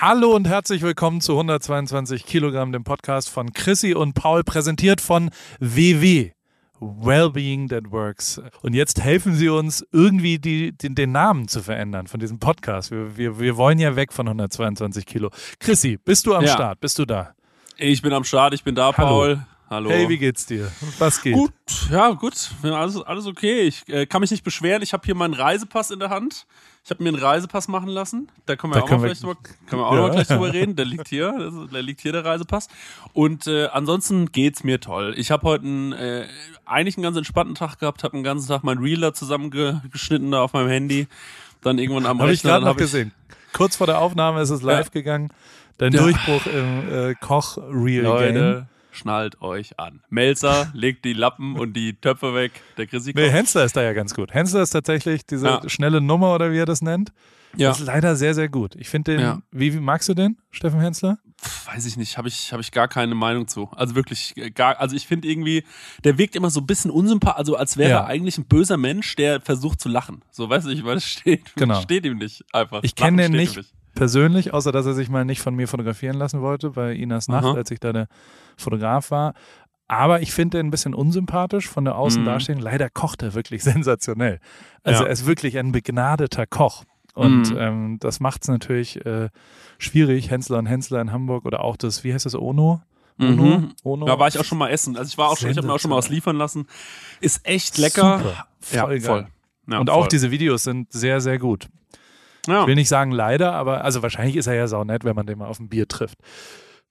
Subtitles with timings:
[0.00, 5.28] Hallo und herzlich willkommen zu 122 Kilogramm, dem Podcast von Chrissy und Paul, präsentiert von
[5.58, 6.30] WW.
[6.80, 8.40] Wellbeing That Works.
[8.62, 12.90] Und jetzt helfen Sie uns irgendwie die, den, den Namen zu verändern von diesem Podcast.
[12.90, 15.28] Wir, wir, wir wollen ja weg von 122 Kilo.
[15.58, 16.54] Chrissy, bist du am Ja.
[16.54, 16.80] Start?
[16.80, 17.34] Bist du da?
[17.76, 19.06] Ich bin am Start, ich bin da, Hallo.
[19.06, 19.46] Paul.
[19.68, 19.90] Hallo.
[19.90, 20.72] Hey, wie geht's dir?
[20.98, 21.34] Was geht?
[21.34, 21.52] Gut,
[21.90, 22.52] ja, gut.
[22.62, 23.60] Alles, alles okay.
[23.64, 24.82] Ich äh, kann mich nicht beschweren.
[24.82, 26.46] Ich habe hier meinen Reisepass in der Hand.
[26.82, 28.28] Ich habe mir einen Reisepass machen lassen.
[28.46, 29.36] Da können wir Da auch können mal wir- drüber,
[29.66, 29.98] können wir auch Ja.
[30.00, 30.76] noch mal gleich drüber reden.
[30.76, 31.68] Der liegt hier.
[31.72, 32.68] Der liegt hier, der Reisepass.
[33.12, 35.14] Und äh, ansonsten geht's mir toll.
[35.16, 36.26] Ich habe heute einen, äh,
[36.64, 40.40] eigentlich einen ganz entspannten Tag gehabt, habe den ganzen Tag mein Reel da zusammengeschnitten da
[40.42, 41.06] auf meinem Handy.
[41.60, 43.12] Dann irgendwann am Habe ich Rechner, gerade noch hab gesehen.
[43.52, 44.90] Kurz vor der Aufnahme ist es live Ja.
[44.92, 45.30] gegangen.
[45.76, 46.02] Dein Ja.
[46.02, 48.66] Durchbruch im äh, Koch-Real-Game.
[48.92, 50.02] Schnallt euch an.
[50.10, 52.52] Melzer legt die Lappen und die Töpfe weg.
[52.76, 53.28] Der Chrissy Nee.
[53.30, 54.32] Hensler ist da ja ganz gut.
[54.32, 55.68] Hensler ist tatsächlich diese Ja.
[55.68, 57.12] schnelle Nummer oder wie er das nennt.
[57.56, 57.68] Ja.
[57.70, 58.76] Das ist leider sehr, sehr gut.
[58.76, 59.42] Ich finde den, Ja.
[59.50, 61.18] wie, wie magst du den, Steffen Hensler?
[61.42, 63.68] Pff, weiß ich nicht, habe ich, hab ich gar keine Meinung zu.
[63.74, 65.64] Also wirklich äh, gar, also ich finde irgendwie,
[66.04, 67.96] der wirkt immer so ein bisschen unsympathisch, also als wäre Ja.
[68.00, 70.22] er eigentlich ein böser Mensch, der versucht zu lachen.
[70.30, 71.80] So, weiß ich, weil es steht, Genau.
[71.80, 72.80] steht ihm nicht einfach.
[72.82, 73.58] Ich kenne den ihm nicht
[73.94, 77.44] persönlich, außer dass er sich mal nicht von mir fotografieren lassen wollte bei Inas Nacht,
[77.44, 77.54] Aha.
[77.54, 78.06] als ich da der
[78.56, 79.34] Fotograf war.
[79.88, 82.62] Aber ich finde den ein bisschen unsympathisch von der Außendarstellung.
[82.62, 84.38] Leider kocht er wirklich sensationell.
[84.84, 85.04] Also Mhm.
[85.04, 85.08] Ja.
[85.08, 86.84] er ist wirklich ein begnadeter Koch.
[87.14, 87.56] Und Mhm.
[87.58, 89.30] ähm, das macht es natürlich äh,
[89.78, 92.82] schwierig, Hensler und Hensler in Hamburg oder auch das, wie heißt das, Ono?
[93.18, 93.42] Ono?
[93.58, 93.72] Mhm.
[93.82, 94.06] Ono?
[94.06, 94.96] Da war ich auch schon mal essen.
[94.96, 96.66] Also ich war auch schon, ich habe mir auch schon mal was liefern lassen.
[97.20, 98.18] Ist echt lecker.
[98.18, 98.46] Super.
[98.72, 99.00] Ja, Voll geil.
[99.00, 99.26] voll.
[99.66, 100.08] Ja, und auch voll.
[100.08, 101.68] diese Videos sind sehr, sehr gut.
[102.46, 102.62] Ja.
[102.62, 105.38] Ich will nicht sagen leider, aber also wahrscheinlich ist er ja saunett, wenn man den
[105.38, 106.18] mal auf ein Bier trifft.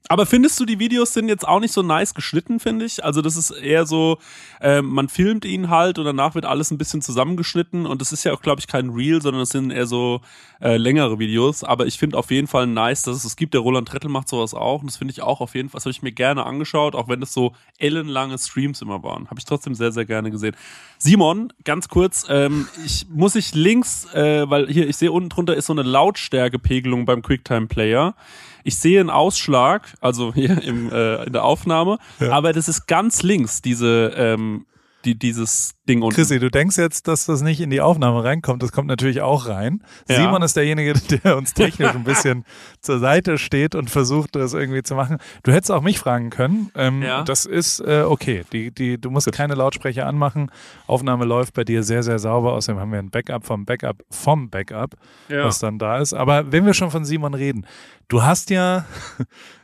[0.08, 3.04] Aber findest du, die Videos sind jetzt auch nicht so nice geschnitten, finde ich?
[3.04, 4.18] Also das ist eher so,
[4.60, 8.24] äh, man filmt ihn halt und danach wird alles ein bisschen zusammengeschnitten und das ist
[8.24, 10.22] ja auch, glaube ich, kein Reel, sondern es sind eher so
[10.62, 11.64] äh, längere Videos.
[11.64, 14.30] Aber ich finde auf jeden Fall nice, dass es, es gibt, der Roland Trettel macht
[14.30, 16.44] sowas auch und das finde ich auch auf jeden Fall, das habe ich mir gerne
[16.44, 19.30] angeschaut, auch wenn es so ellenlange Streams immer waren.
[19.30, 20.56] Habe ich trotzdem sehr, sehr gerne gesehen.
[20.98, 25.56] Simon, ganz kurz, ähm, ich muss ich links, äh, weil hier, ich sehe unten drunter
[25.56, 28.16] ist so eine Lautstärkepegelung beim QuickTime-Player.
[28.64, 33.24] Ich sehe einen Ausschlag, also hier im, äh, in der Aufnahme, aber das ist ganz
[33.24, 34.66] links, diese, ähm,
[35.06, 36.14] die, dieses Ding unten.
[36.14, 38.62] Chrissy, du denkst jetzt, dass das nicht in die Aufnahme reinkommt.
[38.62, 39.82] Das kommt natürlich auch rein.
[40.10, 40.18] Ja.
[40.18, 40.92] Simon ist derjenige,
[41.24, 42.44] der uns technisch ein bisschen
[42.82, 45.20] zur Seite steht und versucht, das irgendwie zu machen.
[45.44, 46.70] Du hättest auch mich fragen können.
[46.76, 47.24] Ähm, Ja.
[47.24, 48.44] Das ist äh, okay.
[48.52, 50.52] Die, die, du musst keine Lautsprecher anmachen.
[50.86, 52.52] Aufnahme läuft bei dir sehr, sehr sauber.
[52.52, 54.96] Außerdem haben wir ein Backup vom Backup vom Backup,
[55.30, 55.46] Ja.
[55.46, 56.14] was dann da ist.
[56.14, 57.66] Aber wenn wir schon von Simon reden,
[58.10, 58.84] du hast ja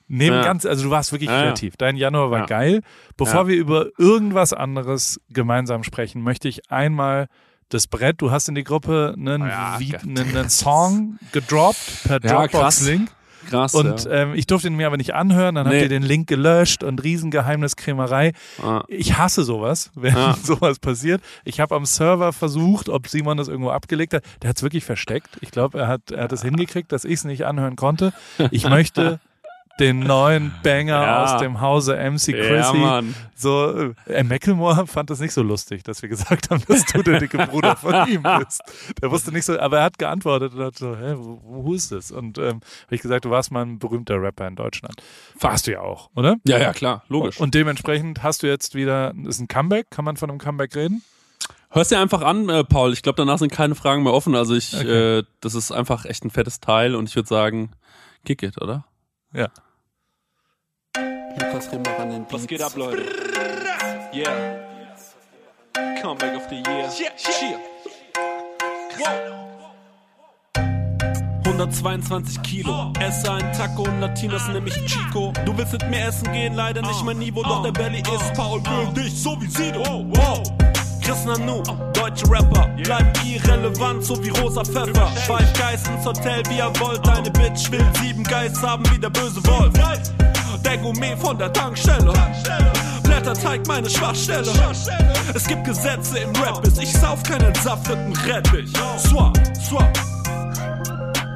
[0.08, 0.44] neben Ja.
[0.44, 1.44] ganz, also du warst wirklich Ja, ja.
[1.46, 1.78] kreativ.
[1.78, 2.46] Dein Januar war Ja.
[2.46, 2.82] geil.
[3.18, 3.48] Bevor Ja.
[3.48, 7.28] wir über irgendwas anderes gemeinsam sprechen, möchte ich einmal
[7.70, 10.04] das Brett, du hast in die Gruppe einen, ja, Vi- Gott.
[10.04, 12.48] einen, einen Song gedroppt per Ja.
[12.48, 13.10] Dropbox-Link.
[13.50, 13.76] Krass.
[13.76, 14.12] Und ja.
[14.12, 15.84] ähm, ich durfte ihn mir aber nicht anhören, dann habt Nee.
[15.84, 18.34] ihr den Link gelöscht und Riesengeheimniskrämerei.
[18.62, 18.84] Ah.
[18.88, 20.34] Ich hasse sowas, wenn Ja.
[20.44, 21.22] sowas passiert.
[21.44, 24.24] Ich habe am Server versucht, ob Simon das irgendwo abgelegt hat.
[24.42, 25.30] Der hat es wirklich versteckt.
[25.42, 28.14] Ich glaube, er hat, er hat es hingekriegt, dass ich es nicht anhören konnte.
[28.52, 29.20] Ich möchte
[29.80, 31.24] den neuen Banger Ja.
[31.24, 32.78] aus dem Hause MC Ja, Chrissy.
[32.78, 33.14] Mann.
[33.36, 37.20] so, äh, Macklemore fand das nicht so lustig, dass wir gesagt haben, dass du der
[37.20, 38.62] dicke Bruder von ihm bist.
[39.02, 41.92] Der wusste nicht so, aber er hat geantwortet und hat so, hä, wo, wo ist
[41.92, 42.12] das?
[42.12, 45.02] Und ähm, habe ich gesagt, du warst mal ein berühmter Rapper in Deutschland.
[45.40, 46.38] Warst du ja auch, oder?
[46.48, 47.40] Ja, ja, klar, logisch.
[47.40, 51.04] Und dementsprechend hast du jetzt wieder, ist ein Comeback, kann man von einem Comeback reden?
[51.72, 52.94] Hörst dir einfach an, äh, Paul.
[52.94, 54.34] Ich glaube, danach sind keine Fragen mehr offen.
[54.36, 55.18] Also ich, Okay.
[55.20, 57.72] äh, das ist einfach echt ein fettes Teil und ich würde sagen,
[58.24, 58.86] kick it, oder?
[59.36, 59.50] Ja.
[60.96, 62.34] Lukas Rimmer an den Beats.
[62.34, 63.04] Was geht ab, Leute?
[64.14, 64.62] Yeah.
[66.02, 66.90] Comeback of the year.
[67.18, 67.60] Cheer.
[71.44, 75.34] 122 Kilo, esse einen Taco und Latinos nenn mich Chico.
[75.46, 78.62] Du willst mit mir essen gehen, leider nicht mein Niveau, doch der Belly ist Paul
[78.66, 79.82] will dich so wie Sido.
[79.82, 80.65] Wow.
[81.06, 81.62] Chris Nanu,
[81.94, 85.06] deutsche Rapper, bleiben irrelevant, so wie rosa Pfeffer.
[85.28, 89.12] Five Guys ins Hotel, wie ihr wollt, deine Bitch will sieben Guys haben, wie der
[89.12, 89.72] böse Wolf.
[90.64, 92.12] Der Gourmet von der Tankstelle.
[93.04, 94.52] Blätterteig meine Schwachstelle.
[95.36, 98.74] Es gibt Gesetze im Rap, bis ich sauf keinen safteten Rettich.
[98.98, 99.94] Swap, swap.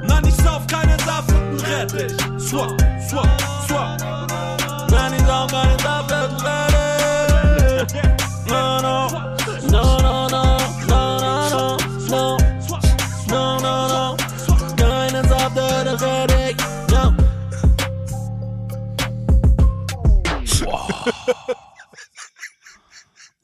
[0.01, 2.17] Nein, ich sauf keinen safteten Rettich.
[2.39, 2.75] Swap,
[3.07, 3.38] swap.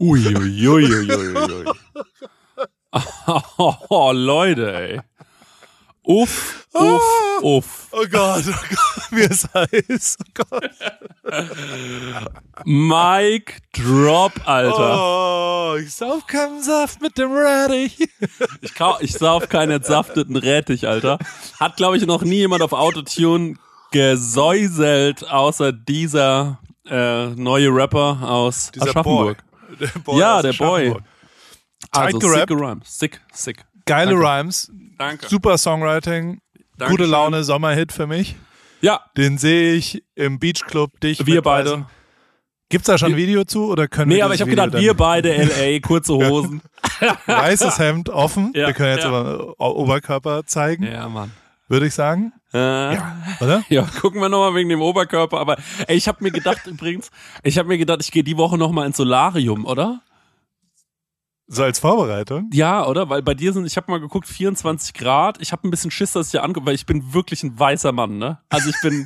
[0.09, 1.65] Uiuiuiuiui.
[3.89, 5.01] oh, Leute, ey.
[6.07, 7.41] Uff, uff, Ah.
[7.41, 7.87] uff.
[7.91, 10.17] Oh Gott, oh Gott, mir ist heiß.
[10.21, 10.69] Oh Gott.
[12.63, 14.97] Mike Drop, Alter.
[14.99, 17.97] Oh, ich sauf keinen Saft mit dem Rettich.
[18.61, 21.17] Ich, ich sauf keinen entsafteten Rettich, Alter.
[21.59, 23.55] Hat, glaube ich, noch nie jemand auf Autotune
[23.91, 29.43] gesäuselt, außer dieser äh, neue Rapper aus Aschaffenburg.
[29.79, 30.95] Der Boy Ja, der Boy.
[31.91, 32.99] Also, sick Rhymes.
[32.99, 33.65] Sick, sick.
[33.85, 34.25] Geile Danke.
[34.27, 35.27] Rhymes, Danke.
[35.27, 36.41] super Songwriting,
[36.77, 36.97] Dankeschön.
[36.97, 38.35] gute Laune, Sommerhit für mich.
[38.81, 41.69] Ja, Den sehe ich im Beachclub, dich wir mit beide.
[41.75, 41.85] weißen-
[42.69, 44.93] Gibt's da schon ein Video zu oder können Nee, wir aber ich habe gedacht, wir
[44.95, 46.61] beide LA, kurze Hosen.
[47.27, 48.51] weißes Hemd offen.
[48.55, 49.11] Ja, wir können jetzt ja.
[49.11, 51.31] aber Oberkörper zeigen, ja, Mann.
[51.67, 52.57] Würde ich sagen, Äh,
[52.95, 53.17] ja.
[53.39, 53.63] oder?
[54.01, 55.39] gucken wir nochmal wegen dem Oberkörper.
[55.39, 55.57] Aber
[55.87, 57.09] ey, ich habe mir gedacht übrigens,
[57.43, 60.01] ich habe mir gedacht, ich gehe die Woche nochmal ins Solarium, oder?
[61.47, 62.49] So als Vorbereitung.
[62.53, 63.09] Ja, oder?
[63.09, 65.39] Weil bei dir sind, ich habe mal geguckt, 24 Grad.
[65.41, 67.91] Ich habe ein bisschen Schiss, dass ich hier angucke, weil ich bin wirklich ein weißer
[67.91, 68.39] Mann, ne?
[68.49, 69.05] Also ich bin,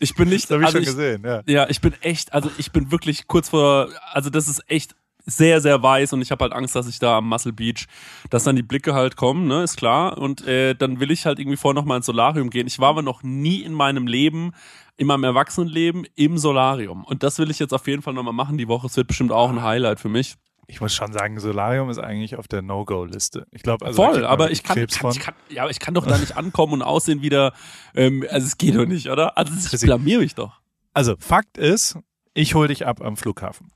[0.00, 1.42] ich bin nicht, Das habe ich also schon gesehen, ja.
[1.46, 4.94] Ja, ich bin echt, also ich bin wirklich kurz vor, also das ist echt
[5.26, 7.86] sehr, sehr weiß und ich habe halt Angst, dass ich da am Muscle Beach,
[8.30, 10.16] dass dann die Blicke halt kommen, ne, ist klar.
[10.18, 12.66] Und äh, dann will ich halt irgendwie vorher nochmal ins Solarium gehen.
[12.66, 14.52] Ich war aber noch nie in meinem Leben,
[14.96, 17.04] in meinem Erwachsenenleben im Solarium.
[17.04, 18.86] Und das will ich jetzt auf jeden Fall nochmal machen die Woche.
[18.86, 20.36] Es wird bestimmt auch ein Highlight für mich.
[20.68, 23.46] Ich muss schon sagen, Solarium ist eigentlich auf der No-Go-Liste.
[23.52, 26.18] Ich glaube, also Voll, aber ich kann, kann, ich kann, ja, ich kann doch da
[26.18, 27.52] nicht ankommen und aussehen wieder,
[27.94, 29.38] ähm, also es geht doch nicht, oder?
[29.38, 30.60] Also ich blamier mich doch.
[30.92, 31.98] Also Fakt ist,
[32.34, 33.70] ich hol dich ab am Flughafen.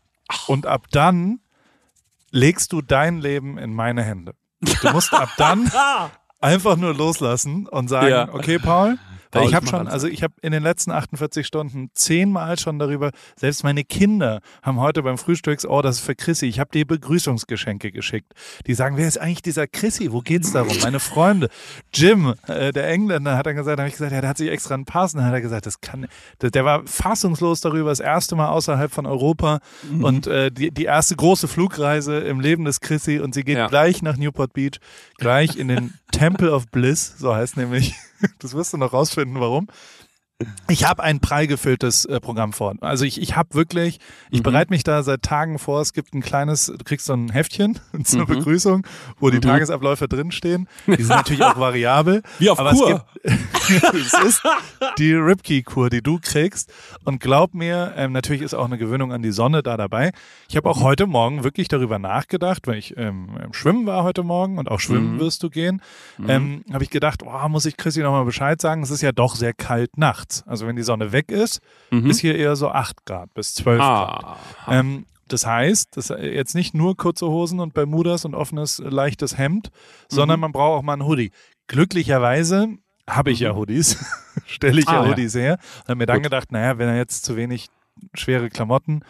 [0.46, 1.40] Und ab dann
[2.30, 4.34] legst du dein Leben in meine Hände.
[4.60, 5.70] Du musst ab dann
[6.40, 8.28] einfach nur loslassen und sagen, Ja.
[8.32, 8.98] okay, Paul.
[9.30, 13.10] Paul, ich habe schon, also ich habe in den letzten 48 Stunden zehnmal schon darüber,
[13.36, 16.84] selbst meine Kinder haben heute beim Frühstücks, oh, das ist für Chrissy, ich habe dir
[16.86, 18.32] Begrüßungsgeschenke geschickt.
[18.66, 20.12] Die sagen, wer ist eigentlich dieser Chrissy?
[20.12, 20.76] Wo geht's darum?
[20.82, 21.48] Meine Freunde.
[21.94, 24.74] Jim, äh, der Engländer, hat dann gesagt, habe ich gesagt, ja, der hat sich extra
[24.74, 26.06] einen Pass, und dann hat er gesagt, das kann,
[26.42, 29.60] der, der war fassungslos darüber, das erste Mal außerhalb von Europa
[29.90, 30.04] Mhm.
[30.04, 33.68] und äh, die, die erste große Flugreise im Leben des Chrissy und sie geht Ja.
[33.68, 34.78] gleich nach Newport Beach,
[35.18, 37.94] gleich in den Temple of Bliss, so heißt nämlich,
[38.38, 39.68] das wirst du noch rausfinden, warum.
[40.68, 42.74] Ich habe ein prall gefülltes äh, Programm vor.
[42.80, 43.98] Also ich, ich habe wirklich,
[44.30, 44.42] ich Mhm.
[44.44, 45.80] bereite mich da seit Tagen vor.
[45.80, 48.26] Es gibt ein kleines, du kriegst so ein Heftchen zur Mhm.
[48.26, 48.86] Begrüßung,
[49.18, 49.42] wo die Mhm.
[49.42, 50.68] Tagesabläufe drinstehen.
[50.86, 52.22] Die sind natürlich auch variabel.
[52.38, 53.04] Wie auf aber Kur.
[53.22, 54.42] Es, gibt, es ist
[54.98, 56.72] die Ripkey-Kur, die du kriegst.
[57.04, 60.12] Und glaub mir, ähm, natürlich ist auch eine Gewöhnung an die Sonne da dabei.
[60.48, 64.22] Ich habe auch heute Morgen wirklich darüber nachgedacht, weil ich ähm, im Schwimmen war heute
[64.22, 65.20] Morgen und auch schwimmen Mhm.
[65.20, 65.82] wirst du gehen,
[66.28, 69.34] ähm, habe ich gedacht, oh, muss ich Chrissy nochmal Bescheid sagen, es ist ja doch
[69.34, 70.29] sehr kalt nachts.
[70.46, 71.60] Also wenn die Sonne weg ist,
[71.90, 72.10] Mhm.
[72.10, 74.24] ist hier eher so 8 Grad bis 12 Grad.
[74.24, 74.38] Ah.
[74.68, 78.88] Ähm, das heißt, das äh, jetzt nicht nur kurze Hosen und Bermudas und offenes, äh,
[78.88, 79.70] leichtes Hemd,
[80.08, 80.42] sondern Mhm.
[80.42, 81.30] man braucht auch mal einen Hoodie.
[81.68, 82.68] Glücklicherweise
[83.08, 83.96] habe ich ja Hoodies,
[84.46, 85.10] stelle ich ja Ah, ja.
[85.10, 85.58] Hoodies her.
[85.80, 86.24] Und habe mir dann Gut.
[86.24, 87.68] gedacht, naja, wenn er jetzt zu wenig
[88.14, 89.02] schwere Klamotten,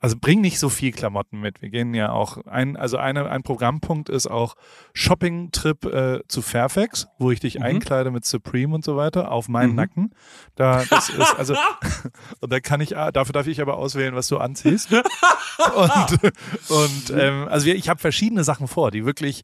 [0.00, 1.62] also bring nicht so viel Klamotten mit.
[1.62, 4.54] Wir gehen ja auch ein, also eine, ein Programmpunkt ist auch
[4.92, 7.62] Shopping-Trip äh, zu Fairfax, wo ich dich Mhm.
[7.62, 9.76] einkleide mit Supreme und so weiter auf meinen Mhm.
[9.76, 10.14] Nacken.
[10.54, 11.54] Da das ist also
[12.40, 14.92] und da kann ich ah, dafür darf ich aber auswählen, was du anziehst.
[15.74, 16.20] und
[16.68, 19.42] und ähm, also ich habe verschiedene Sachen vor, die wirklich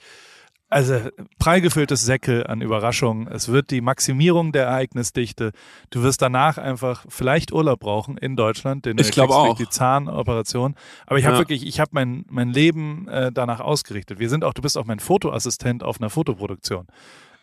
[0.73, 0.99] also
[1.39, 3.29] prall gefülltes Säckel an Überraschungen.
[3.29, 5.53] Es wird die Maximierung der Ereignisdichte.
[5.91, 9.51] Du wirst danach einfach vielleicht Urlaub brauchen in Deutschland, den du Ich glaub kriegst durch
[9.53, 9.57] auch.
[9.59, 10.75] die Zahnoperation.
[11.07, 11.41] Aber ich habe Ja.
[11.41, 14.19] wirklich, ich habe mein mein Leben äh, danach ausgerichtet.
[14.19, 16.87] Wir sind auch, du bist auch mein Fotoassistent auf einer Fotoproduktion.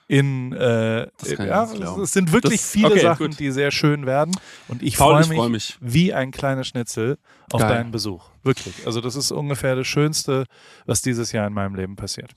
[0.07, 1.01] In äh,
[1.37, 1.69] ja,
[2.01, 3.39] es sind wirklich Das- viele okay, Sachen, gut.
[3.39, 4.35] die sehr schön werden.
[4.67, 5.77] Und ich freue ich mich, freu mich.
[5.81, 7.19] wie ein kleiner Schnitzel
[7.51, 7.69] auf Geil.
[7.69, 8.25] deinen Besuch.
[8.41, 8.87] Wirklich.
[8.87, 10.45] Also das ist ungefähr das Schönste,
[10.87, 12.31] was dieses Jahr in meinem Leben passiert.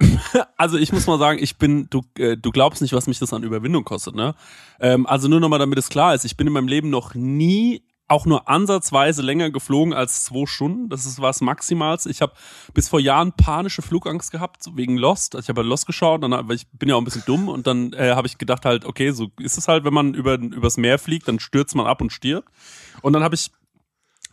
[0.56, 3.32] Also ich muss mal sagen, ich bin, du, äh, du glaubst nicht, was mich das
[3.32, 4.34] an Überwindung kostet, ne?
[4.80, 7.82] Ähm, also nur nochmal, damit es klar ist, ich bin in meinem Leben noch nie
[8.08, 10.88] auch nur ansatzweise länger geflogen als zwei Stunden.
[10.88, 12.06] Das ist was Maximals.
[12.06, 12.32] Ich habe
[12.72, 15.34] bis vor Jahren panische Flugangst gehabt wegen Lost.
[15.34, 17.48] Also ich habe halt Lost geschaut, dann, weil ich bin ja auch ein bisschen dumm
[17.48, 20.38] und dann äh, habe ich gedacht halt, okay, so ist es halt, wenn man über
[20.38, 22.48] übers Meer fliegt, dann stürzt man ab und stirbt.
[23.02, 23.50] Und dann habe ich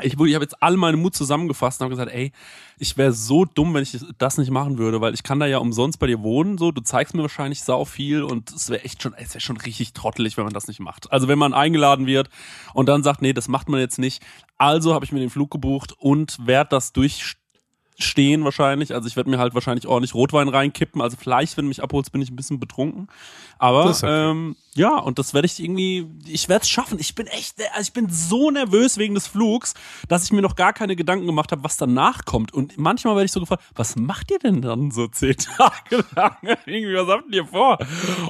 [0.02, 2.32] ich, ich habe jetzt all meinen Mut zusammengefasst und habe gesagt, ey,
[2.78, 5.60] ich wäre so dumm, wenn ich das nicht machen würde, weil ich kann da ja
[5.60, 9.02] umsonst bei dir wohnen, so, du zeigst mir wahrscheinlich sau viel und es wäre echt
[9.02, 11.12] schon, es wäre schon richtig trottelig, wenn man das nicht macht.
[11.14, 12.30] Also wenn man eingeladen wird
[12.74, 14.22] und dann sagt, nee, das macht man jetzt nicht.
[14.58, 18.94] Also habe ich mir den Flug gebucht und werde das durchstehen wahrscheinlich.
[18.94, 21.02] Also ich werde mir halt wahrscheinlich ordentlich Rotwein reinkippen.
[21.02, 23.08] Also vielleicht, wenn du mich abholst, bin ich ein bisschen betrunken.
[23.58, 24.30] Aber okay.
[24.32, 27.00] ähm, Ja, und das werde ich irgendwie, ich werde es schaffen.
[27.00, 29.74] Ich bin echt, also ich bin so nervös wegen des Flugs,
[30.10, 32.54] dass ich mir noch gar keine Gedanken gemacht habe, was danach kommt.
[32.54, 36.36] Und manchmal werde ich so gefragt, was macht ihr denn dann so zehn Tage lang?
[36.66, 37.78] irgendwie, was habt ihr vor?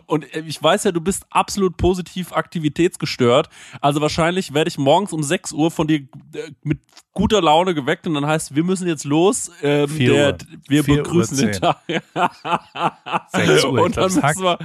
[0.06, 3.50] Und äh, ich weiß ja, du bist absolut positiv aktivitätsgestört.
[3.82, 6.02] Also wahrscheinlich werde ich morgens um 6 Uhr von dir
[6.34, 6.80] äh, mit
[7.16, 9.50] guter Laune geweckt und dann heißt, wir müssen jetzt los.
[9.64, 11.54] Ähm, Vier der, wir Vier Uhr begrüßen den.
[11.54, 11.78] Tag.
[13.30, 14.60] 6 Uhr, und, dann müssen wir,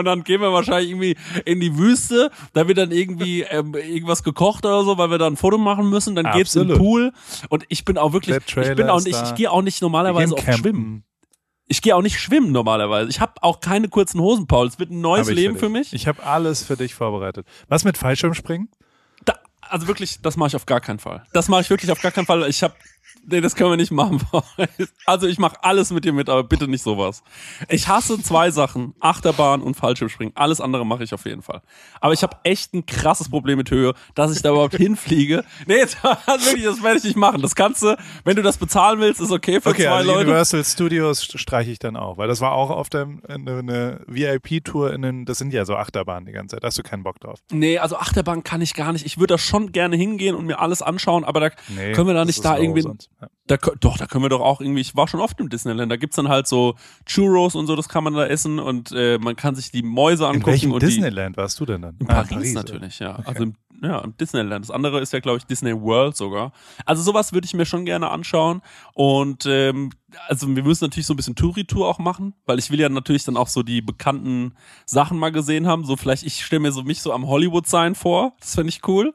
[0.00, 4.22] und dann gehen wir wahrscheinlich irgendwie in die Wüste, da wird dann irgendwie ähm, irgendwas
[4.22, 6.90] gekocht oder so, weil wir da ein Foto machen müssen, dann geht's in den Absolut.
[6.90, 7.12] Pool
[7.48, 10.52] und ich bin auch wirklich, ich bin auch nicht, ich gehe auch nicht normalerweise auf
[10.54, 11.04] Schwimmen.
[11.66, 13.08] Ich gehe auch nicht schwimmen normalerweise.
[13.10, 14.66] Ich habe auch keine kurzen Hosen, Paul.
[14.66, 15.60] Es wird ein neues Leben dich.
[15.60, 15.92] für mich.
[15.92, 17.46] Ich habe alles für dich vorbereitet.
[17.68, 18.68] Was mit Fallschirmspringen?
[19.24, 21.22] Da, also wirklich, das mache ich auf gar keinen Fall.
[21.32, 22.48] Das mache ich wirklich auf gar keinen Fall.
[22.48, 22.74] Ich habe
[23.26, 24.20] Nee, das können wir nicht machen.
[25.06, 27.22] Also ich mache alles mit dir mit, aber bitte nicht sowas.
[27.68, 30.34] Ich hasse zwei Sachen, Achterbahn und Fallschirmspringen.
[30.36, 31.60] Alles andere mache ich auf jeden Fall.
[32.00, 35.44] Aber ich habe echt ein krasses Problem mit Höhe, dass ich da überhaupt hinfliege.
[35.66, 35.80] Nee,
[36.26, 37.42] das, wirklich, das werde ich nicht machen.
[37.42, 40.20] Das kannst du, wenn du das bezahlen willst, ist okay für Okay, zwei also Leute.
[40.30, 44.92] Universal Studios streiche ich dann auch, weil das war auch auf der eine, eine VIP-Tour
[44.92, 46.64] in den, das sind ja so Achterbahnen die ganze Zeit.
[46.64, 47.38] Da hast du keinen Bock drauf.
[47.52, 49.04] Nee, also Achterbahn kann ich gar nicht.
[49.06, 52.14] Ich würde da schon gerne hingehen und mir alles anschauen, aber da Nee, können wir
[52.14, 52.82] da nicht da irgendwie.
[52.82, 53.09] sonst.
[53.46, 54.80] Da, doch, da können wir doch auch irgendwie.
[54.80, 55.90] Ich war schon oft im Disneyland.
[55.90, 56.74] Da gibt's dann halt so
[57.06, 60.24] Churros und so, das kann man da essen und äh, man kann sich die Mäuse
[60.24, 60.46] In angucken.
[60.52, 61.96] welchem und die, Disneyland warst du denn dann?
[61.98, 63.16] In Ah, Paris, natürlich, ja.
[63.24, 64.64] Also im, ja, im Disneyland.
[64.64, 66.52] Das andere ist ja, glaube ich, Disney World sogar.
[66.86, 68.62] Also sowas würde ich mir schon gerne anschauen.
[68.94, 69.90] Und ähm,
[70.28, 73.24] also wir müssen natürlich so ein bisschen Touri-Tour auch machen, weil ich will ja natürlich
[73.24, 74.54] dann auch so die bekannten
[74.86, 75.84] Sachen mal gesehen haben.
[75.84, 78.32] So vielleicht, ich stelle mir so mich so am Hollywood-Sign vor.
[78.40, 79.14] Das fände ich cool.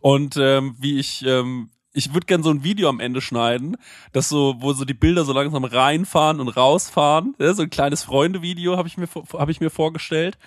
[0.00, 1.24] Und ähm, wie ich.
[1.26, 3.76] Ähm, ich würde gerne so ein Video am Ende schneiden,
[4.12, 7.34] das so, wo so die Bilder so langsam reinfahren und rausfahren.
[7.38, 10.38] Ja, so ein kleines Freunde-Video habe ich mir habe ich mir vorgestellt.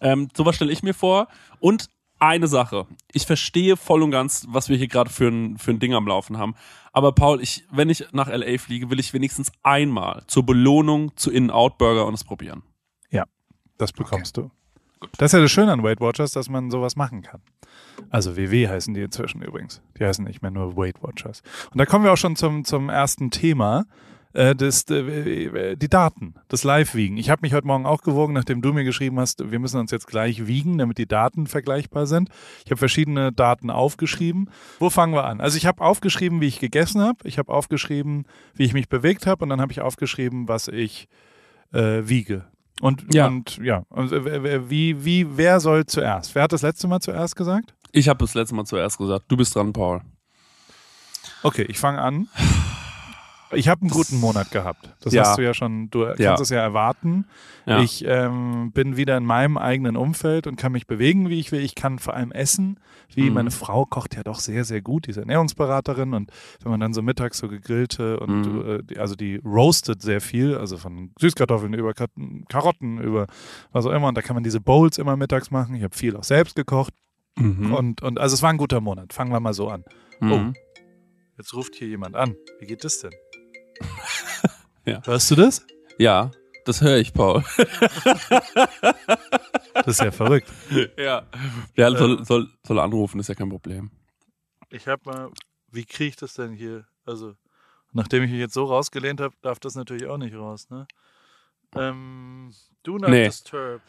[0.00, 1.28] Ähm, sowas stelle ich mir vor.
[1.60, 1.88] Und
[2.18, 2.86] eine Sache.
[3.12, 6.06] Ich verstehe voll und ganz, was wir hier gerade für ein, für ein Ding am
[6.06, 6.54] Laufen haben.
[6.92, 11.30] Aber Paul, ich, wenn ich nach LA fliege, will ich wenigstens einmal zur Belohnung zu
[11.30, 12.62] In-Out Burger und es probieren.
[13.76, 14.50] Das bekommst du.
[15.18, 17.40] Das ist ja das Schöne an Weight Watchers, dass man sowas machen kann.
[18.10, 19.80] Also WW heißen die inzwischen übrigens.
[19.98, 21.42] Die heißen nicht mehr nur Weight Watchers.
[21.70, 23.84] Und da kommen wir auch schon zum, zum ersten Thema.
[24.34, 27.16] Äh, das, äh, die Daten, das Live-Wiegen.
[27.16, 29.90] Ich habe mich heute Morgen auch gewogen, nachdem du mir geschrieben hast, wir müssen uns
[29.90, 32.28] jetzt gleich wiegen, damit die Daten vergleichbar sind.
[32.64, 34.50] Ich habe verschiedene Daten aufgeschrieben.
[34.78, 35.40] Wo fangen wir an?
[35.40, 37.18] Also ich habe aufgeschrieben, wie ich gegessen habe.
[37.24, 39.44] Ich habe aufgeschrieben, wie ich mich bewegt habe.
[39.44, 41.08] Und dann habe ich aufgeschrieben, was ich
[41.72, 42.44] äh, wiege.
[42.80, 43.26] Und Ja.
[43.26, 46.34] und ja, und, äh, wie, wie, wer soll zuerst?
[46.34, 47.74] Wer hat das letzte Mal zuerst gesagt?
[47.92, 49.24] Ich habe das letzte Mal zuerst gesagt.
[49.28, 50.02] Du bist dran, Paul.
[51.42, 52.28] Okay, ich fange an.
[53.52, 54.90] Ich habe einen guten Monat gehabt.
[55.00, 55.22] Das Ja.
[55.24, 56.34] hast du ja schon, du kannst Ja.
[56.34, 57.26] es ja erwarten.
[57.66, 57.80] Ja.
[57.80, 61.60] Ich ähm, bin wieder in meinem eigenen Umfeld und kann mich bewegen, wie ich will.
[61.62, 62.78] Ich kann vor allem essen,
[63.14, 63.34] wie Mhm.
[63.34, 66.12] meine Frau kocht ja doch sehr, sehr gut, diese Ernährungsberaterin.
[66.14, 66.30] Und
[66.62, 68.84] wenn man dann so mittags so gegrillte und Mhm.
[68.90, 71.94] äh, also die roastet sehr viel, also von Süßkartoffeln über
[72.48, 73.26] Karotten, über
[73.72, 74.08] was auch immer.
[74.08, 75.74] Und da kann man diese Bowls immer mittags machen.
[75.74, 76.92] Ich habe viel auch selbst gekocht.
[77.36, 77.72] Mhm.
[77.72, 79.12] Und, und also es war ein guter Monat.
[79.12, 79.84] Fangen wir mal so an.
[80.20, 80.54] Mhm.
[81.36, 82.34] Jetzt ruft hier jemand an.
[82.58, 83.12] Wie geht das denn?
[84.84, 85.02] Ja.
[85.04, 85.66] Hörst du das?
[85.98, 86.30] Ja,
[86.64, 87.44] das höre ich, Paul.
[89.74, 90.50] Das ist ja verrückt.
[90.96, 91.22] ja.
[91.76, 93.90] Der soll, soll, soll anrufen, ist ja kein Problem.
[94.70, 95.30] Ich habe mal,
[95.70, 96.84] wie kriege ich das denn hier?
[97.06, 97.34] Also,
[97.92, 100.86] nachdem ich mich jetzt so rausgelehnt habe, darf das natürlich auch nicht raus, ne?
[101.76, 103.26] Ähm, do not Nee.
[103.26, 103.80] disturb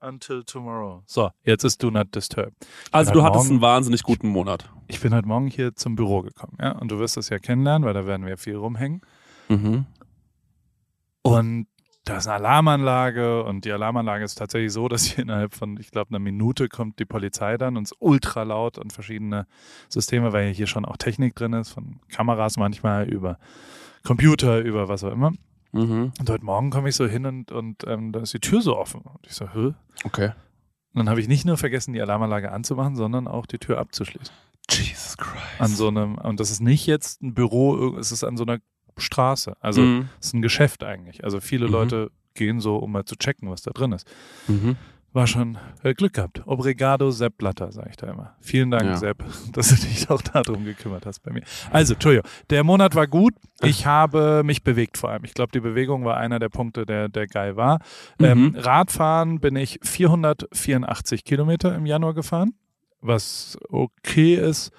[0.00, 1.02] until tomorrow.
[1.06, 2.52] So, jetzt ist do not disturb.
[2.90, 4.68] Also bin du hattest Morgen- einen wahnsinnig guten Monat.
[4.88, 6.72] Ich bin heute Morgen hier zum Büro gekommen, ja?
[6.72, 9.00] Und du wirst das ja kennenlernen, weil da werden wir viel rumhängen.
[9.50, 9.86] Mhm.
[11.22, 11.66] Und
[12.04, 15.90] da ist eine Alarmanlage und die Alarmanlage ist tatsächlich so, dass hier innerhalb von, ich
[15.90, 19.46] glaube, einer Minute kommt die Polizei dann und ist ultra laut und verschiedene
[19.88, 23.38] Systeme, weil hier schon auch Technik drin ist, von Kameras manchmal über
[24.04, 25.32] Computer, über was auch immer.
[25.72, 26.12] Mhm.
[26.18, 28.76] Und heute Morgen komme ich so hin und, und ähm, da ist die Tür so
[28.76, 29.02] offen.
[29.02, 29.58] Und ich so, hä?
[29.66, 30.32] Und Okay.
[30.94, 34.34] dann habe ich nicht nur vergessen, die Alarmanlage anzumachen, sondern auch die Tür abzuschließen.
[34.70, 35.60] Jesus Christ.
[35.60, 38.58] An so einem, und das ist nicht jetzt ein Büro, es ist an so einer
[38.96, 39.56] Straße.
[39.60, 40.08] Also mhm.
[40.20, 41.24] es ist ein Geschäft eigentlich.
[41.24, 41.72] Also viele Mhm.
[41.72, 44.06] Leute gehen so, um mal zu checken, was da drin ist.
[44.48, 44.76] Mhm.
[45.12, 46.42] War schon äh, Glück gehabt.
[46.46, 48.36] Obrigado, Sepp Blatter, sage ich da immer.
[48.40, 48.96] Vielen Dank, Ja.
[48.96, 51.42] Sepp, dass du dich auch darum gekümmert hast bei mir.
[51.72, 53.34] Also, Entschuldigung, der Monat war gut.
[53.60, 55.24] Ich habe mich bewegt vor allem.
[55.24, 57.80] Ich glaube, die Bewegung war einer der Punkte, der, der geil war.
[58.20, 58.56] Ähm, Mhm.
[58.56, 62.54] Radfahren bin ich 484 Kilometer im Januar gefahren,
[63.00, 64.70] was okay ist,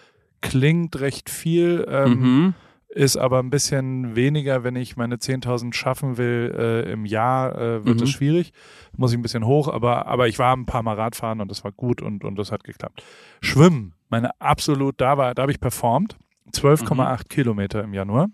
[0.41, 1.85] klingt recht viel.
[1.89, 2.53] Ähm, Mhm.
[2.93, 7.85] Ist aber ein bisschen weniger, wenn ich meine 10.000 schaffen will äh, im Jahr, äh,
[7.85, 8.13] wird es Mhm.
[8.13, 8.51] schwierig.
[8.97, 11.63] Muss ich ein bisschen hoch, aber, aber ich war ein paar Mal Radfahren und das
[11.63, 13.03] war gut und, und das hat geklappt.
[13.41, 16.17] Schwimmen, meine absolut, da war, da habe ich performt.
[16.53, 18.27] 12,8 Kilometer im Januar.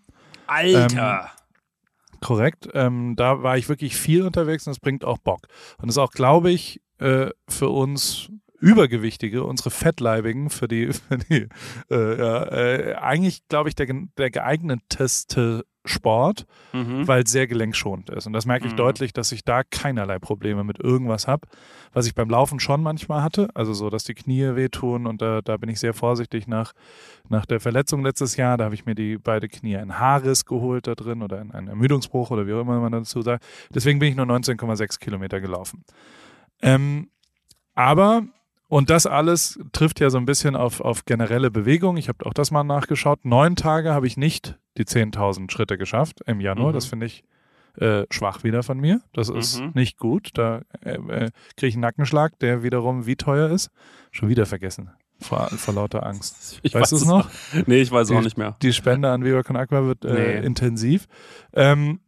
[0.47, 1.29] Alter.
[2.19, 2.67] Korrekt.
[2.73, 5.41] Ähm, da war ich wirklich viel unterwegs und es bringt auch Bock.
[5.77, 11.47] Und ist auch, glaube ich, äh, für uns Übergewichtige, unsere Fettleibigen, für die, für die
[11.91, 13.87] äh, ja, äh, eigentlich, glaube ich, der,
[14.17, 17.07] der geeigneteste Sport, Mhm.
[17.07, 18.27] weil es sehr gelenkschonend ist.
[18.27, 18.77] Und das merke ich Mhm.
[18.77, 21.47] deutlich, dass ich da keinerlei Probleme mit irgendwas habe,
[21.93, 23.47] was ich beim Laufen schon manchmal hatte.
[23.53, 26.73] Also so, dass die Knie wehtun und da, da bin ich sehr vorsichtig nach,
[27.29, 28.57] nach der Verletzung letztes Jahr.
[28.57, 31.69] Da habe ich mir die beide Knie ein Haarriss geholt da drin oder ein, ein
[31.69, 33.45] Ermüdungsbruch oder wie auch immer man dazu sagt.
[33.73, 35.85] Deswegen bin ich nur 19,6 Kilometer gelaufen.
[36.61, 37.09] Ähm,
[37.75, 38.23] aber
[38.67, 41.97] und das alles trifft ja so ein bisschen auf, auf generelle Bewegung.
[41.97, 43.23] Ich habe auch das mal nachgeschaut.
[43.23, 46.69] Neun Tage habe ich nicht die 10.000 Schritte geschafft im Januar.
[46.69, 46.73] Mhm.
[46.73, 47.23] Das finde ich
[47.79, 49.01] äh, schwach wieder von mir.
[49.13, 49.71] Das ist Mhm.
[49.75, 50.31] nicht gut.
[50.33, 53.69] Da äh, äh, kriege ich einen Nackenschlag, der wiederum wie teuer ist.
[54.11, 54.89] Schon wieder vergessen.
[55.19, 56.59] Vor, vor lauter Angst.
[56.63, 57.29] Ich weißt du weiß es noch?
[57.67, 58.55] Nee, ich weiß Die- auch nicht mehr.
[58.61, 60.45] Die Spende an Viva Con Aqua wird äh, Nee.
[60.45, 61.07] intensiv.
[61.53, 61.99] Ähm,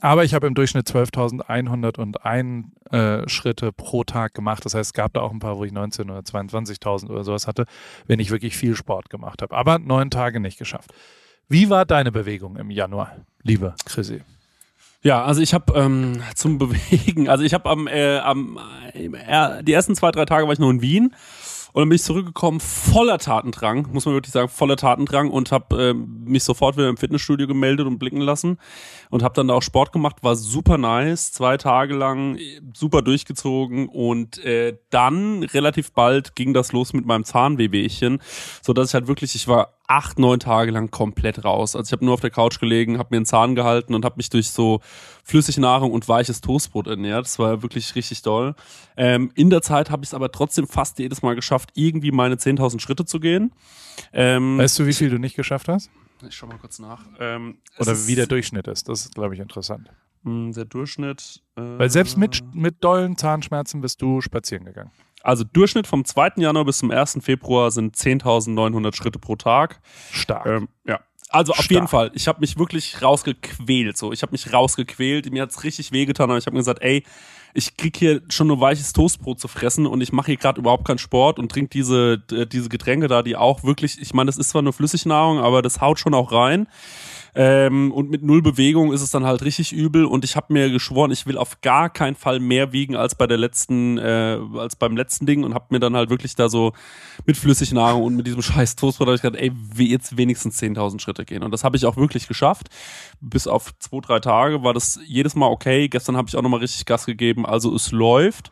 [0.00, 4.64] aber ich habe im Durchschnitt 12.101 äh, Schritte pro Tag gemacht.
[4.64, 7.46] Das heißt, es gab da auch ein paar, wo ich 19.000 oder 22.000 oder sowas
[7.46, 7.66] hatte,
[8.06, 9.54] wenn ich wirklich viel Sport gemacht habe.
[9.56, 10.92] Aber neun Tage nicht geschafft.
[11.48, 14.22] Wie war deine Bewegung im Januar, liebe Chrissy?
[15.02, 18.58] Ja, also ich habe ähm, zum Bewegen, also ich habe am, äh, am
[18.94, 21.14] äh, die ersten zwei, drei Tage war ich noch in Wien
[21.72, 25.90] und dann bin ich zurückgekommen voller Tatendrang, muss man wirklich sagen, voller Tatendrang und habe
[25.90, 28.58] ähm, mich sofort wieder im Fitnessstudio gemeldet und blicken lassen
[29.10, 33.00] und habe dann da auch Sport gemacht, war super nice, zwei Tage lang äh, super
[33.02, 38.20] durchgezogen und äh, dann relativ bald ging das los mit meinem Zahnwehwehchen,
[38.60, 41.76] so dass ich halt wirklich, ich war acht, neun Tage lang komplett raus.
[41.76, 44.16] Also ich habe nur auf der Couch gelegen, habe mir einen Zahn gehalten und habe
[44.16, 44.80] mich durch so
[45.22, 47.26] Flüssignahrung und weiches Toastbrot ernährt.
[47.26, 48.54] Das war wirklich richtig doll.
[48.96, 52.36] Ähm, in der Zeit habe ich es aber trotzdem fast jedes Mal geschafft, irgendwie meine
[52.36, 53.52] 10.000 Schritte zu gehen.
[54.12, 55.90] Ähm, Weißt du, wie viel du nicht geschafft hast?
[56.26, 57.04] ich schau mal kurz nach.
[57.18, 58.88] Ähm, Oder wie der Durchschnitt ist?
[58.88, 59.90] Das ist, glaube ich, interessant.
[60.22, 61.42] mh, der Durchschnitt.
[61.56, 64.92] Äh, Weil selbst mit, mit dollen Zahnschmerzen bist du spazieren gegangen.
[65.22, 66.32] Also Durchschnitt vom 2.
[66.36, 67.18] Januar bis zum 1.
[67.22, 69.80] Februar sind 10.900 Schritte pro Tag.
[70.10, 70.46] Stark.
[70.46, 71.00] Ähm, ja.
[71.28, 71.70] Also auf Stark.
[71.70, 72.10] jeden Fall.
[72.14, 73.96] Ich habe mich wirklich rausgequält.
[73.96, 75.32] So, ich habe mich rausgequält.
[75.32, 77.04] Mir hat's richtig wehgetan, aber ich habe mir gesagt, ey,
[77.54, 80.86] ich krieg hier schon nur weiches Toastbrot zu fressen und ich mache hier gerade überhaupt
[80.86, 84.38] keinen Sport und trinke diese äh, diese Getränke da, die auch wirklich, ich meine, das
[84.38, 86.66] ist zwar nur Flüssignahrung, aber das haut schon auch rein.
[87.34, 90.68] Ähm, und mit null Bewegung ist es dann halt richtig übel und ich habe mir
[90.70, 94.76] geschworen, ich will auf gar keinen Fall mehr wiegen als bei der letzten, äh, als
[94.76, 96.74] beim letzten Ding und habe mir dann halt wirklich da so
[97.24, 101.24] mit Flüssignahrung und mit diesem scheiß Toastbrot hab ich gedacht, ey, jetzt wenigstens 10.000 Schritte
[101.24, 102.68] gehen und das habe ich auch wirklich geschafft.
[103.22, 105.88] Bis auf zwei, drei Tage war das jedes Mal okay.
[105.88, 108.50] Gestern habe ich auch nochmal richtig Gas gegeben, also es läuft.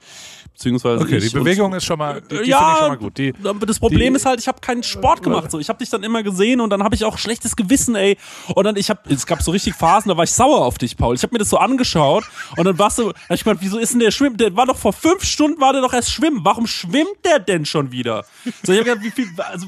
[0.52, 3.18] Beziehungsweise Okay, die Bewegung ist schon mal, die, die ja, finde ich schon mal gut.
[3.18, 3.32] Die,
[3.66, 5.50] das Problem die- ist halt, ich habe keinen Sport gemacht.
[5.50, 8.18] So, ich habe dich dann immer gesehen und dann habe ich auch schlechtes Gewissen, ey.
[8.54, 10.96] Und dann ich habe, es gab so richtig Phasen, da war ich sauer auf dich,
[10.96, 11.14] Paul.
[11.14, 12.24] Ich habe mir das so angeschaut
[12.56, 14.36] und dann warst du, da hab ich gemeint, wieso ist denn der schwimmen?
[14.36, 16.40] Der war doch vor fünf Stunden war der doch erst schwimmen.
[16.42, 18.24] Warum schwimmt der denn schon wieder?
[18.62, 19.66] So, ich habe gedacht, wie viel, also,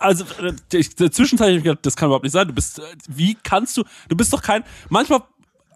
[0.00, 2.46] also äh, ich, zwischenzeitlich hab ich gedacht, das kann überhaupt nicht sein.
[2.46, 3.84] Du bist, äh, wie kannst du?
[4.08, 4.64] Du bist doch kein.
[4.88, 5.22] Manchmal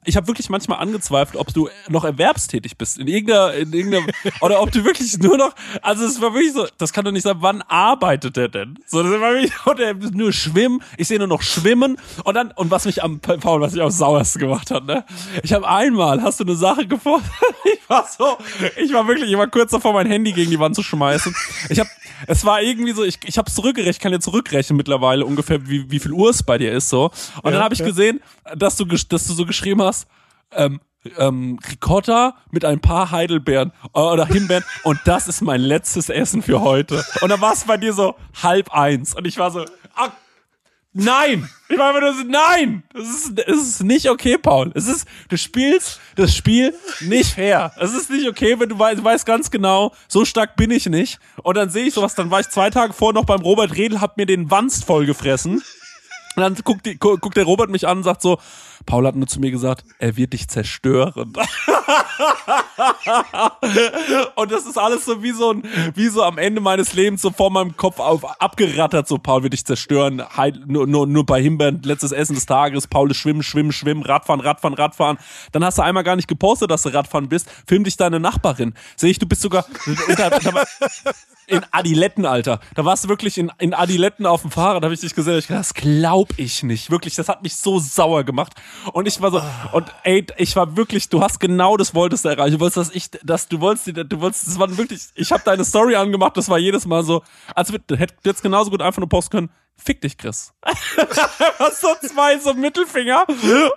[0.06, 4.06] ich habe wirklich manchmal angezweifelt, ob du noch erwerbstätig bist in irgendeiner, in irgendeiner
[4.40, 7.24] oder ob du wirklich nur noch, also es war wirklich so, das kann doch nicht
[7.24, 8.78] sein, wann arbeitet der denn?
[8.86, 12.52] So, das war wirklich, und er nur schwimmen, ich sehe nur noch schwimmen und dann,
[12.52, 15.04] und was mich am, Paul, was mich am sauersten gemacht hat, ne?
[15.42, 17.28] Ich habe einmal, hast du eine Sache gefunden,
[17.64, 18.38] ich war so,
[18.76, 21.34] ich war wirklich, ich war kurz davor, mein Handy gegen die Wand zu schmeißen.
[21.68, 21.90] Ich habe,
[22.26, 25.90] es war irgendwie so, ich, ich habe zurückgerechnet, ich kann dir zurückrechnen mittlerweile ungefähr, wie,
[25.90, 27.10] wie viel Uhr es bei dir ist, so.
[27.42, 28.20] Und dann habe ich gesehen,
[28.54, 30.06] dass du, dass du so geschrieben hast,
[30.52, 30.80] ähm,
[31.18, 36.42] ähm, Ricotta mit ein paar Heidelbeeren äh, oder Himbeeren und das ist mein letztes Essen
[36.42, 37.04] für heute.
[37.20, 40.10] Und dann war es bei dir so halb eins und ich war so, ah,
[41.04, 41.48] nein!
[41.68, 42.82] Ich einfach nur so, nein!
[42.94, 44.70] Das ist, das ist nicht okay, Paul.
[44.74, 47.72] Es ist, du spielst das Spiel nicht fair.
[47.78, 50.86] Es ist nicht okay, wenn du weißt, du weißt ganz genau, so stark bin ich
[50.86, 51.18] nicht.
[51.42, 54.00] Und dann sehe ich sowas, dann war ich zwei Tage vor noch beim Robert Redl,
[54.00, 55.62] hab mir den Wanst voll gefressen.
[56.36, 58.38] Und dann guckt, die, gu- guckt der Robert mich an und sagt so,
[58.84, 61.32] Paul hat nur zu mir gesagt, er wird dich zerstören.
[64.36, 65.62] Und das ist alles so wie so ein,
[65.94, 69.52] wie so am Ende meines Lebens so vor meinem Kopf auf, abgerattert, so Paul wird
[69.52, 73.42] dich zerstören, Heil, nur, nur, nur bei Himbeeren, letztes Essen des Tages, Paul ist schwimmen,
[73.42, 75.18] schwimmen, schwimmen, Radfahren, Radfahren, Radfahren.
[75.52, 78.74] Dann hast du einmal gar nicht gepostet, dass du Radfahren bist, film dich deine Nachbarin.
[78.96, 79.66] Sehe ich, du bist sogar,
[81.46, 82.60] in Adiletten, Alter.
[82.74, 85.38] Da warst du wirklich in, in Adiletten auf dem Fahrrad, habe ich dich gesehen.
[85.38, 86.90] Ich gedacht, das glaub ich nicht.
[86.90, 88.54] Wirklich, das hat mich so sauer gemacht.
[88.92, 92.28] Und ich war so, und ey, ich war wirklich, du hast genau das wolltest du
[92.28, 92.54] erreichen.
[92.54, 95.64] Du wolltest, dass ich, dass du wolltest, du wolltest, das war wirklich, ich habe deine
[95.64, 97.22] Story angemacht, das war jedes Mal so,
[97.54, 100.52] als wir, du hättest jetzt genauso gut einfach nur posten können, fick dich, Chris.
[101.58, 103.26] Was so zwei so Mittelfinger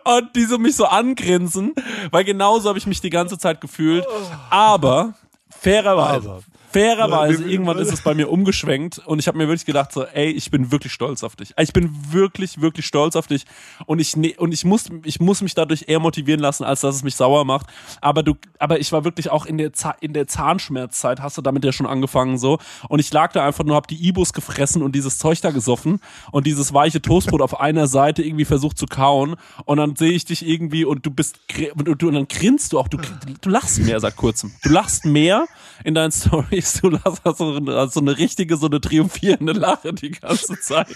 [0.04, 1.74] und die so mich so angrinsen,
[2.12, 4.06] weil genauso habe ich mich die ganze Zeit gefühlt.
[4.50, 5.14] Aber
[5.50, 6.44] fairerweise, Aber.
[6.72, 10.30] Fairerweise, irgendwann ist es bei mir umgeschwenkt und ich habe mir wirklich gedacht so, ey,
[10.32, 11.54] ich bin wirklich stolz auf dich.
[11.60, 13.46] Ich bin wirklich, wirklich stolz auf dich
[13.86, 16.96] und ich ne, und ich muss, ich muss mich dadurch eher motivieren lassen, als dass
[16.96, 17.68] es mich sauer macht.
[18.02, 21.64] Aber du, aber ich war wirklich auch in der in der Zahnschmerzzeit hast du damit
[21.66, 24.94] ja schon angefangen so und ich lag da einfach nur, hab die Ibus gefressen und
[24.94, 26.00] dieses Zeug da gesoffen
[26.32, 30.26] und dieses weiche Toastbrot auf einer Seite irgendwie versucht zu kauen und dann sehe ich
[30.26, 31.40] dich irgendwie und du bist
[31.76, 32.98] und, du, und dann grinst du auch, du,
[33.42, 34.52] du lachst mehr seit kurzem.
[34.64, 35.46] Du lachst mehr
[35.84, 36.12] in deinen
[36.62, 40.12] Stories, du lachst hast so, eine- hast so eine richtige, so eine triumphierende Lache die
[40.12, 40.88] ganze Zeit.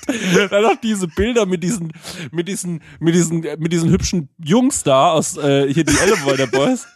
[0.49, 1.91] Dann auch diese Bilder mit diesen,
[2.32, 6.88] mit diesen, mit diesen, mit diesen hübschen Jungs da aus äh, hier die Elevator Boys.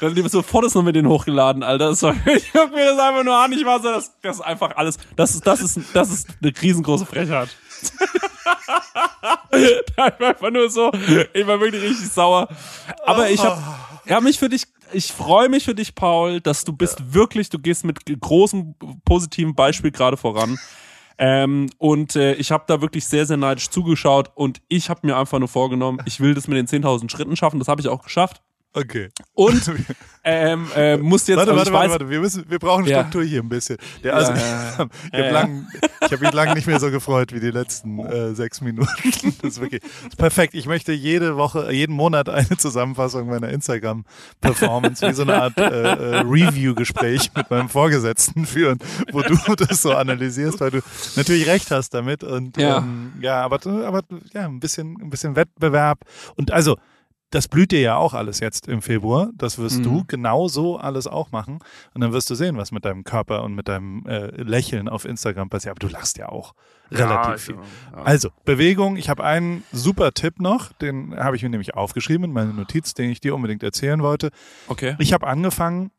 [0.00, 1.90] Dann so Fotos noch mit denen hochgeladen, Alter.
[1.90, 4.42] Das war, ich guck mir das einfach nur an, ich war so, das, das ist
[4.42, 7.48] einfach alles, das ist, das ist, das ist eine riesengroße Frechheit.
[9.96, 10.90] Da war einfach nur so,
[11.32, 12.48] ich war wirklich richtig sauer.
[13.04, 13.60] Aber ich habe
[14.08, 17.58] hab mich für dich, ich freue mich für dich, Paul, dass du bist wirklich, du
[17.58, 20.58] gehst mit großem positiven Beispiel gerade voran.
[21.16, 25.16] Ähm, und äh, ich habe da wirklich sehr, sehr neidisch zugeschaut und ich habe mir
[25.16, 27.58] einfach nur vorgenommen, ich will das mit den 10.000 Schritten schaffen.
[27.58, 28.42] Das habe ich auch geschafft.
[28.76, 29.10] Okay.
[29.34, 29.62] Und
[30.24, 32.10] ähm, äh, musste jetzt, Warte, also warte, weiß, warte.
[32.10, 33.00] Wir, müssen, wir brauchen Ja.
[33.00, 33.76] Struktur hier ein bisschen.
[34.02, 34.38] Der, also, Ja,
[34.72, 35.48] ich habe ja, ja.
[36.06, 38.90] ich hab mich lange nicht mehr so gefreut wie die letzten äh, sechs Minuten.
[39.42, 40.54] Das ist wirklich das ist perfekt.
[40.54, 45.62] Ich möchte jede Woche, jeden Monat eine Zusammenfassung meiner Instagram-Performance, wie so eine Art äh,
[45.62, 48.78] äh, Review-Gespräch mit meinem Vorgesetzten führen,
[49.12, 50.80] wo du das so analysierst, weil du
[51.14, 52.24] natürlich recht hast damit.
[52.24, 52.78] Und Ja.
[52.78, 56.00] ähm, ja aber, aber ja, ein bisschen, ein bisschen Wettbewerb.
[56.34, 56.76] Und also,
[57.34, 59.30] das blüht dir ja auch alles jetzt im Februar.
[59.34, 59.82] Das wirst Mhm.
[59.82, 61.58] du genauso alles auch machen.
[61.94, 65.04] Und dann wirst du sehen, was mit deinem Körper und mit deinem äh, Lächeln auf
[65.04, 65.72] Instagram passiert.
[65.72, 66.54] Aber du lachst ja auch
[66.90, 67.56] relativ viel.
[67.92, 68.96] Also, Bewegung.
[68.96, 70.72] Ich habe einen super Tipp noch.
[70.74, 74.30] Den habe ich mir nämlich aufgeschrieben in meine Notiz, den ich dir unbedingt erzählen wollte.
[74.68, 74.94] okay.
[74.98, 75.90] Ich habe angefangen,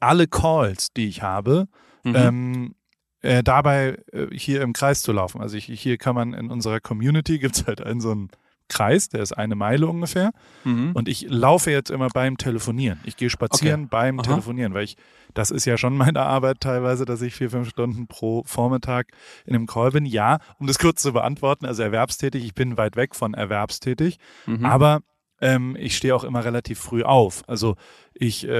[0.00, 1.66] alle Calls, die ich habe,
[2.04, 2.14] Mhm.
[2.16, 2.74] ähm,
[3.22, 5.40] äh, dabei äh, hier im Kreis zu laufen.
[5.40, 8.30] Also ich, hier kann man in unserer Community, gibt es halt einen so einen
[8.72, 10.32] Kreis, der ist eine Meile ungefähr.
[10.64, 10.92] Mhm.
[10.94, 13.00] Und ich laufe jetzt immer beim Telefonieren.
[13.04, 14.26] Ich gehe spazieren beim Aha.
[14.28, 14.96] Telefonieren, weil ich,
[15.34, 19.08] das ist ja schon meine Arbeit teilweise, dass ich vier, fünf Stunden pro Vormittag
[19.44, 20.06] in einem Call bin.
[20.06, 24.64] Ja, um das kurz zu beantworten, also erwerbstätig, ich bin weit weg von erwerbstätig, Mhm.
[24.64, 25.00] aber
[25.40, 27.42] ähm, ich stehe auch immer relativ früh auf.
[27.48, 27.74] Also
[28.14, 28.50] ich äh,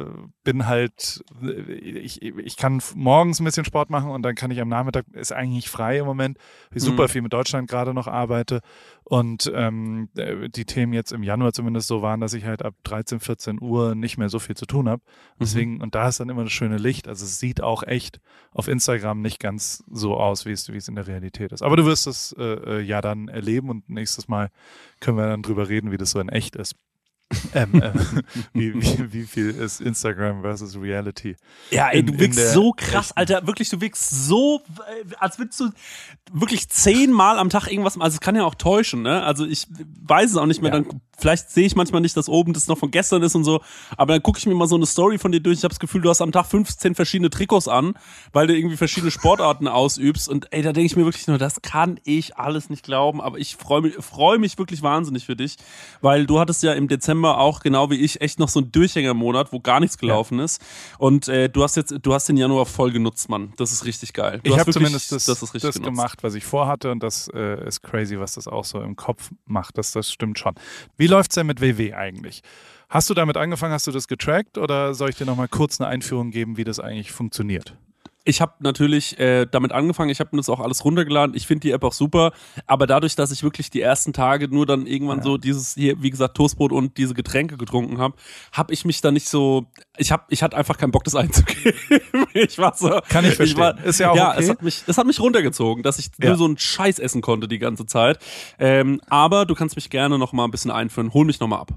[0.00, 0.06] äh,
[0.44, 4.68] bin halt, ich, ich kann morgens ein bisschen Sport machen und dann kann ich am
[4.68, 6.38] Nachmittag, ist eigentlich frei im Moment,
[6.74, 7.08] ich super Mhm.
[7.08, 8.60] viel mit Deutschland gerade noch arbeite
[9.04, 12.74] und ähm, äh, die Themen jetzt im Januar zumindest so waren, dass ich halt ab
[12.84, 15.02] 13, 14 Uhr nicht mehr so viel zu tun habe.
[15.40, 17.08] Deswegen, und da ist dann immer das schöne Licht.
[17.08, 18.20] Also es sieht auch echt
[18.52, 21.62] auf Instagram nicht ganz so aus, wie es, wie es in der Realität ist.
[21.62, 24.50] Aber du wirst es äh, äh, ja dann erleben und nächstes Mal
[25.00, 26.74] können wir dann drüber reden, wie das so in echt ist.
[27.54, 27.92] Ähm, äh,
[28.52, 31.36] wie, wie, wie viel ist Instagram versus Reality?
[31.70, 33.46] Ja, ey, du in wirkst so krass, echten- Alter.
[33.46, 35.70] Wirklich, du wirkst so, äh, als würdest du
[36.32, 39.22] wirklich zehnmal am Tag irgendwas, also es kann ja auch täuschen, ne?
[39.22, 39.66] Also ich
[40.02, 40.80] weiß es auch nicht mehr, Ja.
[40.80, 43.60] dann vielleicht sehe ich manchmal nicht, dass oben das noch von gestern ist und so,
[43.96, 45.58] aber dann gucke ich mir mal so eine Story von dir durch.
[45.58, 47.94] Ich habe das Gefühl, du hast am Tag 15 verschiedene Trikots an,
[48.32, 51.62] weil du irgendwie verschiedene Sportarten ausübst und ey, da denke ich mir wirklich nur, das
[51.62, 55.56] kann ich alles nicht glauben, aber ich freue mich, freue mich wirklich wahnsinnig für dich,
[56.00, 59.52] weil du hattest ja im Dezember auch genau wie ich echt noch so einen Durchhängermonat,
[59.52, 60.60] wo gar nichts gelaufen ist
[60.98, 63.52] und äh, du hast jetzt, du hast den Januar voll genutzt, Mann.
[63.56, 64.40] Das ist richtig geil.
[64.42, 65.82] Du ich habe zumindest das, das das genutzt.
[65.82, 69.30] gemacht, was ich vorhatte und das äh, ist crazy, was das auch so im Kopf
[69.46, 69.78] macht.
[69.78, 70.54] Das, das stimmt schon.
[70.96, 72.42] Wie läuft's denn mit WW eigentlich?
[72.88, 75.88] Hast du damit angefangen, hast du das getrackt oder soll ich dir nochmal kurz eine
[75.88, 77.74] Einführung geben, wie das eigentlich funktioniert?
[78.24, 81.34] Ich habe natürlich äh, damit angefangen, ich habe mir das auch alles runtergeladen.
[81.34, 82.32] Ich finde die App auch super,
[82.66, 86.10] aber dadurch, dass ich wirklich die ersten Tage nur dann irgendwann so dieses hier, wie
[86.10, 88.14] gesagt, Toastbrot und diese Getränke getrunken habe,
[88.52, 91.74] habe ich mich da nicht so, ich habe, ich hatte einfach keinen Bock, das einzugeben.
[92.32, 93.58] ich war so, Kann ich verstehen.
[93.60, 94.36] war, Ist ja auch okay.
[94.42, 96.28] es hat mich, das hat mich runtergezogen, dass ich Ja.
[96.28, 98.20] nur so einen Scheiß essen konnte die ganze Zeit.
[98.60, 101.12] Ähm, aber du kannst mich gerne noch mal ein bisschen einführen.
[101.12, 101.72] Hol mich noch mal ab.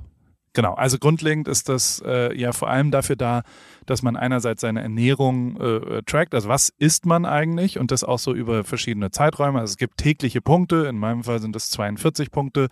[0.53, 3.43] Genau, also grundlegend ist das äh, ja vor allem dafür da,
[3.85, 8.19] dass man einerseits seine Ernährung äh, trackt, also was isst man eigentlich und das auch
[8.19, 9.59] so über verschiedene Zeiträume.
[9.59, 12.69] Also es gibt tägliche Punkte, in meinem Fall sind das 42 Punkte,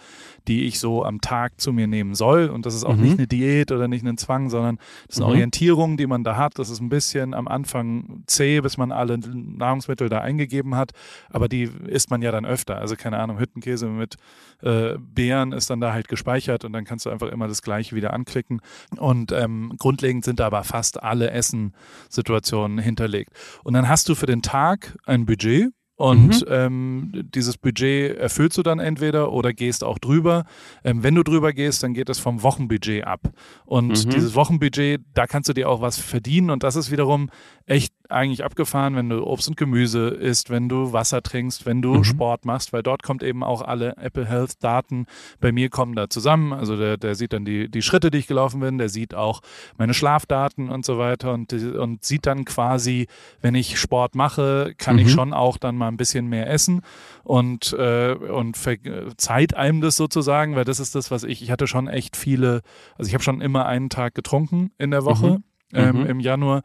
[0.47, 3.03] die ich so am Tag zu mir nehmen soll und das ist auch mhm.
[3.03, 5.31] nicht eine Diät oder nicht ein Zwang, sondern das ist eine mhm.
[5.33, 6.57] Orientierung, die man da hat.
[6.57, 10.91] Das ist ein bisschen am Anfang zäh, bis man alle Nahrungsmittel da eingegeben hat,
[11.29, 12.77] aber die isst man ja dann öfter.
[12.77, 14.15] Also keine Ahnung, Hüttenkäse mit
[14.61, 17.95] äh, Beeren ist dann da halt gespeichert und dann kannst du einfach immer das gleiche
[17.95, 18.61] wieder anklicken
[18.97, 23.31] und ähm, grundlegend sind da aber fast alle Essenssituationen hinterlegt.
[23.63, 26.47] Und dann hast du für den Tag ein Budget, und mhm.
[26.49, 30.45] ähm, dieses Budget erfüllst du dann entweder oder gehst auch drüber.
[30.83, 33.31] Ähm, wenn du drüber gehst, dann geht es vom Wochenbudget ab.
[33.65, 34.09] Und mhm.
[34.09, 36.49] dieses Wochenbudget, da kannst du dir auch was verdienen.
[36.49, 37.29] Und das ist wiederum
[37.67, 41.95] echt eigentlich abgefahren, wenn du Obst und Gemüse isst, wenn du Wasser trinkst, wenn du
[41.95, 42.03] mhm.
[42.03, 45.05] Sport machst, weil dort kommt eben auch alle Apple Health Daten
[45.39, 46.53] bei mir kommen da zusammen.
[46.53, 49.41] Also der, der sieht dann die, die Schritte, die ich gelaufen bin, der sieht auch
[49.77, 53.07] meine Schlafdaten und so weiter und, und sieht dann quasi,
[53.41, 55.11] wenn ich Sport mache, kann ich mhm.
[55.11, 56.81] schon auch dann mal ein bisschen mehr essen
[57.23, 61.67] und, äh, und verzeiht einem das sozusagen, weil das ist das, was ich, ich hatte
[61.67, 62.61] schon echt viele,
[62.97, 65.43] also ich habe schon immer einen Tag getrunken in der Woche mhm.
[65.75, 66.05] Ähm, mhm.
[66.05, 66.61] im Januar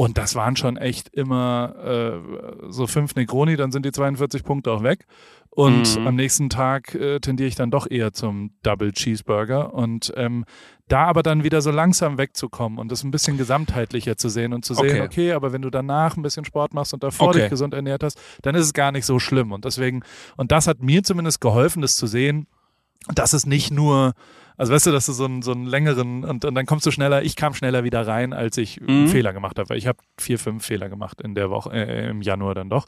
[0.00, 4.72] und das waren schon echt immer äh, so fünf Negroni, dann sind die 42 Punkte
[4.72, 5.04] auch weg.
[5.50, 6.06] Und mhm.
[6.06, 9.74] am nächsten Tag äh, tendiere ich dann doch eher zum Double Cheeseburger.
[9.74, 10.46] Und ähm,
[10.88, 14.64] da aber dann wieder so langsam wegzukommen und das ein bisschen gesamtheitlicher zu sehen und
[14.64, 17.40] zu sehen, okay, okay aber wenn du danach ein bisschen Sport machst und davor okay.
[17.40, 19.52] dich gesund ernährt hast, dann ist es gar nicht so schlimm.
[19.52, 20.02] Und deswegen,
[20.38, 22.46] und das hat mir zumindest geholfen, das zu sehen,
[23.14, 24.14] dass es nicht nur
[24.60, 26.90] also weißt du, dass du so einen, so einen längeren und, und dann kommst du
[26.90, 29.08] schneller, ich kam schneller wieder rein, als ich mhm.
[29.08, 32.20] Fehler gemacht habe, weil ich habe vier, fünf Fehler gemacht in der Woche, äh, im
[32.20, 32.84] Januar dann doch.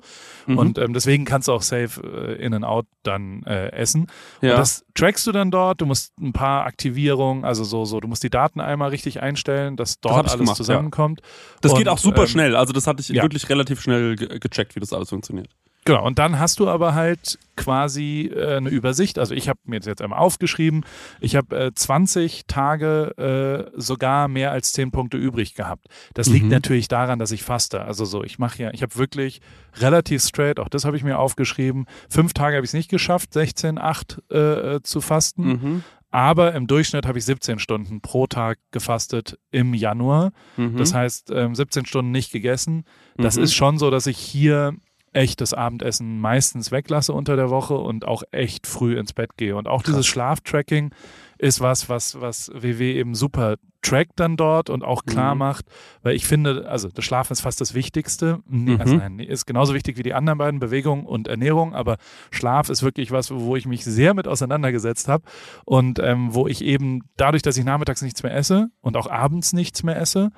[0.47, 0.59] Mhm.
[0.59, 4.09] Und ähm, deswegen kannst du auch safe äh, in and out dann äh, essen.
[4.43, 4.51] Ja.
[4.51, 8.07] Und das trackst du dann dort, du musst ein paar Aktivierungen, also so, so, du
[8.09, 11.23] musst die Daten einmal richtig einstellen, dass dort das alles gemacht, zusammenkommt.
[11.23, 11.29] Ja.
[11.63, 13.23] Das und, geht auch super ähm, schnell, also das hatte ich ja.
[13.23, 15.49] wirklich relativ schnell gecheckt, wie das alles funktioniert.
[15.85, 19.19] Genau, und dann hast du aber halt quasi äh, eine Übersicht.
[19.19, 20.85] Also ich habe mir jetzt einmal aufgeschrieben,
[21.21, 25.87] ich habe äh, 20 Tage äh, sogar mehr als 10 Punkte übrig gehabt.
[26.15, 26.53] Das liegt mhm.
[26.53, 27.83] natürlich daran, dass ich faste.
[27.83, 29.41] Also so, ich mache ja, ich habe wirklich
[29.81, 31.87] relativ straight, auch das habe ich mir aufgeschrieben.
[32.09, 35.47] Fünf Tage habe ich es nicht geschafft, 16, 8 äh, äh, zu fasten.
[35.47, 35.85] Mhm.
[36.13, 40.33] Aber im Durchschnitt habe ich 17 Stunden pro Tag gefastet im Januar.
[40.59, 40.77] Mhm.
[40.77, 42.85] Das heißt, ähm, 17 Stunden nicht gegessen.
[43.17, 43.45] Das mhm.
[43.45, 44.75] ist schon so, dass ich hier
[45.13, 49.57] echt das Abendessen meistens weglasse unter der Woche und auch echt früh ins Bett gehe.
[49.57, 49.95] Und auch Krass.
[49.95, 50.95] dieses Schlaftracking
[51.39, 55.41] ist was, was, was WW eben super trackt dann dort und auch klar mhm.
[55.41, 55.67] macht,
[56.03, 58.39] weil ich finde, also das Schlafen ist fast das Wichtigste.
[58.49, 59.01] Nee, also mhm.
[59.01, 61.97] nein, ist genauso wichtig wie die anderen beiden, Bewegung und Ernährung, aber
[62.31, 65.25] Schlaf ist wirklich was, wo ich mich sehr mit auseinandergesetzt habe
[65.65, 69.53] und ähm, wo ich eben dadurch, dass ich nachmittags nichts mehr esse und auch abends
[69.53, 70.31] nichts mehr esse,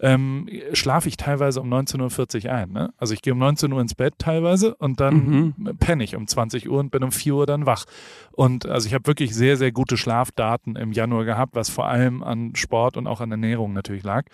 [0.00, 2.72] ähm, schlafe ich teilweise um 19.40 Uhr ein.
[2.72, 2.92] Ne?
[2.96, 5.76] Also ich gehe um 19 Uhr ins Bett teilweise und dann mhm.
[5.78, 7.84] penne ich um 20 Uhr und bin um 4 Uhr dann wach.
[8.32, 12.22] Und also ich habe wirklich sehr, sehr gute Schlafdaten im Januar gehabt, was vor allem
[12.22, 14.24] an Sport und auch an Ernährung natürlich lag.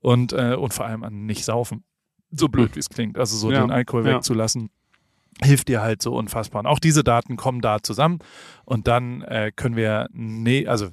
[0.00, 1.84] Und, äh, und vor allem an nicht saufen.
[2.30, 3.18] So blöd, wie es klingt.
[3.18, 3.60] Also so ja.
[3.60, 4.14] den Alkohol ja.
[4.14, 4.70] wegzulassen
[5.42, 6.60] hilft dir halt so unfassbar.
[6.60, 8.18] Und auch diese Daten kommen da zusammen
[8.64, 10.90] und dann äh, können wir, nee, also äh,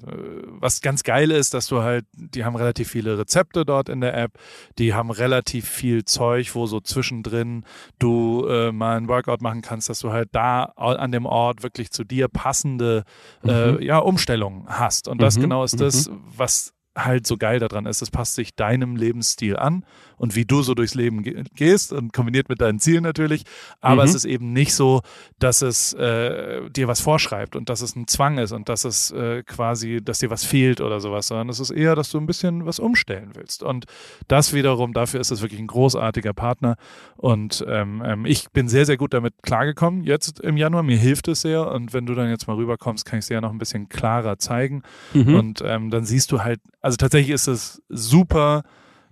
[0.47, 4.17] was ganz geil ist, dass du halt, die haben relativ viele Rezepte dort in der
[4.17, 4.39] App,
[4.77, 7.65] die haben relativ viel Zeug, wo so zwischendrin
[7.99, 11.91] du äh, mal ein Workout machen kannst, dass du halt da an dem Ort wirklich
[11.91, 13.03] zu dir passende
[13.43, 13.81] äh, mhm.
[13.81, 15.07] ja, Umstellungen hast.
[15.07, 15.41] Und das mhm.
[15.41, 16.21] genau ist das, mhm.
[16.35, 18.01] was halt so geil daran ist.
[18.01, 19.85] Es passt sich deinem Lebensstil an
[20.17, 21.23] und wie du so durchs Leben
[21.55, 23.43] gehst und kombiniert mit deinen Zielen natürlich.
[23.81, 24.09] Aber mhm.
[24.09, 25.01] es ist eben nicht so,
[25.39, 29.11] dass es äh, dir was vorschreibt und dass es ein Zwang ist und dass es
[29.11, 32.25] äh, quasi, dass dir was fehlt oder sowas, sondern es ist eher, dass du ein
[32.25, 33.63] bisschen was umstellen willst.
[33.63, 33.85] Und
[34.27, 36.75] das wiederum, dafür ist es wirklich ein großartiger Partner.
[37.15, 40.83] Und ähm, ähm, ich bin sehr, sehr gut damit klargekommen jetzt im Januar.
[40.83, 41.69] Mir hilft es sehr.
[41.71, 43.89] Und wenn du dann jetzt mal rüberkommst, kann ich es dir ja noch ein bisschen
[43.89, 44.83] klarer zeigen.
[45.13, 45.35] Mhm.
[45.35, 48.63] Und ähm, dann siehst du halt, also tatsächlich ist es super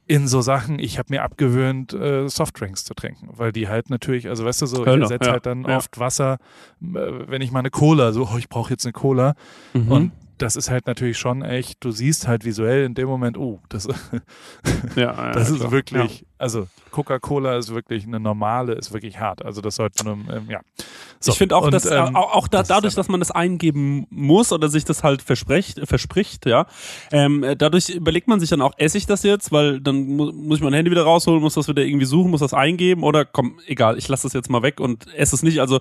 [0.08, 4.28] in so Sachen, ich habe mir abgewöhnt, äh, Softdrinks zu trinken, weil die halt natürlich,
[4.28, 5.78] also weißt du, so, ich setze ja, halt dann ja.
[5.78, 6.38] oft Wasser,
[6.82, 6.96] äh,
[7.28, 9.36] wenn ich mal eine Cola, so, oh, ich brauche jetzt eine Cola.
[9.74, 9.92] Mhm.
[9.92, 13.62] Und das ist halt natürlich schon echt, du siehst halt visuell in dem Moment, oh,
[13.70, 13.88] das,
[14.96, 19.44] ja, das ist wirklich Also Coca-Cola ist wirklich eine normale, ist wirklich hart.
[19.44, 20.60] Also das sollte man, ähm, ja.
[21.20, 23.22] So, ich finde auch, und, dass äh, ähm, auch, auch da, das dadurch, dass man
[23.22, 26.68] das eingeben muss oder sich das halt verspricht, verspricht, ja,
[27.12, 30.32] ähm, äh, dadurch überlegt man sich dann auch, esse ich das jetzt, weil dann mu
[30.34, 33.24] muss ich mein Handy wieder rausholen, muss das wieder irgendwie suchen, muss das eingeben oder
[33.24, 35.62] komm, egal, ich lasse das jetzt mal weg und esse es nicht.
[35.62, 35.80] Also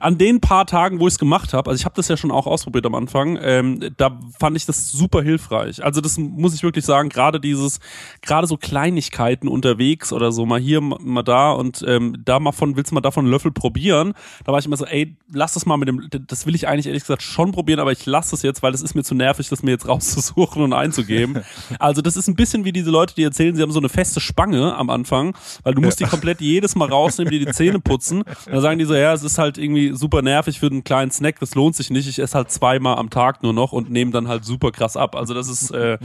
[0.00, 2.30] an den paar Tagen, wo ich es gemacht habe, also ich habe das ja schon
[2.30, 5.82] auch ausprobiert am Anfang, ähm, da fand ich das super hilfreich.
[5.82, 7.80] Also das muss ich wirklich sagen, gerade dieses,
[8.20, 12.76] gerade so Kleinigkeiten unterwegs oder so, mal hier, mal da und ähm, da mal von,
[12.76, 14.14] willst du mal davon einen Löffel probieren?
[14.44, 16.86] Da war ich immer so, ey, lass das mal mit dem, das will ich eigentlich
[16.86, 19.48] ehrlich gesagt schon probieren, aber ich lasse es jetzt, weil es ist mir zu nervig,
[19.48, 21.42] das mir jetzt rauszusuchen und einzugeben.
[21.78, 24.20] Also das ist ein bisschen wie diese Leute, die erzählen, sie haben so eine feste
[24.20, 28.22] Spange am Anfang, weil du musst die komplett jedes Mal rausnehmen, dir die Zähne putzen.
[28.46, 31.10] Und dann sagen die so, ja, es ist halt irgendwie super nervig für einen kleinen
[31.10, 32.08] Snack, das lohnt sich nicht.
[32.08, 35.14] Ich esse halt zweimal am Tag nur noch und nehme dann halt super krass ab.
[35.14, 35.98] Also das ist, äh,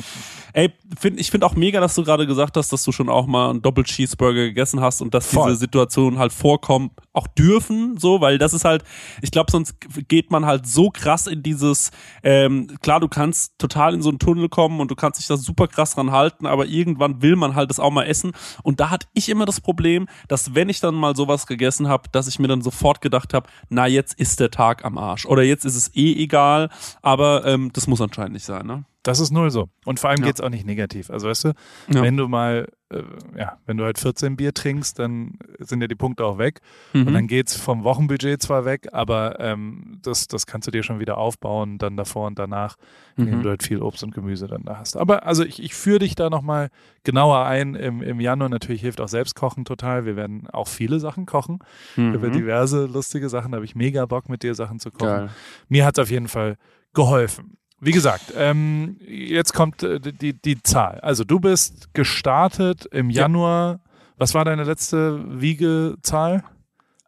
[0.53, 3.27] ey, find, ich finde auch mega, dass du gerade gesagt hast, dass du schon auch
[3.27, 5.49] mal einen Doppel-Cheeseburger gegessen hast und dass Voll.
[5.49, 8.83] diese Situationen halt vorkommen, auch dürfen, so, weil das ist halt,
[9.21, 9.75] ich glaube, sonst
[10.07, 11.91] geht man halt so krass in dieses,
[12.23, 15.37] ähm, klar, du kannst total in so einen Tunnel kommen und du kannst dich da
[15.37, 18.31] super krass dran halten, aber irgendwann will man halt das auch mal essen.
[18.63, 22.09] Und da hatte ich immer das Problem, dass wenn ich dann mal sowas gegessen habe,
[22.11, 25.25] dass ich mir dann sofort gedacht habe, na, jetzt ist der Tag am Arsch.
[25.25, 26.69] Oder jetzt ist es eh egal,
[27.01, 28.85] aber ähm, das muss anscheinend nicht sein, ne?
[29.09, 29.69] Das ist null so.
[29.85, 30.27] Und vor allem Ja.
[30.27, 31.09] geht's auch nicht negativ.
[31.09, 31.47] Also weißt du,
[31.91, 32.03] Ja.
[32.03, 33.01] wenn du mal, äh,
[33.37, 36.59] ja, wenn du halt 14 Bier trinkst, dann sind ja die Punkte auch weg.
[36.93, 37.07] Mhm.
[37.07, 40.99] Und dann geht's vom Wochenbudget zwar weg, aber ähm, das, das kannst du dir schon
[40.99, 42.75] wieder aufbauen, dann davor und danach,
[43.17, 43.43] indem Mhm.
[43.43, 44.95] du halt viel Obst und Gemüse dann da hast.
[44.95, 46.69] Aber also ich, ich führe dich da nochmal
[47.03, 48.49] genauer ein im, im Januar.
[48.49, 50.05] Natürlich hilft auch Selbstkochen total.
[50.05, 51.59] Wir werden auch viele Sachen kochen.
[51.97, 52.33] Über Mhm.
[52.33, 53.51] diverse lustige Sachen.
[53.51, 55.07] Da habe ich mega Bock, mit dir Sachen zu kochen.
[55.07, 55.29] Geil.
[55.67, 56.57] Mir hat es auf jeden Fall
[56.93, 57.55] geholfen.
[57.81, 60.99] Wie gesagt, ähm, jetzt kommt äh, die, die Zahl.
[61.01, 63.23] Also du bist gestartet im Ja.
[63.23, 63.79] Januar.
[64.17, 66.43] Was war deine letzte Wiegezahl?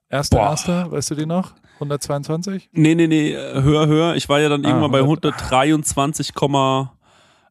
[0.09, 0.49] Erster, Boah.
[0.51, 1.53] erster, weißt du die noch?
[1.75, 2.69] 122?
[2.73, 4.15] Nee, nee, nee, äh, höher, höher.
[4.15, 5.33] Ich war ja dann Ah, irgendwann bei 100.
[5.51, 6.31] 123,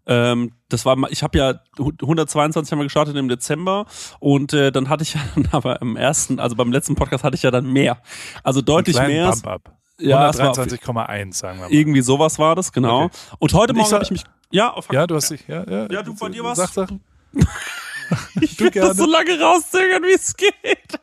[0.06, 3.86] ähm, das war, ich habe ja 122 haben wir gestartet im Dezember
[4.18, 7.36] und äh, dann hatte ich ja dann aber im ersten, also beim letzten Podcast hatte
[7.36, 7.98] ich ja dann mehr.
[8.42, 9.30] Also deutlich mehr.
[9.30, 9.79] Bump up.
[10.00, 11.72] Ja, es war auf- 123,1, sagen wir mal.
[11.72, 13.04] Irgendwie sowas war das, genau.
[13.04, 13.16] Okay.
[13.38, 15.86] Und heute Und Morgen habe ich mich, ja, auf Ja, du hast dich, ja, ja.
[15.90, 16.58] Ja, du, bei dir was?
[16.58, 17.00] Sag Sachen.
[18.40, 20.98] Ich will das so lange rauszögern, wie es geht.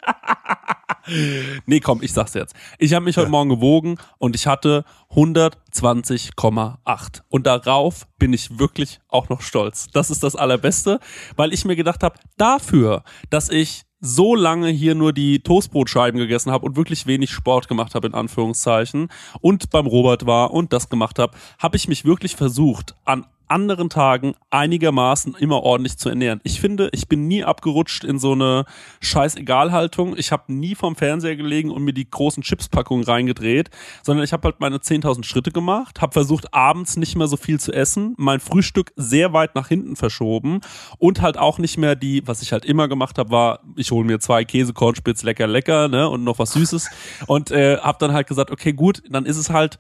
[1.66, 2.56] nee, komm, ich sag's jetzt.
[2.80, 7.22] Ich habe mich heute Morgen gewogen und ich hatte 120,8.
[7.30, 9.88] Und darauf bin ich wirklich auch noch stolz.
[9.94, 11.00] Das ist das Allerbeste,
[11.36, 16.52] weil ich mir gedacht habe, dafür, dass ich so lange hier nur die Toastbrotscheiben gegessen
[16.52, 19.10] habe und wirklich wenig Sport gemacht habe, in Anführungszeichen,
[19.42, 23.90] und beim Robert war und das gemacht habe, habe ich mich wirklich versucht, an anderen
[23.90, 26.40] Tagen einigermaßen immer ordentlich zu ernähren.
[26.44, 28.66] Ich finde, ich bin nie abgerutscht in so eine
[29.02, 30.16] Scheiß-Egal-Haltung.
[30.18, 33.70] Ich habe nie vorm Fernseher gelegen und mir die großen Chips-Packungen reingedreht,
[34.04, 37.60] sondern ich habe halt meine 10.000 Schritte gemacht, habe versucht, abends nicht mehr so viel
[37.60, 40.62] zu essen, mein Frühstück sehr weit nach hinten verschoben
[40.98, 44.06] und halt auch nicht mehr die, was ich halt immer gemacht habe, war, ich hole
[44.06, 46.90] mir zwei Käsekornspitz lecker lecker ne und noch was Süßes
[47.28, 49.78] und äh, habe dann halt gesagt, okay gut, dann ist es halt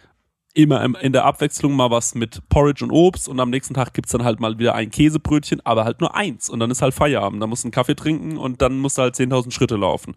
[0.57, 3.93] immer im- in der Abwechslung mal was mit Porridge und Obst und am nächsten Tag
[3.93, 6.93] gibt's dann halt mal wieder ein Käsebrötchen, aber halt nur eins und dann ist halt
[6.95, 7.41] Feierabend.
[7.41, 10.15] Dann musst du einen Kaffee trinken und dann musst du halt 10.000 Schritte laufen.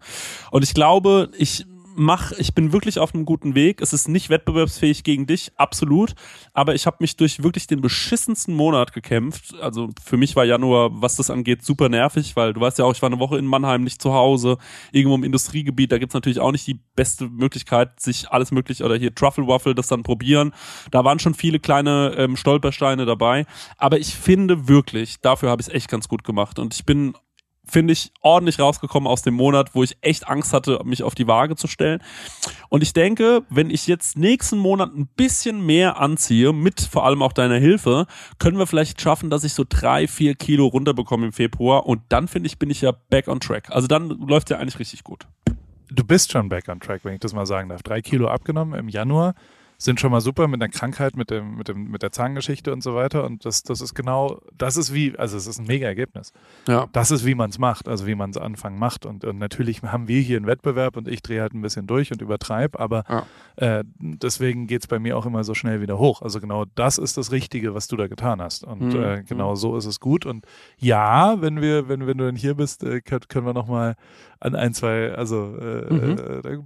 [0.49, 3.81] Und ich glaube, ich mach, ich bin wirklich auf einem guten Weg.
[3.81, 6.13] Es ist nicht wettbewerbsfähig gegen dich, absolut.
[6.53, 9.53] Aber ich habe mich durch wirklich den beschissensten Monat gekämpft.
[9.61, 12.93] Also für mich war Januar, was das angeht, super nervig, weil du weißt ja auch,
[12.93, 14.57] ich war eine Woche in Mannheim, nicht zu Hause,
[14.91, 15.91] irgendwo im Industriegebiet.
[15.91, 19.75] Da gibt's natürlich auch nicht die beste Möglichkeit, sich alles möglich oder hier Truffle Waffle,
[19.75, 20.53] das dann probieren.
[20.91, 23.45] Da waren schon viele kleine ähm, Stolpersteine dabei.
[23.77, 26.59] Aber ich finde wirklich, dafür habe ich es echt ganz gut gemacht.
[26.59, 27.13] Und ich bin
[27.71, 31.27] finde ich, ordentlich rausgekommen aus dem Monat, wo ich echt Angst hatte, mich auf die
[31.27, 32.03] Waage zu stellen.
[32.69, 37.23] Und ich denke, wenn ich jetzt nächsten Monat ein bisschen mehr anziehe, mit vor allem
[37.23, 38.07] auch deiner Hilfe,
[38.39, 41.85] können wir vielleicht schaffen, dass ich so drei, vier Kilo runterbekomme im Februar.
[41.85, 43.69] Und dann finde ich, bin ich ja back on track.
[43.69, 45.27] Also dann läuft ja eigentlich richtig gut.
[45.89, 47.83] Du bist schon back on track, wenn ich das mal sagen darf.
[47.83, 49.35] Drei Kilo abgenommen im Januar
[49.83, 52.83] sind schon mal super mit einer Krankheit, mit dem, mit dem, mit der Zahngeschichte und
[52.83, 53.23] so weiter.
[53.25, 56.33] Und das, das ist genau, das ist wie, also es ist ein mega Ergebnis.
[56.67, 56.87] Ja.
[56.91, 59.05] Das ist, wie man es macht, also wie man es Anfang macht.
[59.05, 62.11] Und, und natürlich haben wir hier einen Wettbewerb und ich drehe halt ein bisschen durch
[62.11, 63.25] und übertreibe, aber Ja.
[63.55, 66.21] äh, deswegen geht es bei mir auch immer so schnell wieder hoch.
[66.21, 68.63] Also genau das ist das Richtige, was du da getan hast.
[68.63, 69.01] Und Mhm.
[69.03, 70.25] äh, genau so ist es gut.
[70.25, 70.45] Und
[70.77, 73.95] ja, wenn wir, wenn, wenn du dann hier bist, äh, können, können wir nochmal
[74.39, 76.17] an ein, zwei, also äh, Mhm.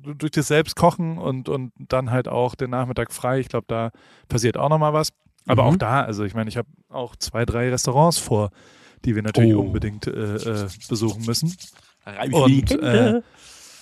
[0.08, 3.40] äh, durch das selbst kochen und, und dann halt auch den Nachmittag frei.
[3.40, 3.92] Ich glaube, da
[4.28, 5.10] passiert auch nochmal was.
[5.48, 5.70] Aber Mhm.
[5.70, 8.50] auch da, also ich meine, ich habe auch zwei, drei Restaurants vor
[9.04, 9.60] die wir natürlich Oh.
[9.60, 11.56] unbedingt äh, äh, besuchen müssen.
[12.08, 13.22] Reib Und, äh,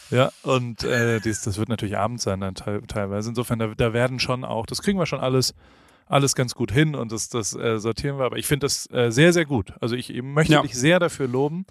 [0.09, 3.29] Ja, und äh, dies, das wird natürlich abends sein dann teil, teilweise.
[3.29, 5.55] Insofern, da, da werden schon auch, das kriegen wir schon alles,
[6.07, 8.25] alles ganz gut hin und das, das äh, sortieren wir.
[8.25, 9.71] Aber ich finde das äh, sehr, sehr gut.
[9.79, 10.61] Also ich möchte Ja.
[10.61, 11.65] dich sehr dafür loben.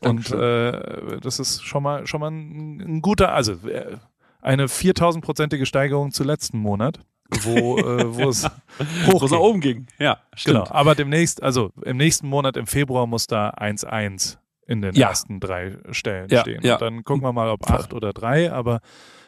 [0.00, 0.40] Und Dankeschön.
[0.40, 3.98] äh, das ist schon mal schon mal ein, ein guter, also äh,
[4.46, 7.00] eine 4000-prozentige Steigerung zu letzten Monat,
[7.42, 8.44] wo, äh, wo es
[9.06, 9.86] hoch Wo es nach oben ging.
[9.98, 10.64] Ja, stimmt.
[10.64, 15.08] Genau, aber demnächst, also im nächsten Monat, im Februar, muss da 1-1 in den Ja.
[15.08, 16.62] ersten drei Stellen Ja, stehen.
[16.64, 16.76] ja.
[16.78, 18.80] Dann gucken wir mal, ob 8 oder 3, aber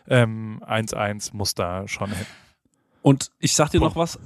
[0.08, 2.26] ähm, 1-1 muss da schon hin.
[3.02, 4.18] Und ich sag dir noch was,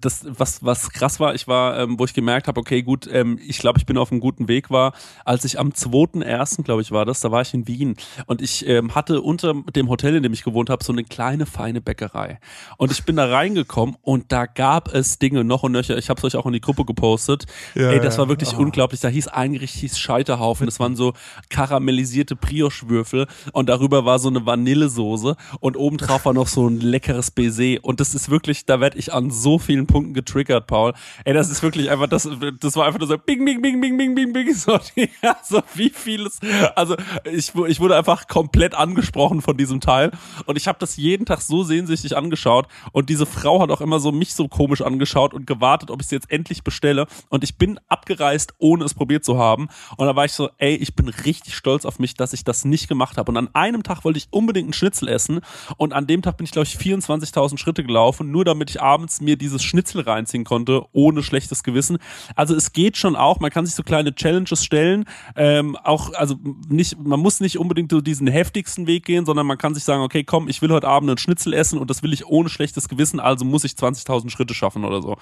[0.00, 3.38] das, was, was krass war, ich war, ähm, wo ich gemerkt habe, okay, gut, ähm,
[3.46, 4.92] ich glaube, ich bin auf einem guten Weg war,
[5.24, 7.96] als ich am 2.1., glaube ich, war das, da war ich in Wien
[8.26, 11.46] und ich ähm, hatte unter dem Hotel, in dem ich gewohnt habe, so eine kleine,
[11.46, 12.40] feine Bäckerei.
[12.78, 15.98] Und ich bin da reingekommen und da gab es Dinge noch und nöcher.
[15.98, 17.44] Ich habe es euch auch in die Gruppe gepostet.
[17.74, 18.60] Ja, Ey, das war wirklich Oh.
[18.62, 19.00] unglaublich.
[19.00, 20.66] Da hieß ein Gericht hieß Scheiterhaufen.
[20.66, 21.12] Das waren so
[21.50, 27.30] karamellisierte Brioche-Würfel und darüber war so eine Vanillesoße und obendrauf war noch so ein leckeres
[27.30, 27.82] Baiser.
[27.82, 30.92] Und das ist wirklich, da werde ich an so vielen Punkten getriggert, Paul.
[31.24, 32.28] Ey, das ist wirklich einfach, das,
[32.60, 34.54] das war einfach nur so bing, bing, bing, bing, bing, bing, bing.
[34.62, 34.78] So,
[35.22, 36.38] ja, so wie vieles.
[36.76, 40.12] Also ich, ich wurde einfach komplett angesprochen von diesem Teil.
[40.46, 42.68] Und ich habe das jeden Tag so sehnsüchtig angeschaut.
[42.92, 46.06] Und diese Frau hat auch immer so mich so komisch angeschaut und gewartet, ob ich
[46.06, 47.06] es jetzt endlich bestelle.
[47.28, 49.68] Und ich bin abgereist, ohne es probiert zu haben.
[49.96, 52.64] Und da war ich so, ey, ich bin richtig stolz auf mich, dass ich das
[52.64, 53.30] nicht gemacht habe.
[53.30, 55.40] Und an einem Tag wollte ich unbedingt einen Schnitzel essen.
[55.76, 59.20] Und an dem Tag bin ich, glaube ich, 24.000 Schritte gelaufen, nur damit ich abends
[59.20, 61.98] mir dieses Schnitzel reinziehen konnte, ohne schlechtes Gewissen.
[62.36, 65.04] Also es geht schon auch, man kann sich so kleine Challenges stellen.
[65.36, 66.36] Ähm, auch, also
[66.68, 70.02] nicht, man muss nicht unbedingt so diesen heftigsten Weg gehen, sondern man kann sich sagen,
[70.02, 72.88] okay, komm, ich will heute Abend einen Schnitzel essen und das will ich ohne schlechtes
[72.88, 75.16] Gewissen, also muss ich 20.000 Schritte schaffen oder so.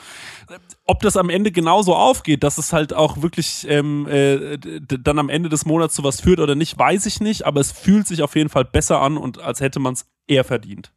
[0.86, 5.28] Ob das am Ende genauso aufgeht, dass es halt auch wirklich ähm, äh, dann am
[5.28, 8.22] Ende des Monats zu was führt oder nicht, weiß ich nicht, aber es fühlt sich
[8.22, 10.92] auf jeden Fall besser an und als hätte man es eher verdient.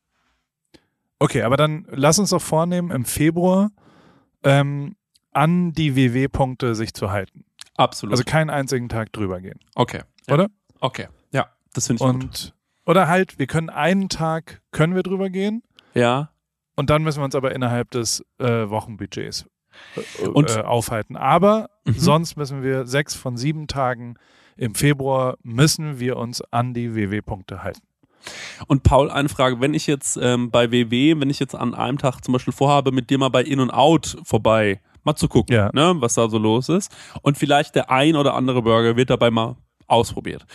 [1.23, 3.71] Okay, aber dann lass uns doch vornehmen, im Februar
[4.43, 4.95] ähm,
[5.31, 7.45] an die WW-Punkte sich zu halten.
[7.77, 8.11] Absolut.
[8.13, 9.59] Also keinen einzigen Tag drüber gehen.
[9.75, 10.01] okay.
[10.27, 10.33] Ja.
[10.35, 10.47] Oder?
[10.79, 11.07] Okay.
[11.31, 12.23] Ja, das finde ich gut.
[12.23, 12.53] Und
[12.85, 15.63] oder halt, wir können einen Tag können wir drüber gehen
[15.93, 16.29] Ja.
[16.75, 19.45] und dann müssen wir uns aber innerhalb des äh, Wochenbudgets
[20.21, 21.15] äh, Und- äh, aufhalten.
[21.15, 21.93] Aber Mhm.
[21.93, 24.15] sonst müssen wir sechs von sieben Tagen
[24.57, 27.81] im Februar müssen wir uns an die WW-Punkte halten.
[28.67, 31.97] Und Paul, eine Frage, wenn ich jetzt ähm, bei WW, wenn ich jetzt an einem
[31.97, 35.55] Tag zum Beispiel vorhabe, mit dir mal bei In und Out vorbei, mal zu gucken,
[35.55, 35.69] Ja.
[35.73, 36.91] ne, was da so los ist.
[37.21, 39.55] Und vielleicht der ein oder andere Burger wird dabei mal
[39.87, 40.45] ausprobiert.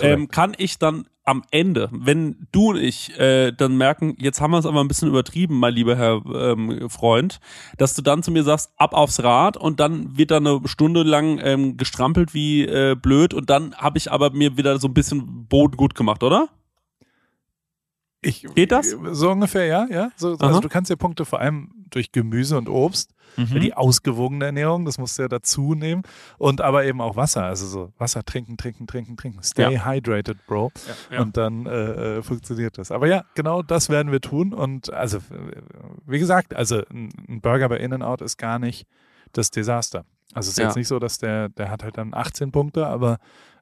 [0.00, 4.52] Ähm, kann ich dann am Ende, wenn du und ich äh, dann merken, jetzt haben
[4.52, 7.40] wir es aber ein bisschen übertrieben, mein lieber Herr ähm, Freund,
[7.78, 11.02] dass du dann zu mir sagst, ab aufs Rad und dann wird da eine Stunde
[11.02, 14.94] lang ähm, gestrampelt wie äh, blöd und dann habe ich aber mir wieder so ein
[14.94, 16.48] bisschen Boden gut gemacht, oder?
[18.26, 18.90] Ich, Geht das?
[19.12, 20.10] So ungefähr, ja, ja.
[20.16, 23.60] So, also du kannst dir Punkte vor allem durch Gemüse und Obst, Mhm.
[23.60, 26.02] die ausgewogene Ernährung, das musst du ja dazu nehmen.
[26.38, 29.42] Und aber eben auch Wasser, also so Wasser trinken, trinken, trinken, trinken.
[29.42, 30.72] Stay hydrated, Bro.
[31.12, 31.20] ja.
[31.20, 32.90] Und dann äh, äh, funktioniert das.
[32.90, 34.54] Aber ja, genau das werden wir tun.
[34.54, 35.20] Und also, äh,
[36.06, 38.86] wie gesagt, also ein, ein Burger bei In-N-Out ist gar nicht
[39.32, 40.06] das Desaster.
[40.32, 40.64] Also es ist Ja.
[40.66, 43.18] jetzt nicht so, dass der, der hat halt dann 18 Punkte, aber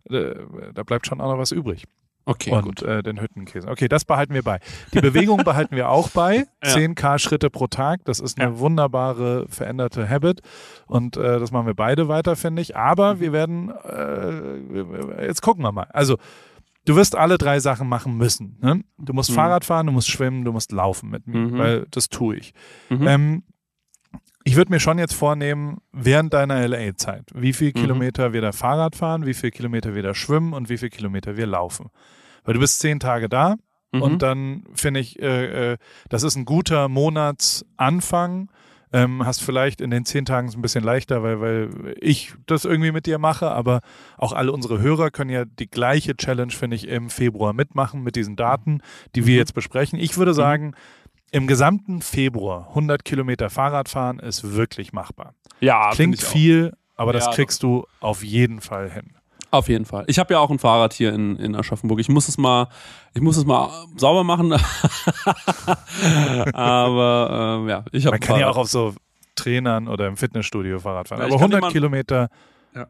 [0.08, 0.34] äh,
[0.72, 1.84] da bleibt schon auch noch was übrig
[2.26, 3.68] Okay, und äh, den Hüttenkäse.
[3.68, 4.58] Okay, das behalten wir bei.
[4.94, 6.46] Die Bewegung behalten wir auch bei.
[6.62, 6.70] Ja.
[6.70, 8.00] 10k Schritte pro Tag.
[8.04, 10.40] Das ist eine wunderbare veränderte Habit.
[10.86, 12.76] Und äh, das machen wir beide weiter, finde ich.
[12.76, 15.86] Aber wir werden, äh, jetzt gucken wir mal.
[15.92, 16.16] Also,
[16.86, 18.58] du wirst alle drei Sachen machen müssen.
[18.62, 18.82] Ne?
[18.98, 19.34] Du musst Mhm.
[19.34, 21.58] Fahrrad fahren, du musst schwimmen, du musst laufen mit mir, Mhm.
[21.58, 22.54] weil das tue ich.
[22.88, 23.06] Mhm.
[23.06, 23.42] Ähm,
[24.44, 27.80] ich würde mir schon jetzt vornehmen, während deiner LA-Zeit, wie viel Mhm.
[27.80, 31.36] Kilometer wir da Fahrrad fahren, wie viel Kilometer wir da schwimmen und wie viel Kilometer
[31.36, 31.88] wir laufen.
[32.44, 33.56] Weil du bist zehn Tage da
[33.92, 34.02] Mhm.
[34.02, 35.76] und dann finde ich, äh, äh,
[36.10, 38.50] das ist ein guter Monatsanfang.
[38.92, 42.64] Ähm, hast vielleicht in den zehn Tagen es ein bisschen leichter, weil, weil ich das
[42.64, 43.80] irgendwie mit dir mache, aber
[44.18, 48.14] auch alle unsere Hörer können ja die gleiche Challenge, finde ich, im Februar mitmachen mit
[48.14, 48.82] diesen Daten,
[49.16, 49.38] die wir Mhm.
[49.38, 49.98] jetzt besprechen.
[49.98, 50.74] Ich würde sagen,
[51.34, 55.34] im gesamten Februar 100 Kilometer Fahrrad fahren ist wirklich machbar.
[55.60, 56.28] ja, Klingt ich auch.
[56.30, 59.16] viel, aber das Ja, kriegst du auf jeden Fall hin.
[59.50, 60.04] Auf jeden Fall.
[60.08, 62.00] Ich habe ja auch ein Fahrrad hier in, in Aschaffenburg.
[62.00, 62.68] Ich muss es mal,
[63.14, 64.52] ich muss es mal sauber machen.
[66.52, 68.94] Aber ähm, ja, ich habe Man kann ja auch auf so
[69.36, 71.20] Trainern oder im Fitnessstudio Fahrrad fahren.
[71.20, 72.28] Ja, aber kann dir 100 mal- Kilometer,
[72.74, 72.86] Ja.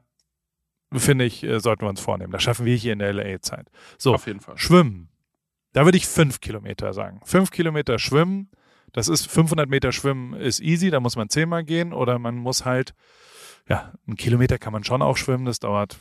[0.95, 2.33] finde ich, äh, sollten wir uns vornehmen.
[2.33, 3.69] Das schaffen wir hier in der LA-Zeit.
[3.99, 4.57] So, auf jeden Fall.
[4.59, 5.09] Schwimmen.
[5.75, 7.21] Da würde ich fünf Kilometer sagen.
[7.25, 8.49] Fünf Kilometer schwimmen.
[8.93, 12.65] Das ist 500 Meter schwimmen ist easy, da muss man zehnmal gehen oder man muss
[12.65, 12.95] halt
[13.67, 15.97] ja, einen Kilometer kann man schon auch schwimmen, das dauert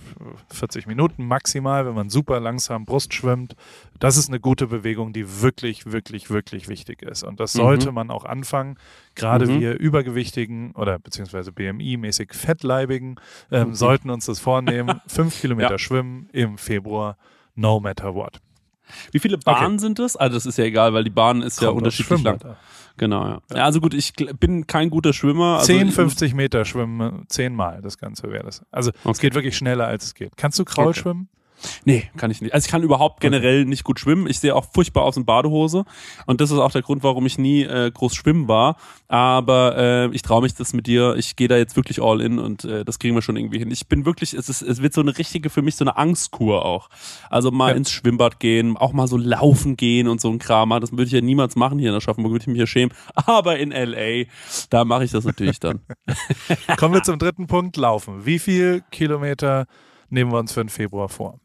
[0.52, 3.56] 40 Minuten maximal, wenn man super langsam Brust schwimmt.
[4.00, 7.24] Das ist eine gute Bewegung, die wirklich, wirklich, wirklich wichtig ist.
[7.24, 7.96] Und das sollte Mhm.
[7.96, 8.76] man auch anfangen.
[9.16, 9.62] Gerade Mhm.
[9.62, 13.16] wir Übergewichtigen oder beziehungsweise BMI-mäßig Fettleibigen
[13.50, 13.74] ähm, Mhm.
[13.76, 15.00] sollten uns das vornehmen.
[15.08, 15.78] Fünf Kilometer Ja.
[15.78, 17.18] schwimmen im Februar,
[17.56, 18.42] no matter what.
[19.12, 20.16] Wie viele Bahnen sind das?
[20.16, 22.56] Also das ist ja egal, weil die Bahn ist ja Kommt aufs unterschiedlich lang.
[22.98, 23.42] Genau, ja.
[23.56, 23.64] ja.
[23.66, 25.56] Also gut, ich bin kein guter Schwimmer.
[25.58, 28.62] Also 10, ich- 50 Meter schwimmen, zehnmal das Ganze wäre das.
[28.72, 29.22] Also es Okay.
[29.22, 30.38] geht wirklich schneller, als es geht.
[30.38, 31.00] Kannst du Kraul Okay.
[31.00, 31.30] schwimmen?
[31.86, 32.54] Nee, kann ich nicht.
[32.54, 34.28] Also ich kann überhaupt generell nicht gut schwimmen.
[34.28, 35.86] Ich sehe auch furchtbar aus in Badehose.
[36.26, 38.78] Und das ist auch der Grund, warum ich nie äh, groß schwimmen war.
[39.08, 41.16] Aber äh, ich traue mich das mit dir.
[41.18, 43.72] Ich gehe da jetzt wirklich all in und äh, das kriegen wir schon irgendwie hin.
[43.72, 46.66] Ich bin wirklich, es, ist, es wird so eine richtige, für mich so eine Angstkur
[46.66, 46.90] auch.
[47.30, 47.76] Also mal Ja.
[47.78, 50.70] ins Schwimmbad gehen, auch mal so laufen gehen und so ein Kram.
[50.82, 52.94] Das würde ich ja niemals machen hier in Aschaffenburg, würde ich mich ja schämen.
[53.16, 54.26] Aber in L.A.,
[54.70, 55.82] da mache ich das natürlich dann.
[56.78, 58.26] Kommen wir zum dritten Punkt, Laufen.
[58.26, 59.66] Wie viel Kilometer
[60.10, 61.40] nehmen wir uns für den Februar vor?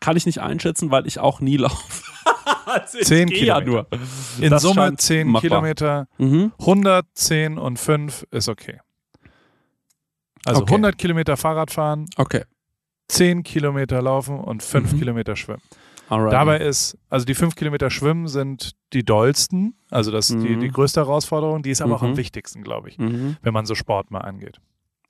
[0.00, 2.02] Kann ich nicht einschätzen, weil ich auch nie laufe.
[2.66, 3.86] also Zehn gehe ja Kilometer.
[3.98, 4.44] nur.
[4.44, 5.40] In Das Summe scheint 10 machbar.
[5.48, 6.52] Kilometer, Mhm.
[6.58, 8.80] 110 und 5 ist okay.
[10.46, 10.72] Also Okay.
[10.72, 12.44] 100 Kilometer Fahrrad fahren, Okay.
[13.08, 14.98] 10 Kilometer laufen und 5 Mhm.
[14.98, 15.62] Kilometer schwimmen.
[16.08, 16.32] Alright.
[16.32, 20.60] Dabei ist, also die 5 Kilometer schwimmen sind die dollsten, also das ist die, Mhm.
[20.60, 22.16] die größte Herausforderung, die ist aber auch am Mhm.
[22.16, 23.36] wichtigsten, glaube ich, Mhm.
[23.42, 24.60] wenn man so Sport mal angeht.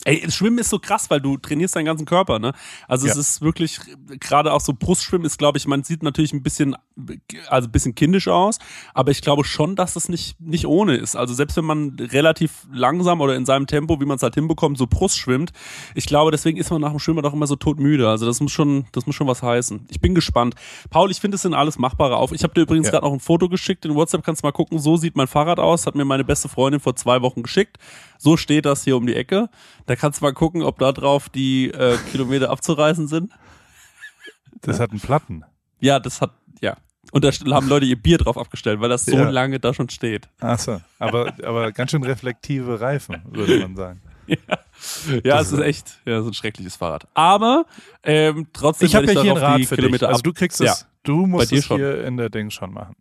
[0.04, 2.52] Ey, Schwimmen ist so krass, weil du trainierst deinen ganzen Körper, ne?
[2.88, 3.20] Also es Ja.
[3.20, 3.78] ist wirklich,
[4.18, 6.74] gerade auch so Brustschwimmen ist, glaube ich, man sieht natürlich ein bisschen,
[7.48, 8.58] also ein bisschen kindisch aus,
[8.94, 11.16] aber ich glaube schon, dass es nicht, nicht ohne ist.
[11.16, 14.78] Also selbst wenn man relativ langsam oder in seinem Tempo, wie man es halt hinbekommt,
[14.78, 15.52] so Brust schwimmt,
[15.94, 18.08] ich glaube, deswegen ist man nach dem Schwimmen doch immer so todmüde.
[18.08, 19.86] Also das muss schon, das muss schon was heißen.
[19.90, 20.54] Ich bin gespannt.
[20.88, 22.32] Paul, ich finde, es sind alles machbare auf.
[22.32, 22.92] Ich habe dir übrigens Ja.
[22.92, 25.86] gerade noch ein Foto geschickt in WhatsApp, kannst mal gucken, so sieht mein Fahrrad aus,
[25.86, 27.76] hat mir meine beste Freundin vor zwei Wochen geschickt.
[28.18, 29.48] So steht das hier um die Ecke.
[29.90, 33.32] Da kannst du mal gucken, ob da drauf die äh, Kilometer abzureißen sind.
[34.60, 35.42] Das hat einen Platten.
[35.80, 36.30] Ja, das hat,
[36.60, 36.76] ja.
[37.10, 39.30] Und da haben Leute ihr Bier drauf abgestellt, weil das so Ja.
[39.30, 40.28] lange da schon steht.
[40.38, 44.00] Achso, aber, aber ganz schön reflektive Reifen, würde man sagen.
[45.24, 47.08] Ja, Das es ist echt, ja, so ein schreckliches Fahrrad.
[47.14, 47.66] Aber
[48.04, 49.70] ähm, trotzdem Ich habe ja hier die Rat für dich.
[49.70, 50.70] Kilometer Also ab- du kriegst Ja.
[50.70, 51.78] es, du musst es schon.
[51.78, 52.94] hier in der Ding schon machen.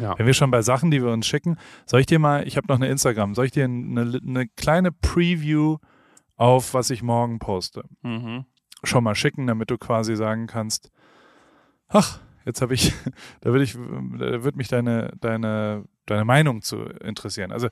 [0.00, 0.16] Ja.
[0.16, 2.68] Wenn wir schon bei Sachen, die wir uns schicken, soll ich dir mal, ich habe
[2.68, 5.78] noch eine Instagram, soll ich dir eine, eine kleine Preview
[6.36, 8.44] auf, was ich morgen poste, Mhm.
[8.84, 10.90] schon mal schicken, damit du quasi sagen kannst,
[11.88, 12.92] ach, jetzt habe ich,
[13.40, 17.52] da würde ich, da wird mich deine, deine, deine Meinung zu interessieren.
[17.52, 17.68] Also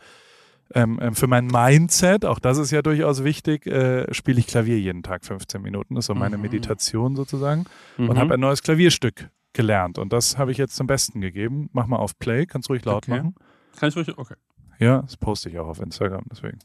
[0.75, 4.81] ähm, ähm, für mein Mindset, auch das ist ja durchaus wichtig, äh, spiele ich Klavier
[4.81, 5.95] jeden Tag 15 Minuten.
[5.95, 6.43] Das ist so meine Mhm.
[6.43, 7.67] Meditation sozusagen.
[7.99, 8.19] Und Mhm.
[8.19, 9.99] habe ein neues Klavierstück gelernt.
[9.99, 11.69] Und das habe ich jetzt zum Besten gegeben.
[11.75, 13.11] Mach mal auf Play, kannst ruhig laut Okay.
[13.11, 13.35] machen.
[13.79, 14.35] Kann ich ruhig, okay.
[14.79, 16.59] Ja, das poste ich auch auf Instagram, deswegen.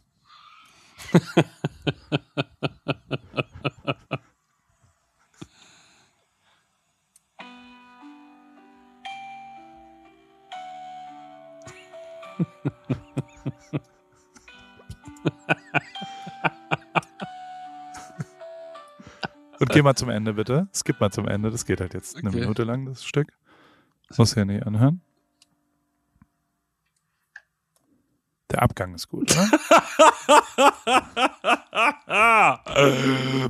[19.59, 20.67] Und geh mal zum Ende, bitte.
[20.73, 21.51] Skip mal zum Ende.
[21.51, 22.39] Das geht halt jetzt eine Okay.
[22.39, 23.33] Minute lang, das Stück.
[24.07, 25.01] Das muss ja nicht anhören.
[28.51, 29.49] Der Abgang ist gut, oder?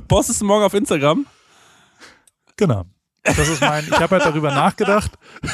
[0.08, 1.26] Postest du morgen auf Instagram?
[2.56, 2.84] Genau.
[3.22, 5.12] Das ist mein, ich habe halt darüber nachgedacht,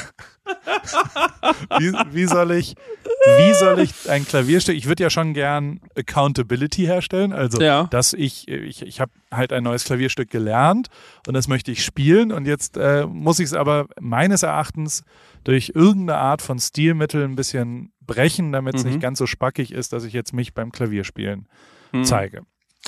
[1.78, 2.76] wie, wie soll ich,
[3.38, 7.84] wie soll ich ein Klavierstück, ich würde ja schon gern Accountability herstellen, also Ja.
[7.90, 10.88] dass ich, ich, ich habe halt ein neues Klavierstück gelernt
[11.26, 15.03] und das möchte ich spielen und jetzt äh, muss ich es aber meines Erachtens
[15.47, 18.90] durch irgendeine Art von Stilmittel ein bisschen brechen, damit es Mhm.
[18.90, 21.49] nicht ganz so spackig ist, dass ich jetzt mich beim Klavierspielen
[21.92, 22.05] Hm.
[22.05, 22.42] zeige.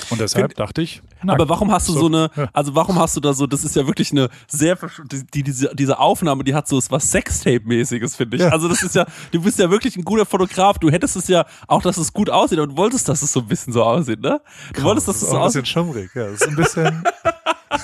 [0.09, 2.49] Und deshalb dachte ich, na, Aber warum hast du so, so, eine, ja.
[2.53, 4.77] also warum hast du da so, das ist ja wirklich eine sehr,
[5.11, 8.43] die, die, diese, diese Aufnahme, die hat so was Sextape-mäßiges, finde ich.
[8.43, 8.49] Ja.
[8.49, 10.79] Also das ist ja, du bist ja wirklich ein guter Fotograf.
[10.79, 13.39] Du hättest es ja auch, dass es gut aussieht, aber du wolltest, dass es so
[13.41, 14.41] ein bisschen so aussieht, ne?
[14.73, 15.63] Du wolltest, dass es so auch ein aussieht.
[15.63, 16.09] bisschen schummrig.
[16.15, 17.03] Ja, das ist ein bisschen.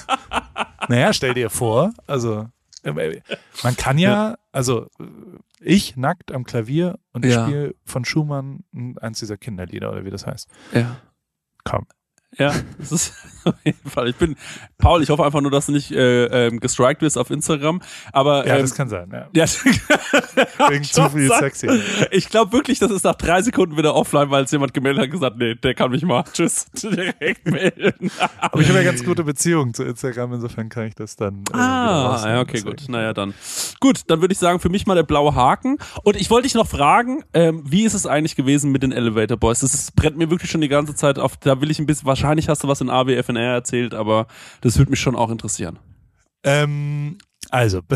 [0.87, 2.47] naja, stell dir vor, also
[2.83, 3.21] äh,
[3.63, 4.87] man kann ja, also
[5.59, 7.45] ich nackt am Klavier und ich Ja.
[7.45, 8.63] spiele von Schumann
[9.01, 10.49] eins dieser Kinderlieder oder wie das heißt.
[10.73, 10.97] Ja.
[11.63, 11.85] Komm.
[12.37, 13.13] Ja, das ist
[13.45, 14.09] auf jeden Fall.
[14.09, 14.35] Ich bin,
[14.77, 17.81] Paul, ich hoffe einfach nur, dass du nicht äh, ähm, gestrikt wirst auf Instagram.
[18.11, 19.09] Aber Ja, ähm, das kann sein.
[19.11, 19.27] Ja.
[19.33, 19.45] ja,
[20.69, 21.69] Wegen zu viel Schon Sexy.
[22.11, 25.05] Ich glaube wirklich, das ist nach drei Sekunden wieder offline, weil es jemand gemeldet hat
[25.07, 26.23] und gesagt, nee, der kann mich mal.
[26.33, 26.65] Tschüss.
[26.81, 28.11] Direkt melden.
[28.39, 31.43] Aber ich habe ja ganz gute Beziehungen zu Instagram, insofern kann ich das dann.
[31.53, 32.75] Äh, Ah, ja, okay, Deswegen.
[32.77, 32.89] gut.
[32.89, 33.33] Naja, dann.
[33.79, 35.77] Gut, dann würde ich sagen, für mich mal der blaue Haken.
[36.03, 39.37] Und ich wollte dich noch fragen, ähm, wie ist es eigentlich gewesen mit den Elevator
[39.37, 39.59] Boys?
[39.59, 41.37] Das ist, brennt mir wirklich schon die ganze Zeit auf.
[41.37, 42.89] Da will ich ein bisschen, wahrscheinlich hast du was in
[43.37, 44.27] AWFNR erzählt, aber
[44.61, 45.79] das würde mich schon auch interessieren.
[46.43, 47.17] Ähm,
[47.49, 47.81] also,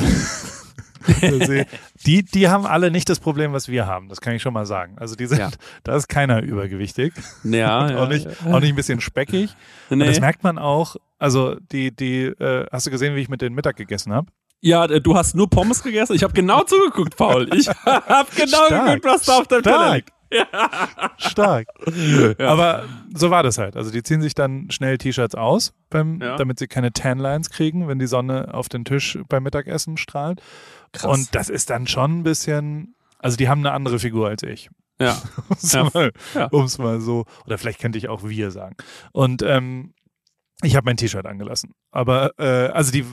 [2.05, 4.09] die, die haben alle nicht das Problem, was wir haben.
[4.09, 4.97] Das kann ich schon mal sagen.
[4.99, 5.49] Also die sind, Ja.
[5.83, 7.13] da ist keiner übergewichtig.
[7.43, 8.03] Ja, Und ja.
[8.03, 9.55] auch, nicht, auch nicht ein bisschen speckig.
[9.89, 10.07] Und Nee.
[10.07, 10.95] das merkt man auch.
[11.17, 14.27] Also die, die, äh, hast du gesehen, wie ich mit denen Mittag gegessen habe?
[14.61, 16.15] Ja, äh, du hast nur Pommes gegessen.
[16.15, 17.49] Ich habe genau zugeguckt, Paul.
[17.55, 18.85] Ich habe genau Stark.
[19.01, 20.03] geguckt, was da auf deinem Teller Stark.
[21.17, 21.67] Stark.
[22.39, 23.75] Aber so war das halt.
[23.75, 26.35] Also die ziehen sich dann schnell T-Shirts aus, beim, Ja.
[26.37, 30.41] damit sie keine Tanlines kriegen, wenn die Sonne auf den Tisch beim Mittagessen strahlt.
[30.93, 31.05] Krass.
[31.11, 34.69] Und das ist dann schon ein bisschen, also die haben eine andere Figur als ich.
[34.99, 35.17] Ja.
[35.49, 35.89] um's Ja.
[35.93, 36.49] mal, Ja.
[36.79, 38.75] mal so, oder vielleicht könnte ich auch wir sagen.
[39.11, 39.93] Und ähm,
[40.61, 41.71] ich habe mein T-Shirt angelassen.
[41.91, 43.05] Aber, äh, also die,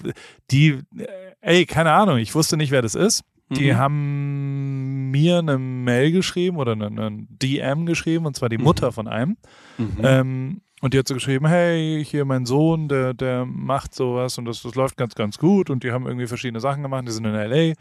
[0.51, 1.07] die, äh,
[1.41, 3.23] ey, keine Ahnung, ich wusste nicht, wer das ist.
[3.51, 3.77] Die Mhm.
[3.77, 8.65] haben mir eine Mail geschrieben oder eine, eine DM geschrieben, und zwar die Mhm.
[8.65, 9.37] Mutter von einem.
[9.79, 9.97] Mhm.
[10.03, 14.45] Ähm, und die hat so geschrieben, hey, hier mein Sohn, der, der macht sowas und
[14.45, 17.25] das, das läuft ganz, ganz gut und die haben irgendwie verschiedene Sachen gemacht, die sind
[17.25, 17.75] in L.A.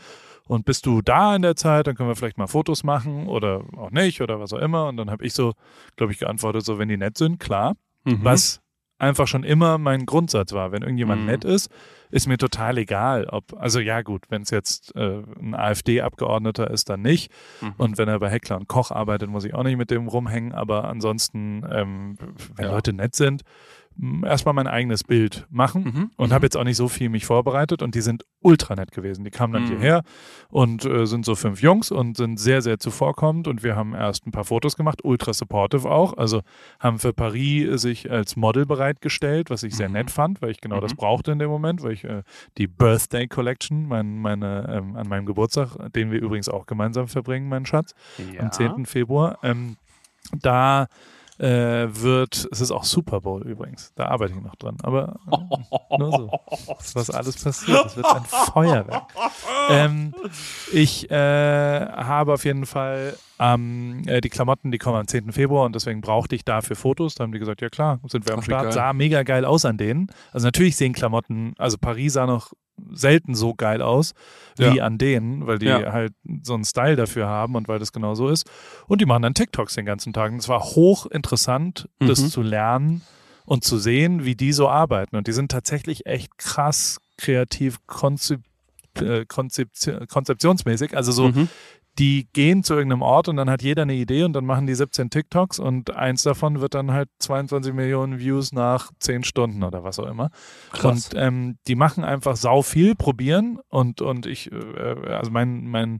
[0.47, 3.63] Und bist du da in der Zeit, dann können wir vielleicht mal Fotos machen oder
[3.77, 4.87] auch nicht oder was auch immer.
[4.87, 5.53] Und dann habe ich so,
[5.95, 7.75] glaube ich, geantwortet, so, wenn die nett sind, klar.
[8.03, 8.19] Mhm.
[8.21, 8.61] Was
[8.97, 10.71] einfach schon immer mein Grundsatz war.
[10.71, 11.27] Wenn irgendjemand Mhm.
[11.27, 11.69] nett ist,
[12.11, 16.89] ist mir total egal, ob, also ja gut, wenn es jetzt äh, ein AfD-Abgeordneter ist,
[16.89, 17.31] dann nicht.
[17.61, 17.73] Mhm.
[17.77, 20.53] Und wenn er bei Heckler und Koch arbeitet, muss ich auch nicht mit dem rumhängen.
[20.53, 22.17] Aber ansonsten, ähm,
[22.55, 22.71] wenn Ja.
[22.71, 23.41] Leute nett sind,
[24.25, 26.11] erstmal mein eigenes Bild machen Mhm.
[26.17, 26.33] und Mhm.
[26.33, 29.23] habe jetzt auch nicht so viel mich vorbereitet und die sind ultra nett gewesen.
[29.23, 29.67] Die kamen dann Mhm.
[29.67, 30.03] hierher
[30.49, 34.27] und äh, sind so fünf Jungs und sind sehr, sehr zuvorkommend und wir haben erst
[34.27, 36.17] ein paar Fotos gemacht, ultra supportive auch.
[36.17, 36.41] Also
[36.79, 39.93] haben für Paris sich als Model bereitgestellt, was ich sehr Mhm.
[39.93, 40.97] nett fand, weil ich genau das Mhm.
[40.97, 42.23] brauchte in dem Moment, weil ich äh,
[42.57, 47.47] die Birthday Collection, mein, meine, ähm, an meinem Geburtstag, den wir übrigens auch gemeinsam verbringen,
[47.49, 47.93] mein Schatz,
[48.33, 48.41] ja.
[48.41, 48.85] am 10.
[48.85, 49.39] Februar.
[49.41, 49.77] Ähm,
[50.41, 50.87] da
[51.39, 55.97] äh, wird, es ist auch Super Bowl übrigens, da arbeite ich noch dran, aber äh,
[55.97, 56.31] nur so,
[56.93, 59.13] was alles passiert, es wird ein Feuerwerk.
[59.69, 60.13] Ähm,
[60.71, 65.31] ich äh, habe auf jeden Fall ähm, äh, die Klamotten, die kommen am 10.
[65.31, 67.15] Februar und deswegen brauchte ich dafür Fotos.
[67.15, 68.73] Da haben die gesagt, ja klar, sind wir am Ach, Start.
[68.73, 70.07] Sah mega geil aus an denen.
[70.31, 72.53] Also natürlich sehen Klamotten, also Paris sah noch
[72.93, 74.13] selten so geil aus
[74.57, 74.83] wie Ja.
[74.85, 75.91] an denen, weil die Ja.
[75.91, 76.13] halt
[76.43, 78.49] so einen Style dafür haben und weil das genau so ist.
[78.87, 80.31] Und die machen dann TikToks den ganzen Tag.
[80.31, 82.27] Und es war hochinteressant, das Mhm.
[82.29, 83.01] zu lernen
[83.45, 85.15] und zu sehen, wie die so arbeiten.
[85.15, 87.77] Und die sind tatsächlich echt krass kreativ
[88.97, 90.95] äh, konzeption konzeptionsmäßig.
[90.95, 91.49] Also so, Mhm.
[91.97, 94.75] Die gehen zu irgendeinem Ort und dann hat jeder eine Idee und dann machen die
[94.75, 99.83] 17 TikToks und eins davon wird dann halt 22 Millionen Views nach 10 Stunden oder
[99.83, 100.29] was auch immer.
[100.73, 101.09] Krass.
[101.09, 105.99] Und ähm, die machen einfach sau viel, probieren und, und ich, äh, also mein, mein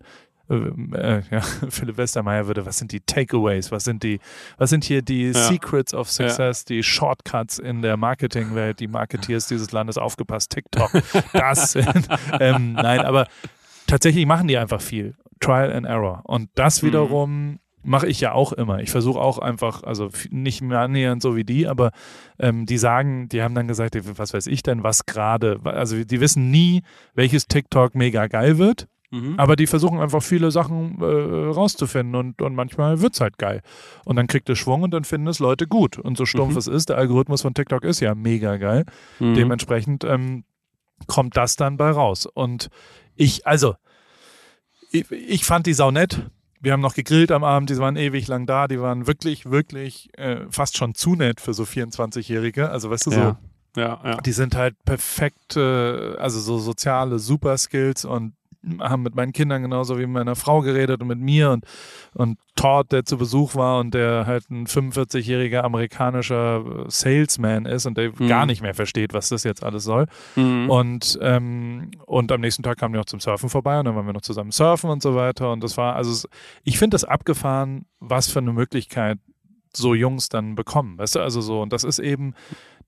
[0.49, 4.19] äh, äh, ja, Philipp Westermeier würde, was sind die Takeaways, was sind die,
[4.57, 9.71] was sind hier die Secrets of Success, die Shortcuts in der Marketingwelt, die Marketeers dieses
[9.71, 10.91] Landes aufgepasst, TikTok,
[11.33, 12.07] das sind,
[12.39, 13.27] ähm, nein, aber
[13.87, 15.15] tatsächlich machen die einfach viel.
[15.45, 16.21] Trial and Error.
[16.25, 16.87] Und das Mhm.
[16.87, 18.79] wiederum mache ich ja auch immer.
[18.79, 21.91] Ich versuche auch einfach, also nicht mehr annähernd so wie die, aber
[22.39, 26.19] ähm, die sagen, die haben dann gesagt, was weiß ich denn, was gerade, also die
[26.19, 26.81] wissen nie,
[27.13, 29.35] welches TikTok mega geil wird, Mhm.
[29.37, 33.61] aber die versuchen einfach viele Sachen äh, rauszufinden und, und manchmal wird's halt geil.
[34.03, 35.99] Und dann kriegt es Schwung und dann finden es Leute gut.
[35.99, 36.57] Und so stumpf Mhm.
[36.57, 38.85] es ist, der Algorithmus von TikTok ist ja mega geil.
[39.19, 39.35] Mhm.
[39.35, 40.43] Dementsprechend ähm,
[41.05, 42.25] kommt das dann bei raus.
[42.25, 42.69] Und
[43.15, 43.75] ich, also,
[44.95, 46.29] ich, ich fand die sau nett.
[46.61, 50.09] Wir haben noch gegrillt am Abend, die waren ewig lang da, die waren wirklich, wirklich
[50.17, 52.69] äh, fast schon zu nett für so 24-Jährige.
[52.71, 53.39] Also weißt du, so, Ja.
[53.77, 54.17] Ja, ja.
[54.21, 58.33] die sind halt perfekt, äh, also so soziale Superskills und
[58.79, 61.65] haben mit meinen Kindern genauso wie mit meiner Frau geredet und mit mir und,
[62.13, 67.97] und Todd, der zu Besuch war und der halt ein 45-jähriger amerikanischer Salesman ist und
[67.97, 68.27] der Mhm.
[68.27, 70.05] gar nicht mehr versteht, was das jetzt alles soll.
[70.35, 70.69] Mhm.
[70.69, 74.05] Und, ähm, und am nächsten Tag kamen die auch zum Surfen vorbei und dann waren
[74.05, 75.51] wir noch zusammen surfen und so weiter.
[75.51, 76.27] Und das war, also
[76.63, 79.19] ich finde das abgefahren, was für eine Möglichkeit
[79.73, 80.97] so Jungs dann bekommen.
[80.97, 82.33] Weißt du, also so, und das ist eben,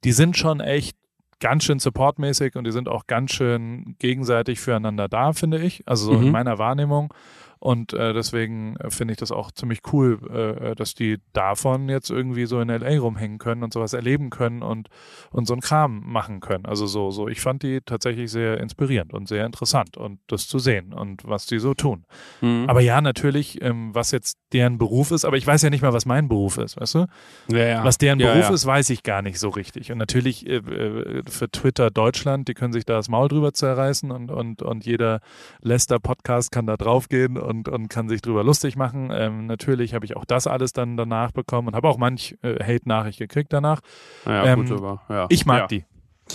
[0.03, 0.95] die sind schon echt
[1.39, 5.83] ganz schön supportmäßig und die sind auch ganz schön gegenseitig füreinander da, finde ich.
[5.88, 6.31] Also so in Mhm.
[6.31, 7.13] meiner Wahrnehmung.
[7.60, 12.10] Und äh, deswegen äh, finde ich das auch ziemlich cool, äh, dass die davon jetzt
[12.10, 14.89] irgendwie so in LA rumhängen können und sowas erleben können und,
[15.32, 16.66] und so einen Kram machen können.
[16.66, 20.60] Also so, so, ich fand die tatsächlich sehr inspirierend und sehr interessant und das zu
[20.60, 22.05] sehen und was die so tun.
[22.41, 22.66] Mhm.
[22.68, 25.93] Aber ja, natürlich, ähm, was jetzt deren Beruf ist, aber ich weiß ja nicht mal,
[25.93, 27.05] was mein Beruf ist, weißt du?
[27.49, 27.84] Ja, ja.
[27.84, 29.91] Was deren Ja, Beruf ist, weiß ich gar nicht so richtig.
[29.91, 34.12] Und natürlich äh, äh, für Twitter Deutschland, die können sich da das Maul drüber zerreißen
[34.12, 35.20] und, und, und jeder
[35.62, 39.09] Lester-Podcast kann da draufgehen und, und kann sich drüber lustig machen.
[39.11, 42.63] Ähm, natürlich habe ich auch das alles dann danach bekommen und habe auch manch äh,
[42.63, 43.81] Hate-Nachricht gekriegt danach.
[44.25, 45.25] Ja, Ähm, gut, aber ja.
[45.29, 45.67] Ich mag ja.
[45.67, 45.85] die.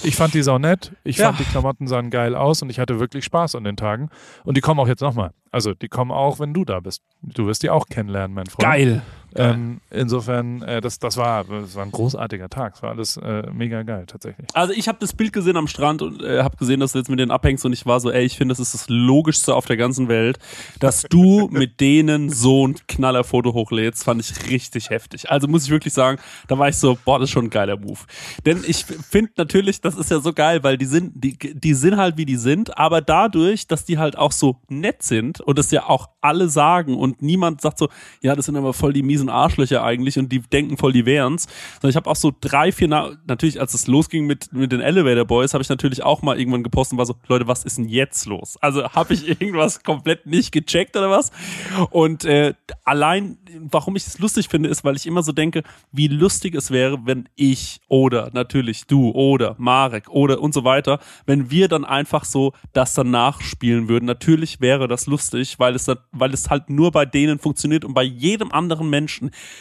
[0.03, 0.93] Ich fand die sau nett.
[1.05, 1.27] Ich Ja.
[1.27, 4.09] fand die Klamotten sahen geil aus und ich hatte wirklich Spaß an den Tagen.
[4.43, 5.33] Und die kommen auch jetzt nochmal.
[5.51, 7.03] Also die kommen auch, wenn du da bist.
[7.21, 8.65] Du wirst die auch kennenlernen, mein Freund.
[8.65, 9.03] Geil.
[9.37, 12.75] Ähm, insofern, äh, das, das, war, das war ein großartiger Tag.
[12.77, 14.47] Es war alles äh, mega geil, tatsächlich.
[14.55, 17.09] Also ich habe das Bild gesehen am Strand und äh, habe gesehen, dass du jetzt
[17.09, 19.67] mit denen abhängst und ich war so, ey, ich finde, das ist das Logischste auf
[19.67, 20.39] der ganzen Welt,
[20.81, 25.31] dass du mit denen so ein Knallerfoto hochlädst, fand ich richtig heftig.
[25.31, 26.19] Also muss ich wirklich sagen,
[26.49, 28.01] da war ich so, boah, das ist schon ein geiler Move.
[28.45, 31.97] Denn ich finde natürlich, das ist ja so geil, weil die sind, die, die sind
[31.97, 35.71] halt wie die sind, aber dadurch, dass die halt auch so nett sind und das
[35.71, 37.89] ja auch alle sagen und niemand sagt so,
[38.21, 41.47] ja, das sind aber voll die miesen Arschlöcher eigentlich und die denken voll, die wären's.
[41.75, 44.81] Sondern ich habe auch so drei, vier, Na natürlich, als es losging mit, mit den
[44.81, 47.79] Elevator Boys, habe ich natürlich auch mal irgendwann gepostet und war so, Leute, was ist
[47.79, 48.57] denn jetzt los?
[48.61, 51.31] Also habe ich irgendwas komplett nicht gecheckt oder was?
[51.91, 52.55] Und äh,
[52.85, 53.39] allein,
[53.71, 55.63] warum ich es lustig finde, ist, weil ich immer so denke,
[55.93, 60.99] wie lustig es wäre, wenn ich oder natürlich du oder Marek oder und so weiter,
[61.27, 64.07] wenn wir dann einfach so das dann nachspielen würden.
[64.07, 68.03] Natürlich wäre das lustig, weil es, weil es halt nur bei denen funktioniert und bei
[68.03, 69.12] jedem anderen Menschen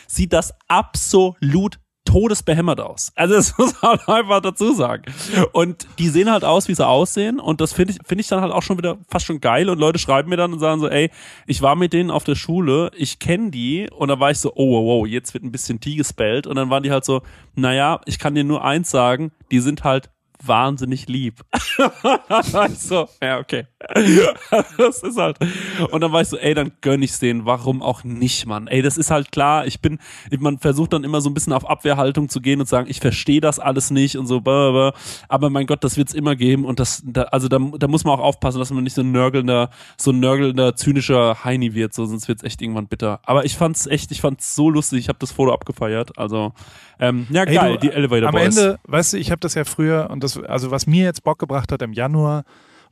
[0.07, 3.11] sieht das absolut todesbehämmert aus.
[3.15, 5.03] Also das muss man einfach dazu sagen.
[5.53, 8.41] Und die sehen halt aus, wie sie aussehen und das finde ich, finde ich dann
[8.41, 10.89] halt auch schon wieder fast schon geil und Leute schreiben mir dann und sagen so,
[10.89, 11.11] ey,
[11.45, 14.51] ich war mit denen auf der Schule, ich kenne die und dann war ich so,
[14.55, 17.21] oh, wow, wow, jetzt wird ein bisschen T gespellt und dann waren die halt so,
[17.55, 20.09] naja, ich kann dir nur eins sagen, die sind halt
[20.45, 21.41] wahnsinnig lieb.
[22.77, 23.67] so, ja, okay.
[24.77, 25.37] das ist halt.
[25.91, 27.45] Und dann war ich so, ey, dann gönn ich's denen.
[27.45, 28.67] Warum auch nicht, Mann?
[28.67, 29.65] Ey, das ist halt klar.
[29.65, 29.99] Ich bin,
[30.39, 33.41] man versucht dann immer so ein bisschen auf Abwehrhaltung zu gehen und sagen, ich verstehe
[33.41, 34.93] das alles nicht und so, blah, blah.
[35.27, 38.19] aber mein Gott, das wird's immer geben und das, da, also da, da muss man
[38.19, 42.05] auch aufpassen, dass man nicht so ein nörgelnder, so ein nörgelnder, zynischer Heini wird, so,
[42.05, 43.19] sonst wird's echt irgendwann bitter.
[43.23, 44.99] Aber ich fand's echt, ich fand's so lustig.
[44.99, 46.17] Ich habe das Foto abgefeiert.
[46.17, 46.53] Also,
[47.01, 48.57] ähm, ja, Ey, geil, du, die Elevator Am Boys.
[48.57, 51.39] Ende, weißt du, ich habe das ja früher und das, also was mir jetzt Bock
[51.39, 52.43] gebracht hat im Januar,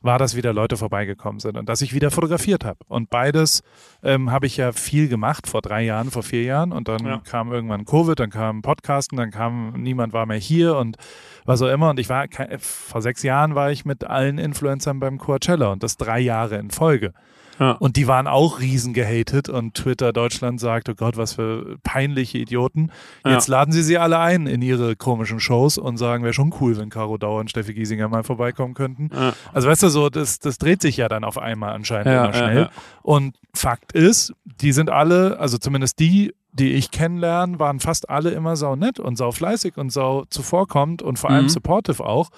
[0.02, 2.78] war, dass wieder Leute vorbeigekommen sind und dass ich wieder fotografiert habe.
[2.88, 3.62] Und beides
[4.02, 7.18] ähm, habe ich ja viel gemacht vor drei Jahren, vor vier Jahren und dann Ja.
[7.18, 10.96] kam irgendwann Covid, dann kam Podcasten, dann kam niemand war mehr hier und
[11.44, 11.90] was auch immer.
[11.90, 12.26] Und ich war
[12.58, 16.70] vor sechs Jahren war ich mit allen Influencern beim Coachella und das drei Jahre in
[16.70, 17.12] Folge.
[17.60, 17.72] Ja.
[17.72, 22.38] Und die waren auch riesen gehatet und Twitter Deutschland sagt, oh Gott, was für peinliche
[22.38, 22.90] Idioten.
[23.24, 26.76] Jetzt laden sie sie alle ein in ihre komischen Shows und sagen, wäre schon cool,
[26.78, 29.10] wenn Caro Dauer und Steffi Giesinger mal vorbeikommen könnten.
[29.14, 29.34] Ja.
[29.52, 32.34] Also weißt du, so, das, das dreht sich ja dann auf einmal anscheinend Ja, immer
[32.34, 32.58] ja, schnell.
[32.62, 32.70] ja.
[33.02, 34.32] Und Fakt ist,
[34.62, 38.98] die sind alle, also zumindest die, die ich kennenlerne, waren fast alle immer sau nett
[38.98, 41.48] und sau fleißig und sau zuvorkommend und vor allem Mhm.
[41.50, 42.30] supportive auch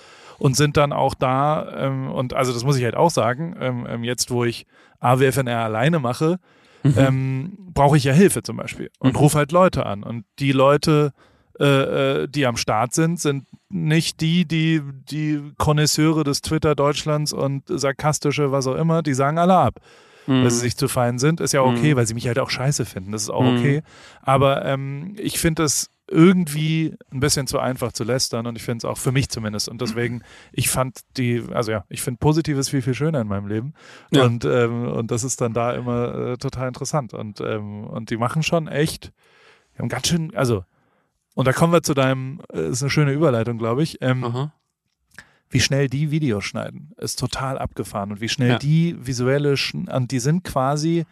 [0.42, 3.86] und sind dann auch da ähm, und also das muss ich halt auch sagen, ähm,
[3.88, 4.66] ähm, jetzt wo ich
[4.98, 6.38] AWFNR alleine mache,
[6.84, 9.18] ähm, brauche ich ja Hilfe zum Beispiel und Mhm.
[9.18, 11.12] rufe halt Leute an und die Leute,
[11.60, 11.64] äh,
[12.22, 17.62] äh, die am Start sind, sind nicht die, die die Konnoisseure des Twitter Deutschlands und
[17.68, 19.78] sarkastische, was auch immer, die sagen alle ab
[20.26, 20.42] Mhm.
[20.44, 21.40] weil sie sich zu fein sind.
[21.40, 23.10] Ist ja okay, weil sie mich halt auch scheiße finden.
[23.10, 23.58] Das ist auch Mhm.
[23.58, 23.82] okay.
[24.22, 28.78] Aber ähm, ich finde das irgendwie ein bisschen zu einfach zu lästern und ich finde
[28.78, 29.68] es auch für mich zumindest.
[29.68, 33.46] Und deswegen, ich fand die, also ja, ich finde Positives viel, viel schöner in meinem
[33.46, 33.74] Leben.
[34.10, 34.24] Ja.
[34.24, 37.14] Und, ähm, und das ist dann da immer äh, total interessant.
[37.14, 39.12] Und, ähm, und die machen schon echt,
[39.74, 40.64] die haben ganz schön, also,
[41.34, 43.98] und da kommen wir zu deinem, äh, ist eine schöne Überleitung, glaube ich.
[44.02, 44.50] Ähm,
[45.48, 48.58] wie schnell die Videos schneiden, ist total abgefahren und wie schnell Ja.
[48.58, 51.04] die visuelle, und die sind quasi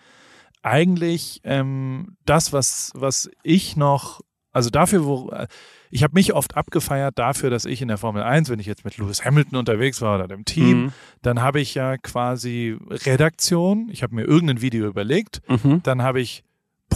[0.62, 4.20] eigentlich ähm, das, was, was ich noch,
[4.52, 5.46] also dafür, wo, äh,
[5.90, 8.84] ich habe mich oft abgefeiert dafür, dass ich in der Formel 1, wenn ich jetzt
[8.84, 10.92] mit Lewis Hamilton unterwegs war oder dem Team, Mhm.
[11.22, 15.82] dann habe ich ja quasi Redaktion, ich habe mir irgendein Video überlegt, Mhm.
[15.82, 16.44] dann habe ich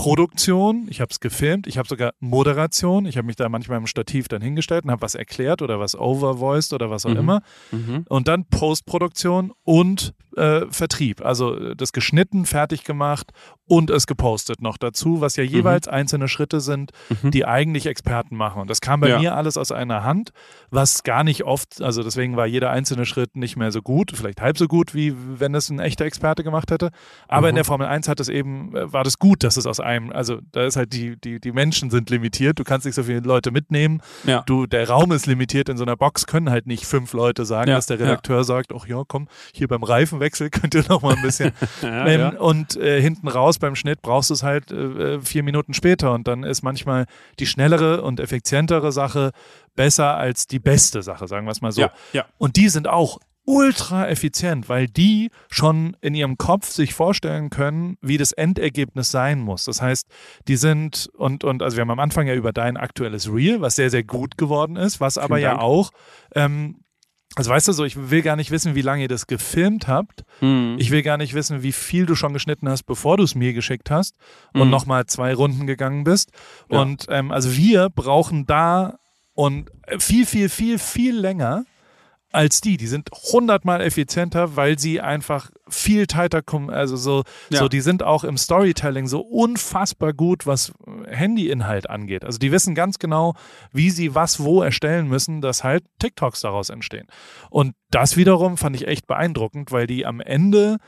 [0.05, 3.87] Produktion, ich habe es gefilmt, ich habe sogar Moderation, ich habe mich da manchmal im
[3.87, 7.17] Stativ dann hingestellt und habe was erklärt oder was overvoiced oder was auch Mhm.
[7.17, 7.43] immer.
[7.71, 8.05] Mhm.
[8.09, 11.25] Und dann Postproduktion und äh, Vertrieb.
[11.25, 13.33] Also äh, das geschnitten, fertig gemacht
[13.67, 15.51] und es gepostet noch dazu, was ja Mhm.
[15.51, 16.91] jeweils einzelne Schritte sind,
[17.23, 18.61] die eigentlich Experten machen.
[18.61, 19.19] Und das kam bei Ja.
[19.19, 20.33] mir alles aus einer Hand,
[20.71, 24.41] was gar nicht oft, also deswegen war jeder einzelne Schritt nicht mehr so gut, vielleicht
[24.43, 26.91] halb so gut, wie wenn es ein echter Experte gemacht hätte.
[27.29, 27.51] Aber Mhm.
[27.51, 30.11] in der Formel 1 hat es eben, äh, war das gut, dass es aus einem,
[30.13, 33.21] also da ist halt die, die, die Menschen sind limitiert, du kannst nicht so viele
[33.21, 34.03] Leute mitnehmen.
[34.25, 34.43] Ja.
[34.47, 37.71] Du, der Raum ist limitiert, in so einer Box können halt nicht fünf Leute sagen,
[37.71, 37.95] Ja, dass der.
[37.95, 41.53] Redakteur sagt, ach ja, komm, hier beim Reifenwechsel könnt ihr noch mal ein bisschen.
[41.83, 42.29] Ja, ähm, ja.
[42.39, 46.27] Und äh, hinten raus beim Schnitt brauchst du es halt äh, vier Minuten später und
[46.29, 47.07] dann ist manchmal
[47.39, 49.33] die schnellere und effizientere Sache
[49.75, 51.83] besser als die beste Sache, sagen wir es mal so.
[51.83, 52.25] Ja, ja.
[52.39, 57.99] Und die sind auch ultra effizient, weil die schon in ihrem Kopf sich vorstellen können,
[58.01, 59.65] wie das Endergebnis sein muss.
[59.65, 60.07] Das heißt,
[60.49, 63.77] die sind und und also wir haben am Anfang ja über dein aktuelles Reel, was
[63.77, 65.63] sehr sehr gut geworden ist, was aber ja Dank.
[65.63, 65.91] auch
[66.35, 66.84] ähm,
[67.37, 70.25] also weißt du so, ich will gar nicht wissen, wie lange ihr das gefilmt habt.
[70.41, 70.77] Mhm.
[70.79, 73.53] Ich will gar nicht wissen, wie viel du schon geschnitten hast, bevor du es mir
[73.53, 74.15] geschickt hast
[74.53, 74.71] und Mhm.
[74.71, 76.31] nochmal zwei Runden gegangen bist.
[76.71, 76.81] Ja.
[76.81, 78.99] Und ähm, also wir brauchen da
[79.35, 81.65] und äh, viel, viel, viel, viel länger
[82.35, 82.77] als die.
[82.77, 86.71] Die sind hundertmal effizienter, weil sie einfach viel tighter kommen.
[86.71, 87.61] Also so, Ja.
[87.61, 90.73] so, die sind auch im Storytelling so unfassbar gut, was
[91.07, 92.25] Handyinhalt angeht.
[92.25, 93.35] Also die wissen ganz genau,
[93.73, 97.07] wie sie was wo erstellen müssen, dass halt TikToks daraus entstehen.
[97.51, 100.79] Und das wiederum fand ich echt beeindruckend, weil die am Ende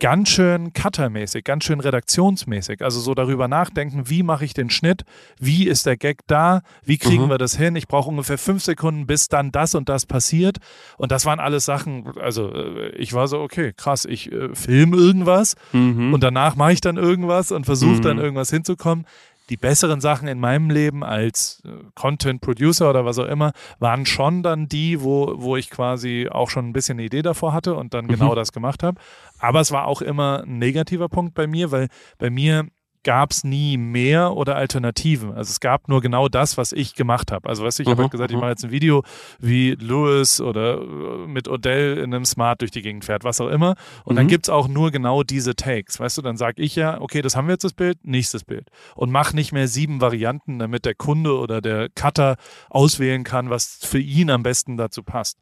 [0.00, 5.02] ganz schön cuttermäßig, ganz schön redaktionsmäßig, also so darüber nachdenken, wie mache ich den Schnitt,
[5.38, 7.30] wie ist der Gag da, wie kriegen Mhm.
[7.30, 10.58] wir das hin, ich brauche ungefähr fünf Sekunden, bis dann das und das passiert
[10.98, 14.96] und das waren alles Sachen, also äh, ich war so, okay, krass, ich äh, filme
[14.96, 16.12] irgendwas Mhm.
[16.12, 18.22] und danach mache ich dann irgendwas und versuche dann Mhm.
[18.24, 19.06] irgendwas hinzukommen.
[19.50, 24.06] Die besseren Sachen in meinem Leben als äh, Content Producer oder was auch immer waren
[24.06, 27.74] schon dann die, wo, wo ich quasi auch schon ein bisschen eine Idee davor hatte
[27.74, 29.00] und dann genau das gemacht habe.
[29.38, 31.88] Aber es war auch immer ein negativer Punkt bei mir, weil
[32.18, 32.68] bei mir
[33.04, 35.32] gab es nie mehr oder Alternativen.
[35.34, 37.48] Also es gab nur genau das, was ich gemacht habe.
[37.48, 38.40] Also weißt du, ich habe Mhm, halt gesagt, ich mhm.
[38.40, 39.04] mache jetzt ein Video,
[39.38, 43.48] wie Lewis oder äh, mit Odell in einem Smart durch die Gegend fährt, was auch
[43.48, 43.76] immer.
[44.04, 44.30] Und dann Mhm.
[44.30, 46.00] gibt's auch nur genau diese Takes.
[46.00, 48.68] Weißt du, dann sage ich ja, okay, das haben wir jetzt das Bild, nächstes Bild.
[48.96, 52.36] Und mach nicht mehr sieben Varianten, damit der Kunde oder der Cutter
[52.70, 55.38] auswählen kann, was für ihn am besten dazu passt.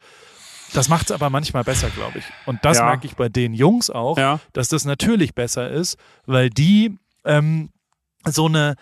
[0.74, 2.24] Das macht's aber manchmal besser, glaube ich.
[2.46, 2.86] Und das Ja.
[2.86, 4.40] merke ich bei den Jungs auch, Ja.
[4.54, 7.70] dass das natürlich besser ist, weil die ähm,
[8.26, 8.76] so eine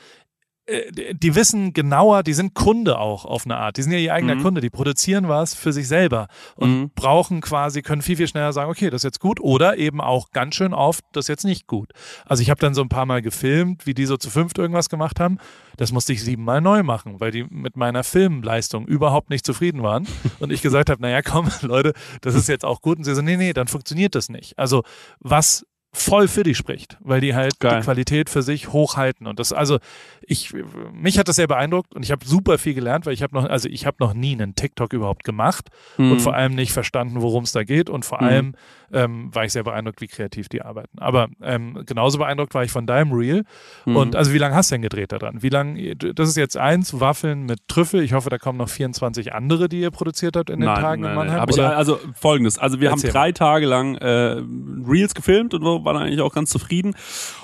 [0.66, 3.76] äh, die wissen genauer, die sind Kunde auch auf eine Art.
[3.76, 4.43] Die sind ja ihr eigener Mhm.
[4.43, 6.91] Kunde, die produzieren was für sich selber und Mhm.
[6.95, 10.30] brauchen quasi, können viel, viel schneller sagen, okay, das ist jetzt gut oder eben auch
[10.30, 11.91] ganz schön oft, das ist jetzt nicht gut.
[12.26, 14.88] Also ich habe dann so ein paar Mal gefilmt, wie die so zu fünft irgendwas
[14.91, 15.38] gemacht haben.
[15.76, 20.07] Das musste ich siebenmal neu machen, weil die mit meiner Filmleistung überhaupt nicht zufrieden waren.
[20.41, 22.99] Und ich gesagt habe, naja, komm, Leute, das ist jetzt auch gut.
[22.99, 24.59] Und sie so, nee, nee, dann funktioniert das nicht.
[24.59, 24.82] Also
[25.20, 27.78] was voll für die spricht, weil die halt Geil.
[27.80, 29.78] die Qualität für sich hochhalten und das also
[30.22, 30.53] ich
[30.93, 33.45] mich hat das sehr beeindruckt und ich habe super viel gelernt, weil ich habe noch
[33.49, 35.68] also ich habe noch nie einen TikTok überhaupt gemacht
[35.99, 36.12] Mhm.
[36.12, 38.28] und vor allem nicht verstanden, worum es da geht und vor Mhm.
[38.28, 38.55] allem
[38.93, 40.99] ähm, war ich sehr beeindruckt, wie kreativ die arbeiten.
[40.99, 43.45] Aber ähm, genauso beeindruckt war ich von deinem Reel
[43.86, 43.97] Mhm.
[43.97, 45.43] und also wie lange hast du denn gedreht daran?
[45.43, 45.95] Wie lange?
[45.97, 48.03] Das ist jetzt eins Waffeln mit Trüffel.
[48.03, 51.03] Ich hoffe, da kommen noch 24 andere, die ihr produziert habt in den nein, Tagen
[51.03, 51.26] nein, in nein.
[51.28, 51.41] Mannheim.
[51.41, 54.41] Hab ich, also folgendes, also wir Erzähl haben drei Tage lang äh,
[54.88, 56.95] Reels gefilmt und so, waren eigentlich auch ganz zufrieden.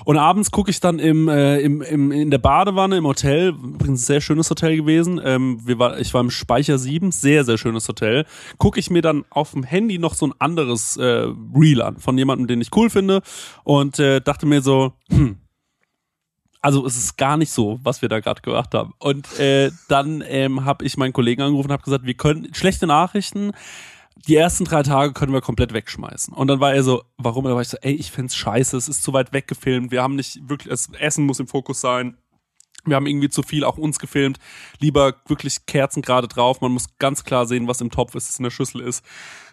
[0.04, 4.02] Und abends gucke ich dann im, äh, im, im, in der Badewanne im Hotel, übrigens
[4.02, 5.20] ein sehr schönes Hotel gewesen.
[5.22, 8.26] Ähm, wir war, ich war im Speicher 7, sehr, sehr schönes Hotel.
[8.58, 12.16] Gucke ich mir dann auf dem Handy noch so ein anderes äh, Reel an von
[12.18, 13.22] jemandem, den ich cool finde
[13.64, 15.38] und äh, dachte mir so, hm,
[16.62, 18.92] also es ist gar nicht so, was wir da gerade gemacht haben.
[18.98, 22.88] Und äh, dann ähm, habe ich meinen Kollegen angerufen und habe gesagt, wir können schlechte
[22.88, 23.52] Nachrichten.
[24.26, 26.34] Die ersten drei Tage können wir komplett wegschmeißen.
[26.34, 27.44] Und dann war er so, warum?
[27.44, 30.02] Und dann war ich so, ey, ich find's scheiße, es ist zu weit weggefilmt, wir
[30.02, 32.16] haben nicht wirklich, das Essen muss im Fokus sein.
[32.86, 34.38] Wir haben irgendwie zu viel auch uns gefilmt.
[34.78, 36.60] Lieber wirklich Kerzen gerade drauf.
[36.60, 39.04] Man muss ganz klar sehen, was im Topf ist, was in der Schüssel ist.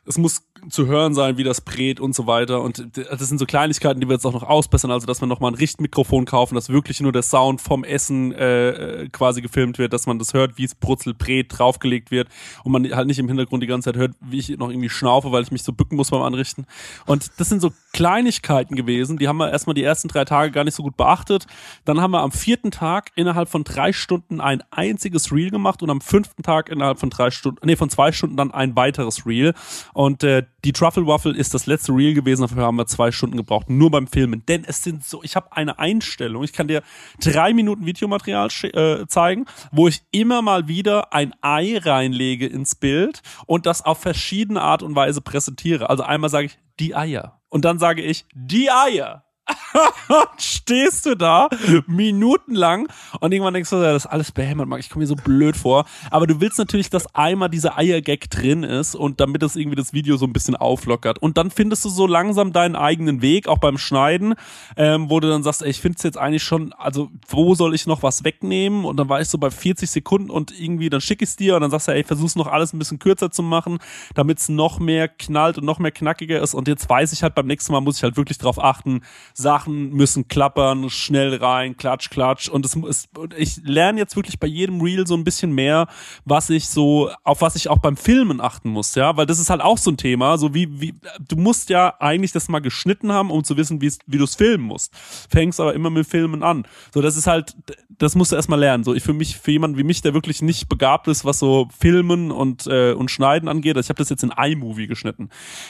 [0.06, 2.62] Es muss zu hören sein, wie das brät und so weiter.
[2.62, 4.92] Und das sind so Kleinigkeiten, die wir jetzt auch noch ausbessern.
[4.92, 9.10] Also, dass wir nochmal ein Richtmikrofon kaufen, dass wirklich nur der Sound vom Essen äh,
[9.12, 12.28] quasi gefilmt wird, dass man das hört, wie es brutzelt, brät, draufgelegt wird.
[12.64, 15.32] Und man halt nicht im Hintergrund die ganze Zeit hört, wie ich noch irgendwie schnaufe,
[15.32, 16.66] weil ich mich so bücken muss beim Anrichten.
[17.06, 20.64] Und das sind so Kleinigkeiten gewesen, die haben wir erstmal die ersten drei Tage gar
[20.64, 21.46] nicht so gut beachtet.
[21.86, 25.90] Dann haben wir am vierten Tag innerhalb von drei Stunden ein einziges Reel gemacht und
[25.90, 29.54] am fünften Tag innerhalb von drei Stunden, nee, von zwei Stunden dann ein weiteres Reel.
[29.94, 33.38] Und äh, die Truffle Waffle ist das letzte Reel gewesen, dafür haben wir zwei Stunden
[33.38, 34.46] gebraucht, nur beim Filmen.
[34.48, 36.82] Denn es sind so, ich habe eine Einstellung, ich kann dir
[37.22, 43.22] drei Minuten Videomaterial äh, zeigen, wo ich immer mal wieder ein Ei reinlege ins Bild
[43.46, 45.90] und das auf verschiedene Art und Weise präsentiere.
[45.90, 47.40] Also einmal sage ich, die Eier.
[47.50, 49.26] Und dann sage ich, die Eier.
[50.38, 51.50] stehst du da
[51.88, 52.88] minutenlang
[53.20, 54.80] und irgendwann denkst du, ja, das ist alles behämmert, Marc.
[54.80, 55.86] Ich komme mir so blöd vor.
[56.12, 59.94] Aber du willst natürlich, dass einmal dieser Eiergag drin ist und damit das irgendwie das
[59.94, 61.20] Video so ein bisschen auflockert.
[61.20, 64.36] Und dann findest du so langsam deinen eigenen Weg, auch beim Schneiden,
[64.78, 67.74] ähm, wo du dann sagst, ey, ich finde es jetzt eigentlich schon, also wo soll
[67.74, 68.86] ich noch was wegnehmen?
[68.86, 71.56] Und dann war ich so bei 40 Sekunden und irgendwie, dann schicke ich es dir
[71.56, 73.80] und dann sagst du, ey, versuch's noch alles ein bisschen kürzer zu machen,
[74.16, 76.54] damit es noch mehr knallt und noch mehr knackiger ist.
[76.54, 79.02] Und jetzt weiß ich halt, beim nächsten Mal muss ich halt wirklich drauf achten,
[79.34, 82.50] Sachen müssen klappern, schnell rein, klatsch, klatsch.
[82.50, 85.88] Und es ist, ich lerne jetzt wirklich bei jedem Reel so ein bisschen mehr,
[86.26, 89.50] was ich so, auf was ich auch beim Filmen achten muss, ja, weil das ist
[89.50, 90.96] halt auch so ein Thema, so wie, wie,
[91.28, 94.66] du musst ja eigentlich das mal geschnitten haben, um zu wissen, wie du es filmen
[94.66, 94.94] musst.
[95.30, 96.66] Fängst aber immer mit Filmen an.
[96.94, 97.56] So, das ist halt,
[97.98, 98.84] das musst du erstmal lernen.
[98.84, 101.68] So, ich für mich, für jemanden wie mich, der wirklich nicht begabt ist, was so
[101.78, 105.30] Filmen und, äh, und Schneiden angeht, also ich habe das jetzt in iMovie geschnitten,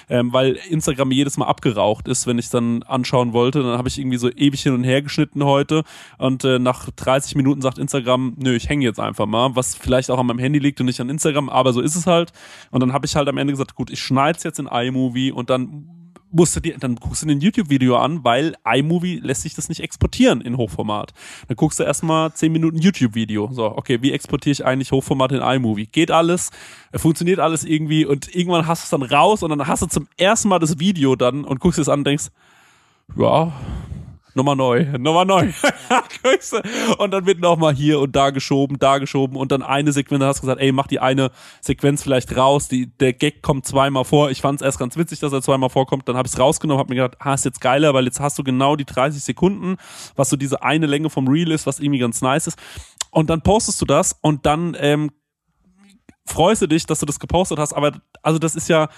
[0.09, 3.99] ähm, weil Instagram jedes Mal abgeraucht ist, wenn ich dann anschauen wollte, dann habe ich
[3.99, 5.83] irgendwie so ewig hin und her geschnitten heute
[6.17, 10.09] und äh, nach 30 Minuten sagt Instagram, nö, ich hänge jetzt einfach mal, was vielleicht
[10.09, 12.31] auch an meinem Handy liegt und nicht an Instagram, aber so ist es halt.
[12.71, 15.31] Und dann habe ich halt am Ende gesagt, gut, ich schneide es jetzt in iMovie
[15.31, 15.89] und dann
[16.33, 19.69] musst du dir, dann guckst du dir ein YouTube-Video an, weil iMovie lässt sich das
[19.69, 21.13] nicht exportieren in Hochformat.
[21.47, 23.49] Dann guckst du erstmal 10 Minuten YouTube-Video.
[23.53, 25.85] So, okay, wie exportiere ich eigentlich Hochformat in iMovie?
[25.85, 26.49] Geht alles,
[26.95, 30.07] funktioniert alles irgendwie und irgendwann hast du es dann raus und dann hast du zum
[30.17, 32.29] ersten Mal das Video dann und guckst es an und denkst,
[33.15, 33.53] ja,
[34.35, 35.51] Nummer neu, Nummer neu.
[36.97, 40.19] und dann wird noch mal hier und da geschoben, da geschoben und dann eine Sequenz,
[40.19, 41.29] dann hast du gesagt, ey, mach die eine
[41.61, 44.31] Sequenz vielleicht raus, die, der Gag kommt zweimal vor.
[44.31, 46.79] Ich fand es erst ganz witzig, dass er zweimal vorkommt, dann habe ich es rausgenommen,
[46.79, 49.77] habe mir gedacht, ah, ist jetzt geiler, weil jetzt hast du genau die 30 Sekunden,
[50.15, 52.57] was so diese eine Länge vom Reel ist, was irgendwie ganz nice ist.
[53.11, 55.11] Und dann postest du das und dann ähm,
[56.25, 57.91] freust du dich, dass du das gepostet hast, aber
[58.23, 58.89] also das ist ja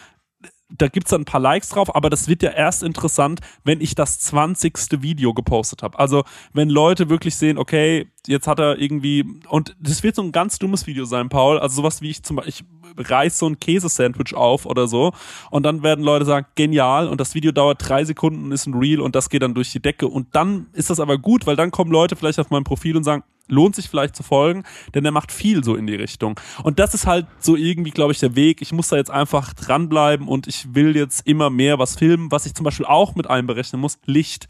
[0.70, 3.94] da gibt's dann ein paar Likes drauf, aber das wird ja erst interessant, wenn ich
[3.94, 6.00] das zwanzigste Video gepostet habe.
[6.00, 10.32] Also wenn Leute wirklich sehen, okay, jetzt hat er irgendwie, und das wird so ein
[10.32, 12.66] ganz dummes Video sein, Paul, also sowas wie ich zum Beispiel,
[12.98, 15.14] ich reiß so ein Käsesandwich auf oder so
[15.52, 19.02] und dann werden Leute sagen, genial und das Video dauert drei Sekunden, ist ein Reel
[19.02, 21.70] und das geht dann durch die Decke und dann ist das aber gut, weil dann
[21.70, 25.12] kommen Leute vielleicht auf mein Profil und sagen, lohnt sich vielleicht zu folgen, denn er
[25.12, 26.40] macht viel so in die Richtung.
[26.64, 28.62] Und das ist halt so irgendwie, glaube ich, der Weg.
[28.62, 32.46] Ich muss da jetzt einfach dranbleiben und ich will jetzt immer mehr was filmen, was
[32.46, 34.00] ich zum Beispiel auch mit einberechnen muss.
[34.06, 34.48] Licht.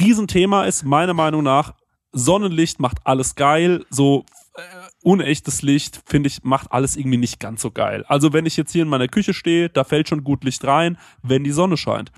[0.00, 1.74] Riesenthema ist meiner Meinung nach,
[2.12, 4.24] Sonnenlicht macht alles geil, so
[4.54, 4.62] äh,
[5.02, 8.04] unechtes Licht, finde ich, macht alles irgendwie nicht ganz so geil.
[8.06, 10.96] Also wenn ich jetzt hier in meiner Küche stehe, da fällt schon gut Licht rein,
[11.22, 12.12] wenn die Sonne scheint.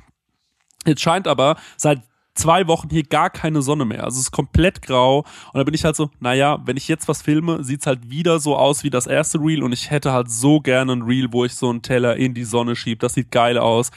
[0.86, 2.02] Jetzt scheint aber seit
[2.36, 4.04] zwei Wochen hier gar keine Sonne mehr.
[4.04, 5.20] Also es ist komplett grau.
[5.52, 8.38] Und da bin ich halt so, naja, wenn ich jetzt was filme, sieht's halt wieder
[8.38, 9.62] so aus wie das erste Reel.
[9.62, 12.44] Und ich hätte halt so gerne ein Reel, wo ich so einen Teller in die
[12.44, 13.00] Sonne schieb.
[13.00, 13.90] Das sieht geil aus.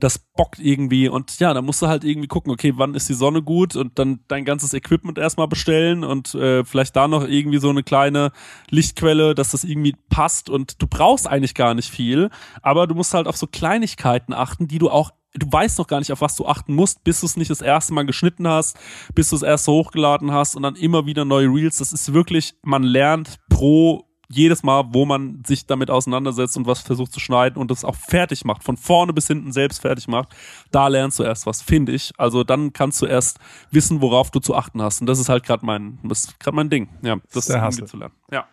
[0.00, 1.08] Das bockt irgendwie.
[1.08, 3.76] Und ja, da musst du halt irgendwie gucken, okay, wann ist die Sonne gut?
[3.76, 7.82] Und dann dein ganzes Equipment erstmal bestellen und äh, vielleicht da noch irgendwie so eine
[7.82, 8.32] kleine
[8.70, 10.50] Lichtquelle, dass das irgendwie passt.
[10.50, 12.30] Und du brauchst eigentlich gar nicht viel.
[12.62, 15.98] Aber du musst halt auf so Kleinigkeiten achten, die du auch du weißt noch gar
[15.98, 18.78] nicht, auf was du achten musst, bis du es nicht das erste Mal geschnitten hast,
[19.14, 21.78] bis du es erst hochgeladen hast und dann immer wieder neue Reels.
[21.78, 26.80] Das ist wirklich, man lernt pro jedes Mal, wo man sich damit auseinandersetzt und was
[26.80, 30.34] versucht zu schneiden und das auch fertig macht, von vorne bis hinten selbst fertig macht,
[30.70, 32.12] da lernst du erst was, finde ich.
[32.16, 33.38] Also dann kannst du erst
[33.70, 35.02] wissen, worauf du zu achten hast.
[35.02, 36.88] Und das ist halt gerade mein, das ist gerade mein Ding.
[37.02, 38.14] Ja, das, das ist zu lernen.
[38.30, 38.46] Ja.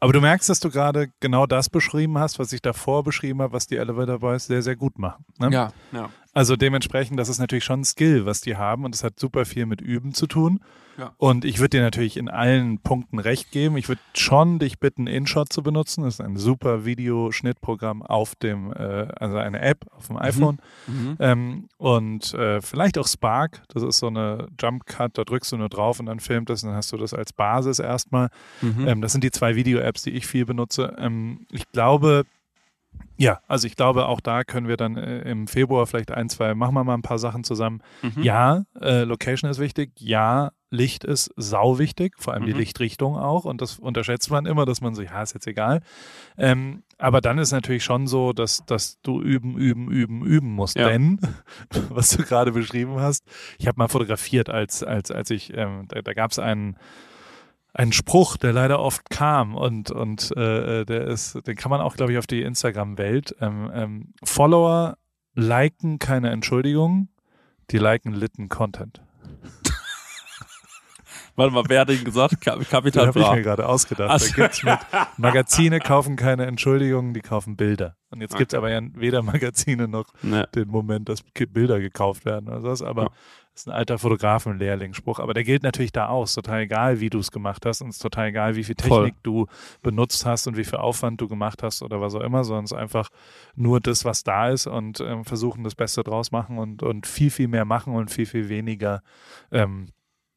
[0.00, 3.52] Aber du merkst, dass du gerade genau das beschrieben hast, was ich davor beschrieben habe,
[3.52, 5.24] was die Elevator Boys sehr, sehr gut machen.
[5.38, 5.50] Ne?
[5.52, 6.10] Ja, ja.
[6.34, 9.44] Also dementsprechend, das ist natürlich schon ein Skill, was die haben und es hat super
[9.44, 10.60] viel mit Üben zu tun.
[10.98, 11.12] Ja.
[11.16, 13.76] Und ich würde dir natürlich in allen Punkten recht geben.
[13.76, 16.04] Ich würde schon dich bitten, InShot zu benutzen.
[16.04, 20.22] Das ist ein super Videoschnittprogramm auf dem, äh, also eine App auf dem mhm.
[20.22, 20.58] iPhone.
[20.86, 21.16] Mhm.
[21.18, 23.62] Ähm, und äh, vielleicht auch Spark.
[23.68, 25.16] Das ist so eine Jump Cut.
[25.18, 27.32] Da drückst du nur drauf und dann filmt das und dann hast du das als
[27.32, 28.28] Basis erstmal.
[28.60, 28.86] Mhm.
[28.86, 30.94] Ähm, das sind die zwei Video-Apps, die ich viel benutze.
[30.98, 32.24] Ähm, ich glaube,
[33.22, 36.54] ja, also ich glaube, auch da können wir dann äh, im Februar vielleicht ein, zwei,
[36.54, 37.80] machen wir mal ein paar Sachen zusammen.
[38.02, 38.22] Mhm.
[38.22, 39.92] Ja, äh, Location ist wichtig.
[39.98, 42.46] Ja, Licht ist sau wichtig, vor allem mhm.
[42.46, 43.44] die Lichtrichtung auch.
[43.44, 45.82] Und das unterschätzt man immer, dass man so, ja, ist jetzt egal.
[46.36, 50.76] Ähm, aber dann ist natürlich schon so, dass, dass du üben, üben, üben, üben musst.
[50.76, 50.88] Ja.
[50.88, 51.20] Denn,
[51.90, 53.24] was du gerade beschrieben hast,
[53.58, 56.76] ich habe mal fotografiert, als, als, als ich, ähm, da, da gab es einen
[57.74, 61.80] ein Spruch, der leider oft kam und, und äh, äh, der ist, den kann man
[61.80, 63.36] auch, glaube ich, auf die Instagram-Welt.
[63.40, 64.98] Ähm, ähm, Follower
[65.34, 67.08] liken keine Entschuldigung,
[67.70, 69.00] die liken litten Content.
[71.34, 72.42] Warte mal, wer hat ihn gesagt?
[72.42, 73.34] Kapital habe ich Bra.
[73.34, 74.10] mir gerade ausgedacht.
[74.12, 74.78] Ach Da gibt's mit
[75.16, 77.96] Magazine kaufen keine Entschuldigungen, die kaufen Bilder.
[78.10, 80.46] Und jetzt gibt's aber ja weder Magazine noch Ne.
[80.54, 82.82] den Moment, dass Bilder gekauft werden oder sowas.
[82.82, 83.10] Aber Ja.
[83.52, 85.18] Das ist ein alter Fotografenlehrlingsspruch.
[85.18, 86.24] Aber der gilt natürlich da auch.
[86.24, 88.74] Ist total egal, wie du es gemacht hast und es ist total egal, wie viel
[88.80, 89.04] Voll.
[89.04, 89.46] Technik du
[89.82, 92.72] benutzt hast und wie viel Aufwand du gemacht hast oder was auch immer, sondern es
[92.72, 93.10] ist einfach
[93.54, 97.30] nur das, was da ist und ähm, versuchen, das Beste draus machen und, und viel,
[97.30, 99.02] viel mehr machen und viel, viel weniger
[99.50, 99.88] ähm,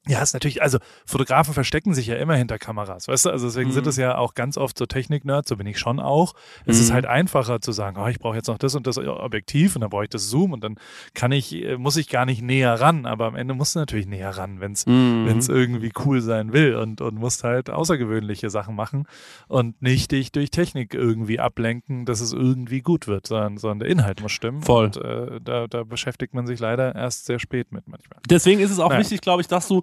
[0.08, 3.30] ja, ist natürlich, also Fotografen verstecken sich ja immer hinter Kameras, weißt du?
[3.32, 3.74] Also deswegen Mhm.
[3.74, 6.34] sind es ja auch ganz oft so Technik-Nerds, so bin ich schon auch.
[6.66, 6.82] Es Mhm.
[6.84, 9.82] ist halt einfacher zu sagen, oh, ich brauche jetzt noch das und das Objektiv und
[9.82, 10.76] dann brauche ich das Zoom und dann
[11.14, 14.06] kann ich, äh, muss ich gar nicht näher ran, aber am Ende musst du natürlich
[14.08, 15.26] näher ran, wenn es Mhm.
[15.26, 19.08] wenn es irgendwie cool sein will und, und musst halt außergewöhnliche Sachen machen
[19.48, 23.90] und nicht dich durch Technik irgendwie ablenken, dass es irgendwie gut wird, sondern, sondern der
[23.90, 24.62] Inhalt muss stimmen.
[24.62, 24.86] Voll.
[24.86, 28.20] Und äh, da, da beschäftigt man sich leider erst sehr spät mit manchmal.
[28.30, 29.02] Deswegen ist es auch Naja.
[29.02, 29.82] wichtig, glaube ich, dass du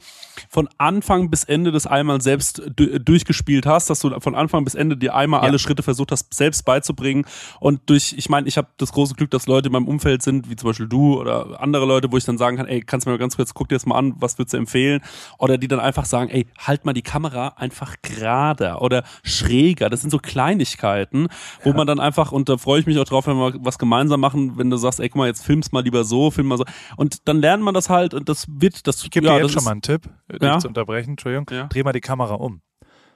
[0.48, 4.74] von Anfang bis Ende das einmal selbst du- durchgespielt hast, dass du von Anfang bis
[4.74, 5.48] Ende dir einmal Ja.
[5.48, 7.24] alle Schritte versucht hast, selbst beizubringen.
[7.60, 10.50] Und durch, ich meine, ich habe das große Glück, dass Leute in meinem Umfeld sind,
[10.50, 13.10] wie zum Beispiel du oder andere Leute, wo ich dann sagen kann, ey, kannst du
[13.10, 15.00] mir mal ganz kurz, guck dir das mal an, was würdest du empfehlen?
[15.38, 19.90] Oder die dann einfach sagen, ey, halt mal die Kamera einfach gerader oder schräger.
[19.90, 21.28] Das sind so Kleinigkeiten,
[21.62, 24.20] wo man dann einfach, und da freue ich mich auch drauf, wenn wir was gemeinsam
[24.20, 26.64] machen, wenn du sagst, ey, guck mal, jetzt filmst mal lieber so, film mal so.
[26.96, 29.48] Und dann lernt man das halt und das wird, das Ich gebe ja, dir das
[29.48, 30.58] jetzt schon ist- mal einen Tipp, äh, dich Ja.
[30.58, 31.46] zu unterbrechen, Entschuldigung.
[31.50, 31.66] Ja.
[31.66, 32.60] Dreh mal die Kamera um.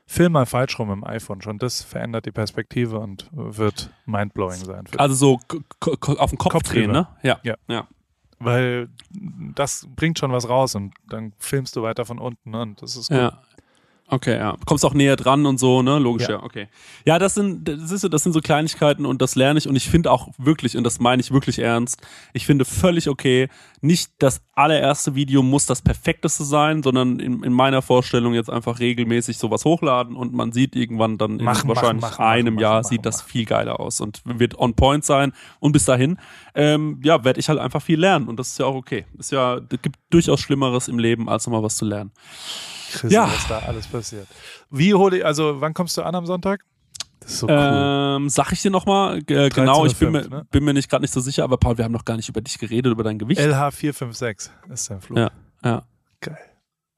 [0.09, 1.43] Film mal falsch rum im iPhone.
[1.43, 4.84] Schon das verändert die Perspektive und wird mindblowing sein.
[4.99, 5.41] Also so
[6.18, 7.09] auf den Kopf, Kopf drehen, ne?
[7.22, 7.41] Ja.
[7.43, 7.57] Ja.
[7.68, 7.89] ja.
[8.39, 8.89] weil
[9.55, 13.09] das bringt schon was raus und dann filmst du weiter von unten und das ist
[13.09, 13.18] gut.
[13.18, 13.43] Ja.
[14.09, 14.57] Okay, ja.
[14.67, 15.99] Kommst auch näher dran und so, ne?
[15.99, 16.43] Logisch, ja, Ja.
[16.45, 16.69] okay.
[17.05, 19.91] Ja, das sind, das ist das sind so Kleinigkeiten und das lerne ich und ich
[19.91, 22.01] finde auch wirklich, und das meine ich wirklich ernst,
[22.33, 23.49] ich finde völlig okay,
[23.81, 28.79] nicht das allererste Video muss das perfekteste sein, sondern in, in meiner Vorstellung jetzt einfach
[28.79, 33.05] regelmäßig sowas hochladen und man sieht irgendwann dann in Machen, wahrscheinlich machen, einem Jahr sieht
[33.05, 36.17] das viel geiler aus und wird on point sein und bis dahin,
[36.55, 39.05] ähm, ja, werde ich halt einfach viel lernen und das ist ja auch okay.
[39.19, 42.13] Ist ja, es gibt durchaus Schlimmeres im Leben, als nochmal was zu lernen.
[42.93, 43.26] Chrissy, Ja.
[43.28, 44.26] was da alles passiert.
[44.70, 46.64] Wie hole ich, also wann kommst du an am Sonntag?
[47.20, 47.57] Das ist so cool.
[47.59, 50.47] Ähm, sag ich dir nochmal, äh, genau, ich bin, 13.05, mir, ne?
[50.51, 52.41] bin mir nicht gerade nicht so sicher, aber Paul, wir haben noch gar nicht über
[52.41, 53.41] dich geredet, über dein Gewicht.
[53.41, 55.18] LH456 ist dein Flug.
[55.18, 55.30] Ja,
[55.64, 55.82] ja.
[56.20, 56.37] Geil.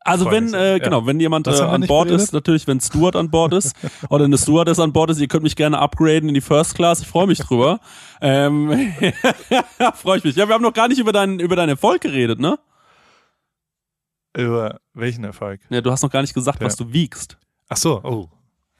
[0.00, 0.78] Also Freu wenn, äh, Ja.
[0.78, 3.76] genau, wenn jemand äh, an Bord ist, natürlich, wenn Stuart an Bord ist
[4.08, 7.00] oder eine Stewardess an Bord ist, ihr könnt mich gerne upgraden in die First Class,
[7.00, 7.78] ich freue mich drüber.
[8.20, 8.70] ähm,
[9.94, 10.36] freue ich mich.
[10.36, 12.58] Ja, wir haben noch gar nicht über deinen, über deinen Erfolg geredet, ne?
[14.38, 15.60] Über welchen Erfolg?
[15.68, 16.66] Ja, du hast noch gar nicht gesagt, Ja.
[16.66, 17.36] was du wiegst.
[17.68, 18.28] Ach so, oh.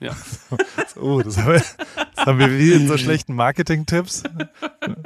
[0.00, 0.12] Ja.
[1.00, 1.62] oh, das haben, wir,
[2.14, 4.22] das haben wir wie in so schlechten Marketing-Tipps.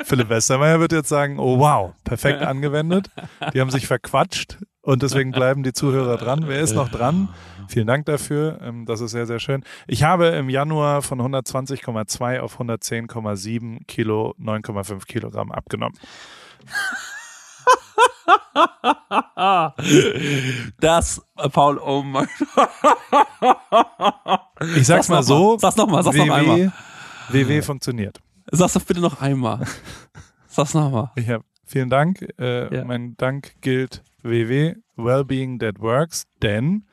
[0.05, 3.09] Philipp Westermeier wird jetzt sagen, oh wow, perfekt angewendet.
[3.55, 6.45] Die haben sich verquatscht und deswegen bleiben die Zuhörer dran.
[6.47, 7.31] Wer ist noch dran?
[7.69, 8.59] Vielen Dank dafür.
[8.63, 9.65] Ähm, Das ist sehr, sehr schön.
[9.87, 15.97] Ich habe im Januar von 120,2 auf 110,7 Kilo 9,5 Kilogramm abgenommen.
[20.81, 22.29] Das, äh, Paul, oh mein
[24.77, 25.59] Ich sag's mal so.
[25.59, 26.73] Sag's nochmal, sag's noch WW, einmal.
[27.31, 28.21] WW funktioniert.
[28.51, 29.67] Sag's doch bitte noch einmal.
[30.49, 31.11] Sag's nochmal.
[31.17, 32.27] Ich hab, vielen Dank.
[32.39, 32.85] Äh, Ja.
[32.85, 36.85] Mein Dank gilt WW, Wellbeing That Works, denn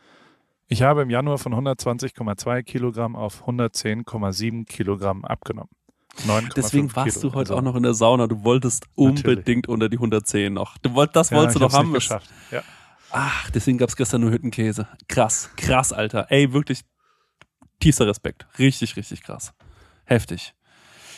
[0.67, 5.71] ich habe im Januar von 120,2 Kilogramm auf 110,7 Kilogramm abgenommen.
[6.27, 7.29] 9,5 Deswegen warst Kilo.
[7.29, 8.27] du heute Also, auch noch in der Sauna.
[8.27, 10.77] Du wolltest unbedingt unter die 110 noch.
[10.79, 11.91] Du wollt, das ja, wolltest du hab's haben.
[11.91, 12.29] Nicht geschafft.
[12.51, 12.61] Ja.
[13.11, 14.87] Ach, deswegen gab's gestern nur Hüttenkäse.
[15.07, 16.27] Krass, krass, Alter.
[16.29, 16.81] Ey, wirklich
[17.79, 18.45] tiefster Respekt.
[18.59, 19.53] Richtig, richtig krass.
[20.05, 20.53] Heftig.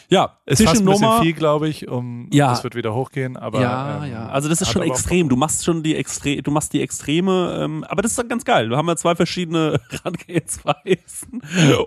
[0.10, 1.88] Ja, Ist fast im ein bisschen viel, glaube ich.
[1.88, 2.50] Um, Ja.
[2.50, 4.28] Das wird wieder hochgehen, aber ja, ähm, ja.
[4.28, 5.30] Also das ist schon extrem.
[5.30, 8.44] Du machst schon die Extre du machst die Extreme, ähm, aber das ist dann ganz
[8.44, 8.70] geil.
[8.70, 11.42] Wir haben ja zwei verschiedene Herangehensweisen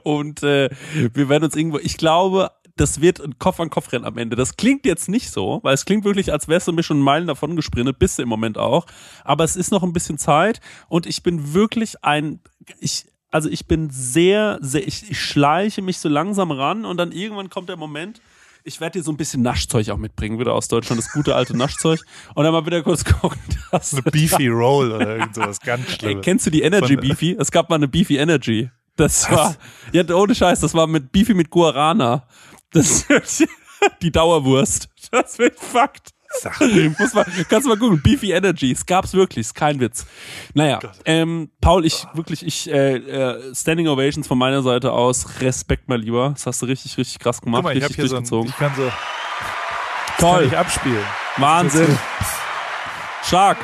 [0.05, 0.71] und äh,
[1.13, 1.79] wir werden uns irgendwo.
[1.79, 4.35] Ich glaube, das wird ein Kopf an Kopf rennen am Ende.
[4.37, 7.27] Das klingt jetzt nicht so, weil es klingt wirklich, als wärst du mir schon Meilen
[7.29, 8.87] davon gesprintet, bist du im Moment auch.
[9.23, 12.41] Aber es ist noch ein bisschen Zeit und ich bin wirklich ein,
[12.81, 17.13] ich, also ich bin sehr, sehr, ich, ich schleiche mich so langsam ran und dann
[17.13, 18.21] irgendwann kommt der Moment,
[18.67, 21.55] ich werde dir so ein bisschen Naschzeug auch mitbringen, wieder aus Deutschland, das gute alte
[21.57, 22.01] Naschzeug.
[22.35, 23.39] Und dann mal wieder kurz gucken,
[23.71, 26.25] dass Eine Beefy Roll oder irgend sowas ganz Ey, Schlimmes.
[26.25, 27.37] kennst du die Energy Von- Beefy?
[27.39, 28.71] Es gab mal eine Beefy Energy.
[28.97, 29.55] Das war,
[29.93, 32.27] ja, ohne Scheiß, das war mit Beefy mit Guarana.
[32.75, 33.07] Das,
[34.03, 34.89] die Dauerwurst.
[35.11, 36.11] Das wird Fakt.
[36.99, 38.03] Muss mal, kannst du mal gucken.
[38.03, 38.73] Beefy Energy.
[38.73, 39.47] Es gab's wirklich.
[39.47, 40.07] Ist kein Witz.
[40.53, 45.41] Naja, ähm, Paul, ich wirklich, ich, äh, äh, Standing Ovations von meiner Seite aus.
[45.41, 46.31] Respekt mal lieber.
[46.31, 47.63] Das hast du richtig, richtig krass gemacht.
[47.63, 48.51] Guck mal, ich habe richtig hier so ein, durchgezogen.
[48.51, 48.91] ich kann so,
[50.19, 50.45] kann Toll.
[50.47, 51.05] ich abspielen.
[51.37, 51.99] Wahnsinn.
[53.23, 53.59] Stark.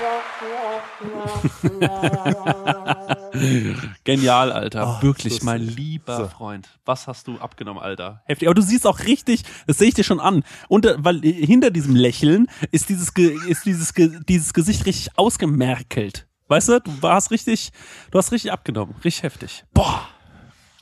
[4.05, 4.99] Genial, Alter.
[4.99, 6.29] Oh, Wirklich, mein lieber So.
[6.29, 6.69] Freund.
[6.85, 8.23] Was hast du abgenommen, Alter?
[8.27, 8.49] Heftig.
[8.49, 10.43] Aber du siehst auch richtig, das sehe ich dir schon an.
[10.69, 15.11] Unter, weil äh, hinter diesem Lächeln ist dieses, Ge- ist dieses, Ge- dieses Gesicht richtig
[15.17, 16.27] ausgemerkelt.
[16.49, 17.71] Weißt du, du warst richtig,
[18.11, 18.95] du hast richtig abgenommen.
[19.05, 19.65] Richtig heftig.
[19.73, 20.09] Boah.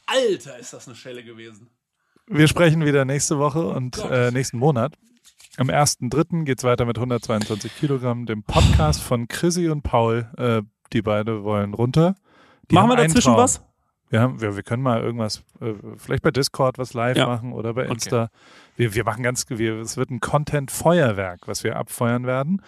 [0.07, 1.68] Alter, ist das eine Schelle gewesen.
[2.26, 4.94] Wir sprechen wieder nächste Woche und äh, nächsten Monat.
[5.59, 6.44] Am 1.3.
[6.44, 10.28] geht es weiter mit 122 Kilogramm, dem Podcast von Chrissy und Paul.
[10.36, 12.14] Äh, die beide wollen runter.
[12.70, 13.62] Die Machen wir dazwischen was?
[14.09, 17.26] Wir, haben, wir, wir können mal irgendwas, äh, vielleicht bei Discord was live Ja.
[17.26, 18.30] machen oder bei Insta.
[18.76, 22.62] Wir, wir machen ganz, wir, es wird ein Content-Feuerwerk, was wir abfeuern werden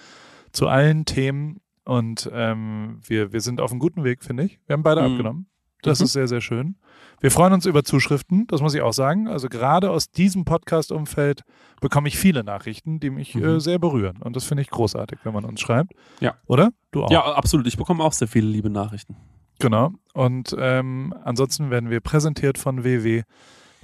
[0.53, 1.61] zu allen Themen.
[1.85, 4.59] Und ähm, wir, wir sind auf einem guten Weg, finde ich.
[4.67, 5.13] Wir haben beide Mhm.
[5.13, 5.47] abgenommen.
[5.83, 6.05] Das Mhm.
[6.07, 6.77] ist sehr, sehr schön.
[7.21, 9.29] Wir freuen uns über Zuschriften, das muss ich auch sagen.
[9.29, 11.43] Also gerade aus diesem Podcast-Umfeld
[11.81, 13.45] bekomme ich viele Nachrichten, die mich Mhm.
[13.45, 14.19] äh, sehr berühren.
[14.23, 15.93] Und das finde ich großartig, wenn man uns schreibt.
[16.21, 16.35] Ja.
[16.47, 16.71] Oder?
[16.93, 17.11] Du auch.
[17.11, 17.67] Ja, absolut.
[17.67, 19.17] Ich bekomme auch sehr viele liebe Nachrichten.
[19.59, 19.93] Genau.
[20.15, 23.23] Und ähm, ansonsten werden wir präsentiert von WW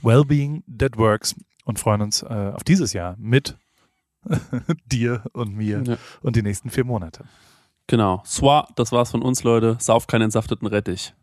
[0.03, 1.35] Wellbeing That Works
[1.67, 3.57] und freuen uns äh, auf dieses Jahr mit
[4.87, 5.97] dir und mir Ja.
[6.23, 7.25] und die nächsten vier Monate.
[7.87, 8.23] Genau.
[8.25, 9.77] Swa, das war's von uns, Leute.
[9.79, 11.15] Sauf keinen entsafteten Rettich.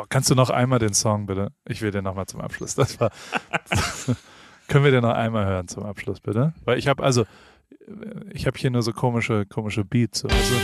[0.00, 1.52] Boah, kannst du noch einmal den Song bitte?
[1.68, 2.74] Ich will den nochmal zum Abschluss.
[2.74, 3.10] Das war.
[4.68, 6.54] Können wir den noch einmal hören zum Abschluss, bitte?
[6.64, 7.26] Weil ich habe also,
[8.32, 10.20] ich habe hier nur so komische, komische Beats.
[10.20, 10.54] So, also,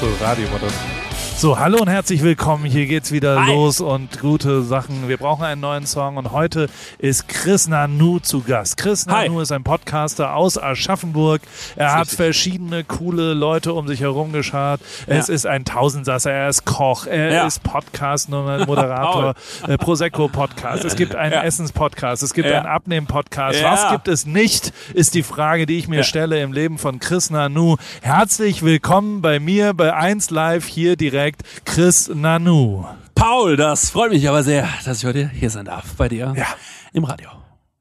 [0.00, 0.95] so Radiomodell.
[1.38, 2.64] So, hallo und herzlich willkommen.
[2.64, 3.52] Hier geht's wieder Hi.
[3.54, 5.06] los und gute Sachen.
[5.06, 6.68] Wir brauchen einen neuen Song und heute
[6.98, 8.78] ist Chris Nanu zu Gast.
[8.78, 9.28] Chris Hi.
[9.28, 11.42] Nanu ist ein Podcaster aus Aschaffenburg.
[11.76, 12.16] Er hat richtig.
[12.16, 14.80] verschiedene coole Leute um sich herum geschart.
[15.06, 15.34] Es Ja.
[15.34, 17.46] ist ein Tausendsasser, er ist Koch, er Ja.
[17.46, 19.34] ist Podcast-Moderator,
[19.68, 20.86] äh, Prosecco-Podcast.
[20.86, 21.42] Es gibt einen Ja.
[21.42, 23.62] Essens-Podcast, es gibt einen Abnehmen-Podcast.
[23.62, 27.28] Was gibt es nicht, ist die Frage, die ich mir stelle im Leben von Chris
[27.28, 27.76] Nanu.
[28.00, 31.25] Herzlich willkommen bei mir bei 1 Live hier direkt
[31.64, 32.84] Chris Nanu.
[33.14, 36.46] Paul, das freut mich aber sehr, dass ich heute hier sein darf bei dir Ja.
[36.92, 37.28] im Radio.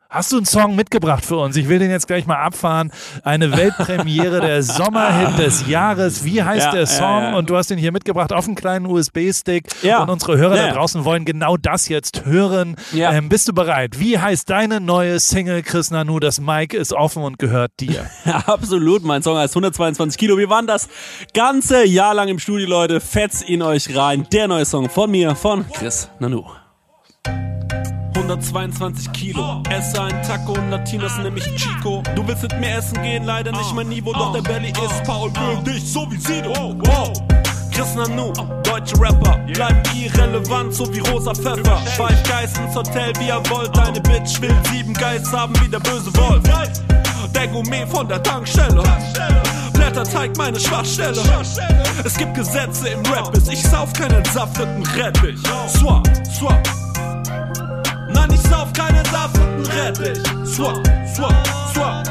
[0.07, 1.57] Hast du einen Song mitgebracht für uns?
[1.57, 2.91] Ich will den jetzt gleich mal abfahren.
[3.23, 6.23] Eine Weltpremiere, der Sommerhit des Jahres.
[6.23, 7.21] Wie heißt Ja, der ja, Song?
[7.23, 7.35] ja.
[7.35, 9.65] Und du hast den hier mitgebracht auf einem kleinen USB-Stick.
[9.81, 10.03] Ja.
[10.03, 10.67] Und unsere Hörer Ja.
[10.67, 12.75] da draußen wollen genau das jetzt hören.
[12.93, 13.11] Ja.
[13.13, 13.99] Ähm, bist du bereit?
[13.99, 16.19] Wie heißt deine neue Single, Chris Nanu?
[16.19, 18.05] Das Mic ist offen und gehört dir.
[18.45, 20.37] Absolut, mein Song heißt 122 Kilo.
[20.37, 20.87] Wir waren das
[21.33, 23.01] ganze Jahr lang im Studio, Leute.
[23.01, 24.27] Fetz ihn euch rein.
[24.31, 26.45] Der neue Song von mir, von Chris Nanu.
[28.25, 29.61] 122 Kilo.
[29.69, 32.01] Esse einen Taco und Latinos nenn mich Chico.
[32.15, 35.31] Du willst mit mir essen gehen, leider nicht mein Niveau, doch der Belly ist Paul
[35.35, 36.49] will dich so wie Sido.
[36.49, 37.13] Wow.
[37.71, 38.33] Chris Nanu,
[38.63, 41.77] deutsche Rapper, bleiben irrelevant, so wie rosa Pfeffer.
[41.97, 45.79] Five Guys ins Hotel, wie ihr wollt, deine Bitch will sieben Guys haben, wie der
[45.79, 46.41] böse Wolf.
[47.33, 48.81] Der Gourmet von der Tankstelle.
[49.73, 51.21] Blätterteig meine Schwachstelle.
[52.03, 55.39] Es gibt Gesetze im Rap, ich sauf keinen entsafteten Rettich.
[55.67, 56.84] Swap, swap.
[58.15, 60.23] Nein, ich sauf keinen safteten Rettich.
[60.45, 60.77] Swap,
[61.13, 62.07] swap, swap.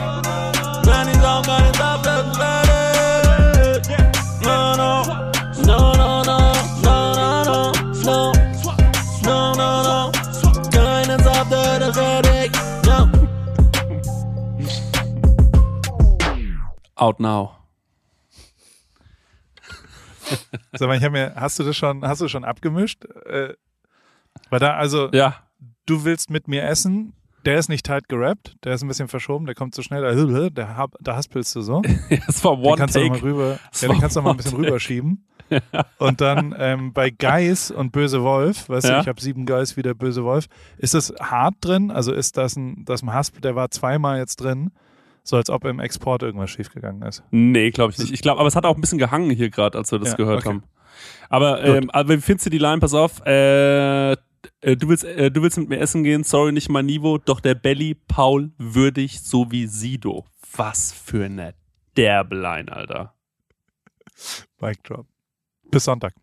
[0.86, 3.96] Nein, ich sauf keinen safteten Rettich.
[4.42, 5.02] No, no.
[5.66, 6.52] No, no, no.
[6.82, 7.72] No, no, no.
[8.04, 8.32] No.
[9.24, 10.12] No, no, no.
[10.70, 12.52] Keinen safteten Rettich.
[12.86, 13.08] No.
[16.96, 17.56] Out now.
[20.72, 23.04] Sag mal, ich hab mir, hast du das schon, hast du schon abgemischt?
[23.26, 23.54] Äh,
[24.50, 25.34] weil da, also, Ja.
[25.86, 27.12] Du willst mit mir essen.
[27.44, 30.48] Der ist nicht tight gerappt, der ist ein bisschen verschoben, der kommt zu schnell, da,
[30.48, 31.82] der, hab- da haspelst du so.
[32.26, 33.26] Das war Den One kannst du noch mal Take.
[33.26, 34.62] rüber, ja, den kannst du mal ein bisschen Take.
[34.66, 35.26] rüberschieben.
[35.98, 39.00] Und dann ähm, bei Geis und Böse Wolf, weißt du, Ja.
[39.02, 40.46] ich habe sieben Geis wie der Böse Wolf.
[40.78, 41.90] Ist das hart drin?
[41.90, 44.70] Also ist das ein, das ein Haspel, der war zweimal jetzt drin,
[45.22, 47.22] so als ob im Export irgendwas schiefgegangen ist.
[47.30, 48.10] Nee, glaube ich nicht.
[48.14, 50.16] Ich glaube, aber es hat auch ein bisschen gehangen hier gerade, als wir das Ja,
[50.16, 50.48] gehört okay.
[50.48, 50.62] haben.
[51.28, 52.78] Aber, ähm, aber wie findest du die Line?
[52.78, 53.20] Pass auf.
[53.26, 54.16] Äh,
[54.64, 57.40] äh, du, willst, äh, du willst mit mir essen gehen, sorry, nicht mein Niveau, doch
[57.40, 60.24] der Belly Paul würdig so wie Sido.
[60.56, 61.54] Was für eine
[61.96, 63.14] derbe Line, Alter.
[64.60, 65.06] Mic drop.
[65.70, 66.14] Bis Sonntag.